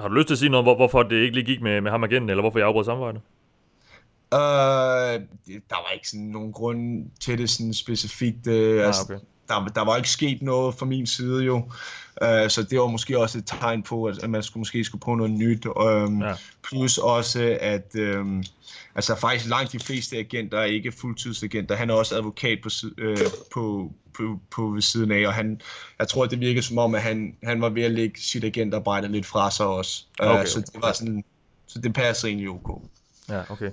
har 0.00 0.08
du 0.08 0.14
lyst 0.14 0.26
til 0.26 0.34
at 0.34 0.38
sige 0.38 0.48
noget, 0.48 0.64
hvor, 0.64 0.76
hvorfor 0.76 1.02
det 1.02 1.16
ikke 1.16 1.34
lige 1.34 1.46
gik 1.46 1.60
med, 1.62 1.80
med 1.80 1.90
ham 1.90 2.04
igen, 2.04 2.30
eller 2.30 2.42
hvorfor 2.42 2.58
jeg 2.58 2.68
afbrød 2.68 2.84
samarbejdet? 2.84 3.20
Uh, 4.32 5.22
der 5.70 5.82
var 5.82 5.90
ikke 5.94 6.08
sådan 6.08 6.26
nogen 6.26 6.52
grund 6.52 7.06
til 7.20 7.38
det 7.38 7.50
sådan 7.50 7.74
specifikt. 7.74 8.46
Uh, 8.46 8.86
altså, 8.86 9.02
okay. 9.02 9.18
der, 9.48 9.66
der 9.74 9.84
var 9.84 9.96
ikke 9.96 10.10
sket 10.10 10.42
noget 10.42 10.74
fra 10.74 10.86
min 10.86 11.06
side 11.06 11.44
jo. 11.44 11.56
Uh, 12.22 12.48
så 12.48 12.66
det 12.70 12.78
var 12.80 12.86
måske 12.86 13.18
også 13.18 13.38
et 13.38 13.46
tegn 13.46 13.82
på, 13.82 14.04
at, 14.04 14.30
man 14.30 14.42
skulle 14.42 14.60
måske 14.60 14.84
skulle 14.84 15.00
prøve 15.00 15.16
noget 15.16 15.32
nyt. 15.32 15.66
Um, 15.66 16.22
ja. 16.22 16.34
Plus 16.62 16.98
også, 16.98 17.58
at 17.60 17.94
um, 18.18 18.44
altså 18.94 19.14
faktisk 19.14 19.48
langt 19.48 19.72
de 19.72 19.78
fleste 19.78 20.16
agenter 20.16 20.58
er 20.58 20.64
ikke 20.64 20.92
fuldtidsagenter. 20.92 21.76
Han 21.76 21.90
er 21.90 21.94
også 21.94 22.16
advokat 22.16 22.58
på, 22.62 22.68
uh, 23.02 23.16
på, 23.52 23.92
på, 24.16 24.40
på 24.50 24.62
ved 24.62 24.82
siden 24.82 25.12
af, 25.12 25.26
og 25.26 25.34
han, 25.34 25.60
jeg 25.98 26.08
tror, 26.08 26.26
det 26.26 26.40
virker 26.40 26.62
som 26.62 26.78
om, 26.78 26.94
at 26.94 27.02
han, 27.02 27.36
han 27.44 27.60
var 27.60 27.68
ved 27.68 27.82
at 27.82 27.90
lægge 27.90 28.20
sit 28.20 28.44
agentarbejde 28.44 29.08
lidt 29.08 29.26
fra 29.26 29.50
sig 29.50 29.66
også. 29.66 30.04
Uh, 30.22 30.28
okay, 30.28 30.46
så 30.46 30.60
det 30.60 30.82
var 30.82 30.92
sådan, 30.92 31.24
så 31.66 31.80
det 31.80 31.94
passer 31.94 32.28
egentlig 32.28 32.48
ok. 32.48 32.82
Ja, 33.30 33.40
okay. 33.50 33.70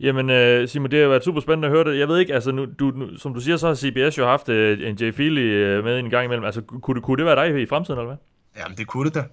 Jamen, 0.00 0.30
uh, 0.30 0.68
Simon, 0.68 0.90
det 0.90 1.00
har 1.00 1.08
været 1.08 1.24
super 1.24 1.40
spændende 1.40 1.68
at 1.68 1.72
høre 1.72 1.84
det. 1.84 1.98
Jeg 1.98 2.08
ved 2.08 2.18
ikke, 2.18 2.34
altså, 2.34 2.52
nu, 2.52 2.66
du, 2.78 2.90
nu, 2.90 3.18
som 3.18 3.34
du 3.34 3.40
siger, 3.40 3.56
så 3.56 3.66
har 3.66 3.74
CBS 3.74 4.18
jo 4.18 4.26
haft 4.26 4.48
uh, 4.48 4.54
en 4.56 4.96
Jay 4.96 5.14
Feely 5.14 5.78
uh, 5.78 5.84
med 5.84 5.98
en 5.98 6.10
gang 6.10 6.24
imellem. 6.24 6.44
Altså, 6.44 6.60
kunne, 6.60 7.02
kunne 7.02 7.16
det 7.16 7.26
være 7.26 7.48
dig 7.48 7.62
i 7.62 7.66
fremtiden, 7.66 8.00
eller 8.00 8.14
hvad? 8.14 8.16
Jamen, 8.62 8.76
det 8.76 8.86
kunne 8.86 9.04
det 9.04 9.14
da. 9.14 9.24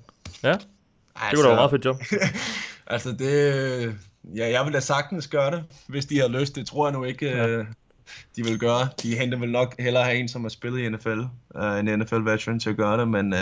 Ja? 0.43 0.49
Altså, 0.49 0.65
det 1.15 1.35
kunne 1.35 1.43
da 1.43 1.47
være 1.47 1.55
meget 1.55 1.71
fedt 1.71 1.85
job. 1.85 1.95
altså, 2.93 3.11
det... 3.11 3.95
Ja, 4.35 4.49
jeg 4.49 4.65
ville 4.65 4.75
da 4.75 4.79
sagtens 4.79 5.27
gøre 5.27 5.51
det, 5.51 5.63
hvis 5.87 6.05
de 6.05 6.19
har 6.19 6.27
lyst. 6.27 6.55
Det 6.55 6.67
tror 6.67 6.87
jeg 6.87 6.93
nu 6.93 7.03
ikke, 7.03 7.25
ja. 7.25 7.63
De 8.35 8.43
vil 8.43 8.59
gøre. 8.59 8.87
De 9.03 9.15
henter 9.15 9.39
vel 9.39 9.51
nok 9.51 9.75
hellere 9.79 10.03
have 10.03 10.17
en, 10.17 10.27
som 10.27 10.41
har 10.41 10.49
spillet 10.49 10.79
i 10.79 10.89
NFL, 10.89 11.19
uh, 11.55 11.79
en 11.79 11.99
NFL-veteran 11.99 12.59
til 12.59 12.69
at 12.69 12.77
gøre 12.77 12.97
det, 12.97 13.07
men 13.07 13.33
uh, 13.33 13.39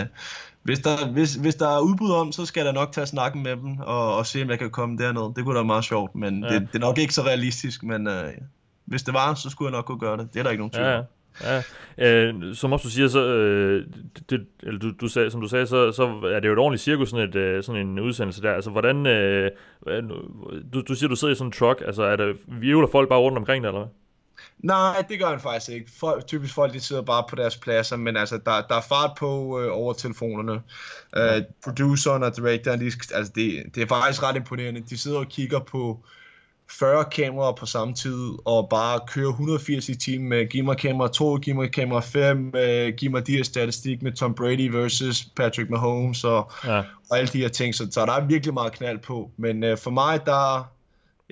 hvis 0.62 0.78
der, 0.78 1.12
hvis, 1.12 1.34
hvis 1.34 1.54
der 1.54 1.68
er 1.68 1.80
udbud 1.80 2.10
om, 2.10 2.32
så 2.32 2.46
skal 2.46 2.66
da 2.66 2.72
nok 2.72 2.92
tage 2.92 3.06
snakken 3.06 3.42
med 3.42 3.56
dem 3.56 3.78
og, 3.78 4.16
og 4.16 4.26
se, 4.26 4.42
om 4.42 4.50
jeg 4.50 4.58
kan 4.58 4.70
komme 4.70 4.98
derned. 4.98 5.34
Det 5.34 5.44
kunne 5.44 5.54
da 5.54 5.58
være 5.58 5.64
meget 5.64 5.84
sjovt, 5.84 6.14
men 6.14 6.44
ja. 6.44 6.54
det, 6.54 6.60
det 6.60 6.74
er 6.74 6.86
nok 6.86 6.98
ikke 6.98 7.14
så 7.14 7.22
realistisk, 7.22 7.82
men 7.82 8.06
uh, 8.06 8.14
hvis 8.84 9.02
det 9.02 9.14
var, 9.14 9.34
så 9.34 9.50
skulle 9.50 9.70
jeg 9.70 9.78
nok 9.78 9.84
kunne 9.84 9.98
gøre 9.98 10.16
det. 10.16 10.28
Det 10.32 10.38
er 10.38 10.42
der 10.42 10.50
ikke 10.50 10.60
nogen 10.60 10.72
tvivl 10.72 10.86
ja, 10.86 11.02
ja. 11.40 11.62
Øh, 11.98 12.54
som 12.54 12.72
også 12.72 12.84
du 12.84 12.90
siger, 12.90 13.08
så, 13.08 13.26
øh, 13.26 13.86
det, 14.30 14.46
eller 14.62 14.78
du, 14.78 14.92
du 15.00 15.08
sagde, 15.08 15.30
som 15.30 15.40
du 15.40 15.48
sagde, 15.48 15.66
så, 15.66 15.92
så 15.92 16.02
er 16.34 16.40
det 16.40 16.48
jo 16.48 16.52
et 16.52 16.58
ordentligt 16.58 16.82
cirkus, 16.82 17.10
sådan, 17.10 17.28
et, 17.28 17.34
øh, 17.34 17.62
sådan 17.62 17.86
en 17.86 17.98
udsendelse 17.98 18.42
der. 18.42 18.52
Altså, 18.52 18.70
hvordan, 18.70 19.06
øh, 19.06 19.50
du, 20.72 20.80
du 20.80 20.94
siger, 20.94 21.08
du 21.08 21.16
sidder 21.16 21.34
i 21.34 21.36
sådan 21.36 21.48
en 21.48 21.52
truck, 21.52 21.82
altså, 21.86 22.02
er 22.02 22.16
der, 22.16 22.34
virvler 22.46 22.88
folk 22.92 23.08
bare 23.08 23.18
rundt 23.18 23.38
omkring 23.38 23.64
det, 23.64 23.68
eller 23.68 23.80
hvad? 23.80 23.88
Nej, 24.62 25.04
det 25.08 25.18
gør 25.18 25.26
han 25.26 25.40
faktisk 25.40 25.70
ikke. 25.70 25.90
Folk, 26.00 26.26
typisk 26.26 26.54
folk, 26.54 26.72
de 26.72 26.80
sidder 26.80 27.02
bare 27.02 27.24
på 27.28 27.36
deres 27.36 27.56
pladser, 27.56 27.96
men 27.96 28.16
altså, 28.16 28.38
der, 28.46 28.62
der 28.68 28.74
er 28.74 28.80
fart 28.80 29.10
på 29.18 29.60
øh, 29.60 29.68
over 29.72 29.92
telefonerne. 29.92 30.62
Ja. 31.16 31.38
Uh, 31.38 31.44
produceren 31.64 32.22
og 32.22 32.36
directoren, 32.36 32.80
de, 32.80 32.84
altså, 33.14 33.32
det, 33.34 33.62
det 33.74 33.82
er 33.82 33.86
faktisk 33.86 34.22
ret 34.22 34.36
imponerende. 34.36 34.80
De 34.80 34.98
sidder 34.98 35.18
og 35.18 35.28
kigger 35.28 35.60
på 35.60 36.04
40 36.70 37.04
kameraer 37.04 37.52
på 37.52 37.66
samme 37.66 37.94
tid, 37.94 38.28
og 38.44 38.68
bare 38.68 39.00
kører 39.08 39.30
180 39.30 39.88
i 39.88 39.94
timen 39.94 40.28
med 40.28 40.46
giv 40.46 40.64
mig 40.64 40.76
kamera 40.76 41.08
2, 41.08 41.36
giv 41.36 41.54
mig 41.54 41.72
kamera 41.72 42.00
5, 42.00 42.54
øh, 42.56 42.94
giv 42.94 43.10
mig 43.10 43.26
de 43.26 43.32
her 43.32 43.42
statistik 43.42 44.02
med 44.02 44.12
Tom 44.12 44.34
Brady 44.34 44.70
versus 44.70 45.24
Patrick 45.36 45.70
Mahomes 45.70 46.24
og, 46.24 46.52
ja. 46.64 46.78
og 47.10 47.18
alle 47.18 47.28
de 47.28 47.38
her 47.38 47.48
ting. 47.48 47.74
Så, 47.74 47.88
så 47.90 48.06
der 48.06 48.12
er 48.12 48.26
virkelig 48.26 48.54
meget 48.54 48.72
knald 48.72 48.98
på. 48.98 49.30
Men 49.36 49.64
øh, 49.64 49.78
for 49.78 49.90
mig, 49.90 50.26
der, 50.26 50.71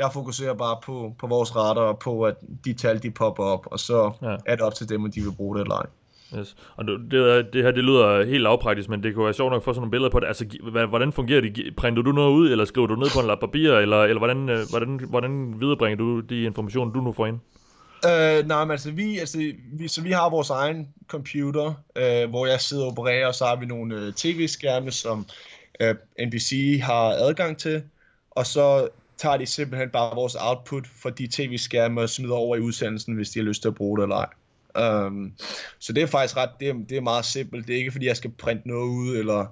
jeg 0.01 0.13
fokuserer 0.13 0.55
bare 0.55 0.77
på, 0.85 1.15
på 1.19 1.27
vores 1.27 1.57
retter 1.57 1.83
og 1.83 1.99
på, 1.99 2.23
at 2.23 2.35
de 2.65 2.73
tal, 2.73 3.03
de 3.03 3.11
popper 3.11 3.45
op, 3.45 3.67
og 3.71 3.81
så 3.81 4.13
ja. 4.23 4.37
er 4.47 4.57
det 4.57 4.61
op 4.61 4.75
til 4.75 4.89
dem, 4.89 5.05
om 5.05 5.11
de 5.11 5.21
vil 5.21 5.33
bruge 5.33 5.57
det 5.57 5.63
eller 5.63 5.75
ej. 5.75 5.87
Yes. 6.39 6.57
Og 6.77 6.85
det, 6.85 7.13
det 7.53 7.63
her, 7.65 7.71
det 7.71 7.85
lyder 7.85 8.25
helt 8.25 8.43
lavpraktisk, 8.43 8.89
men 8.89 9.03
det 9.03 9.15
kunne 9.15 9.25
være 9.25 9.35
sjovt 9.35 9.51
nok 9.51 9.61
at 9.61 9.65
få 9.65 9.73
sådan 9.73 9.81
nogle 9.81 9.91
billeder 9.91 10.11
på 10.11 10.21
det. 10.21 10.27
Altså, 10.27 10.45
hvordan 10.89 11.13
fungerer 11.13 11.41
det? 11.41 11.77
Printer 11.77 12.03
du 12.03 12.13
noget 12.13 12.33
ud, 12.33 12.51
eller 12.51 12.65
skriver 12.65 12.87
du 12.87 12.95
ned 12.95 13.09
på 13.15 13.21
en 13.21 13.27
lap 13.27 13.41
papir, 13.41 13.73
eller, 13.73 14.03
eller 14.03 14.19
hvordan, 14.19 14.49
øh, 14.49 14.59
hvordan, 14.71 15.01
hvordan 15.09 15.61
viderebringer 15.61 15.97
du 15.97 16.21
de 16.21 16.43
informationer, 16.43 16.93
du 16.93 17.01
nu 17.01 17.13
får 17.13 17.27
ind? 17.27 17.39
Uh, 18.07 18.49
nej, 18.49 18.65
men 18.65 18.71
altså 18.71 18.91
vi, 18.91 19.19
altså 19.19 19.53
vi, 19.73 19.89
så 19.89 20.03
vi 20.03 20.11
har 20.11 20.31
vores 20.31 20.51
egen 20.51 20.89
computer, 21.09 21.67
uh, 21.67 22.31
hvor 22.31 22.47
jeg 22.47 22.61
sidder 22.61 22.85
og 22.85 22.91
opererer, 22.91 23.27
og 23.27 23.35
så 23.35 23.45
har 23.45 23.57
vi 23.57 23.67
nogle 23.67 23.97
uh, 23.97 24.13
tv-skærme, 24.15 24.91
som 24.91 25.27
uh, 25.85 26.27
NBC 26.27 26.81
har 26.83 27.11
adgang 27.11 27.59
til, 27.59 27.83
og 28.31 28.47
så 28.47 28.89
tager 29.21 29.37
de 29.37 29.47
simpelthen 29.47 29.91
bare 29.91 30.15
vores 30.15 30.37
output 30.41 30.87
for 30.87 31.11
de 31.11 31.29
tv-skærme 31.33 32.01
og 32.01 32.11
smider 32.11 32.35
over 32.35 32.57
i 32.57 32.61
udsendelsen, 32.61 33.15
hvis 33.15 33.31
de 33.31 33.39
har 33.39 33.45
lyst 33.45 33.63
til 33.63 33.69
at 33.69 33.75
bruge 33.75 33.99
det 33.99 34.03
eller 34.03 34.17
ej. 34.17 35.07
Um, 35.07 35.33
så 35.79 35.93
det 35.93 36.03
er 36.03 36.07
faktisk 36.07 36.37
ret, 36.37 36.51
det 36.61 36.69
er, 36.69 36.75
det 36.89 36.97
er 36.97 37.01
meget 37.01 37.25
simpelt. 37.25 37.67
Det 37.67 37.75
er 37.75 37.79
ikke 37.79 37.93
fordi, 37.93 38.07
jeg 38.07 38.17
skal 38.17 38.31
printe 38.31 38.69
noget 38.69 38.89
ud, 38.89 39.17
eller, 39.17 39.47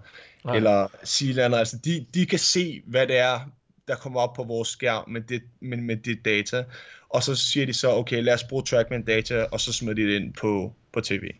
eller 0.54 0.88
sige 1.04 1.34
noget 1.34 1.58
Altså, 1.58 1.78
de, 1.84 2.06
de 2.14 2.26
kan 2.26 2.38
se, 2.38 2.82
hvad 2.86 3.06
det 3.06 3.18
er, 3.18 3.40
der 3.88 3.96
kommer 3.96 4.20
op 4.20 4.34
på 4.34 4.44
vores 4.44 4.68
skærm 4.68 5.04
med 5.08 5.20
det, 5.20 5.42
med, 5.60 5.78
med 5.78 5.96
det 5.96 6.24
data. 6.24 6.64
Og 7.08 7.22
så 7.22 7.34
siger 7.34 7.66
de 7.66 7.72
så, 7.72 7.90
okay, 7.90 8.22
lad 8.22 8.34
os 8.34 8.44
bruge 8.44 8.62
Trackman 8.62 9.04
data, 9.04 9.46
og 9.52 9.60
så 9.60 9.72
smider 9.72 9.94
de 9.94 10.02
det 10.02 10.20
ind 10.20 10.34
på, 10.34 10.72
på 10.92 11.00
tv. 11.00 11.30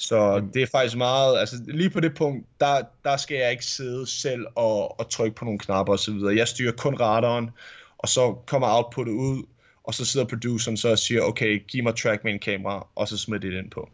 Så 0.00 0.42
det 0.54 0.62
er 0.62 0.66
faktisk 0.72 0.96
meget, 0.96 1.38
altså 1.38 1.56
lige 1.66 1.90
på 1.90 2.00
det 2.00 2.14
punkt, 2.14 2.46
der, 2.60 2.82
der 3.04 3.16
skal 3.16 3.36
jeg 3.36 3.50
ikke 3.50 3.64
sidde 3.64 4.06
selv 4.06 4.46
og, 4.54 5.00
og 5.00 5.10
trykke 5.10 5.36
på 5.36 5.44
nogle 5.44 5.58
knapper 5.58 5.92
og 5.92 5.98
så 5.98 6.12
videre. 6.12 6.36
Jeg 6.36 6.48
styrer 6.48 6.72
kun 6.72 7.00
radaren, 7.00 7.50
og 7.98 8.08
så 8.08 8.34
kommer 8.46 8.76
outputtet 8.76 9.12
ud, 9.12 9.42
og 9.84 9.94
så 9.94 10.04
sidder 10.04 10.26
produceren 10.26 10.76
så 10.76 10.90
og 10.90 10.98
siger, 10.98 11.22
okay, 11.22 11.62
giv 11.68 11.82
mig 11.84 11.96
Trackman 11.96 12.38
kamera, 12.38 12.86
og 12.94 13.08
så 13.08 13.18
smider 13.18 13.40
det 13.40 13.58
ind 13.58 13.70
på. 13.70 13.88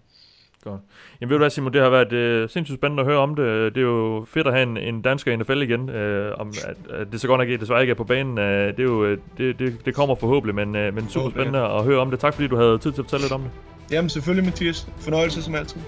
Godt. 0.65 0.81
Jamen 1.21 1.31
ved 1.31 1.35
du 1.35 1.39
hvad 1.39 1.51
Simon, 1.51 1.73
det 1.73 1.83
har 1.83 1.91
været 1.91 2.43
uh, 2.43 2.51
sindssygt 2.51 2.79
spændende 2.79 3.01
at 3.01 3.07
høre 3.07 3.19
om 3.19 3.35
det. 3.35 3.75
Det 3.75 3.81
er 3.81 3.87
jo 3.87 4.27
fedt 4.29 4.47
at 4.47 4.53
have 4.53 4.63
en, 4.63 4.77
en 4.77 5.03
dansker 5.03 5.33
i 5.33 5.37
NFL 5.37 5.63
igen. 5.63 5.81
Uh, 5.81 6.41
om, 6.41 6.53
at, 6.65 6.95
at 6.95 7.13
det 7.13 7.21
så 7.21 7.27
godt 7.29 7.49
nok 7.49 7.61
desværre 7.61 7.81
ikke 7.81 7.91
er 7.91 7.95
på 7.95 8.05
banen. 8.05 8.39
Uh, 8.39 8.45
det, 8.45 8.79
er 8.79 8.83
jo, 8.83 9.11
det, 9.39 9.59
det, 9.59 9.77
det 9.85 9.95
kommer 9.95 10.15
forhåbentlig, 10.15 10.55
men, 10.55 10.89
uh, 10.89 10.95
men 10.95 11.09
super 11.09 11.31
spændende 11.31 11.61
at 11.61 11.85
høre 11.85 11.99
om 11.99 12.11
det. 12.11 12.21
Tak 12.21 12.35
fordi 12.35 12.49
du 12.49 12.57
havde 12.57 12.79
tid 12.79 12.93
til 12.93 13.03
at 13.03 13.05
fortælle 13.05 13.25
lidt 13.25 13.33
om 13.33 13.43
det. 13.43 13.51
Jamen 13.93 14.09
selvfølgelig 14.11 14.45
Mathias. 14.45 14.87
Fornøjelse 14.99 15.43
som 15.43 15.55
altid. 15.55 15.81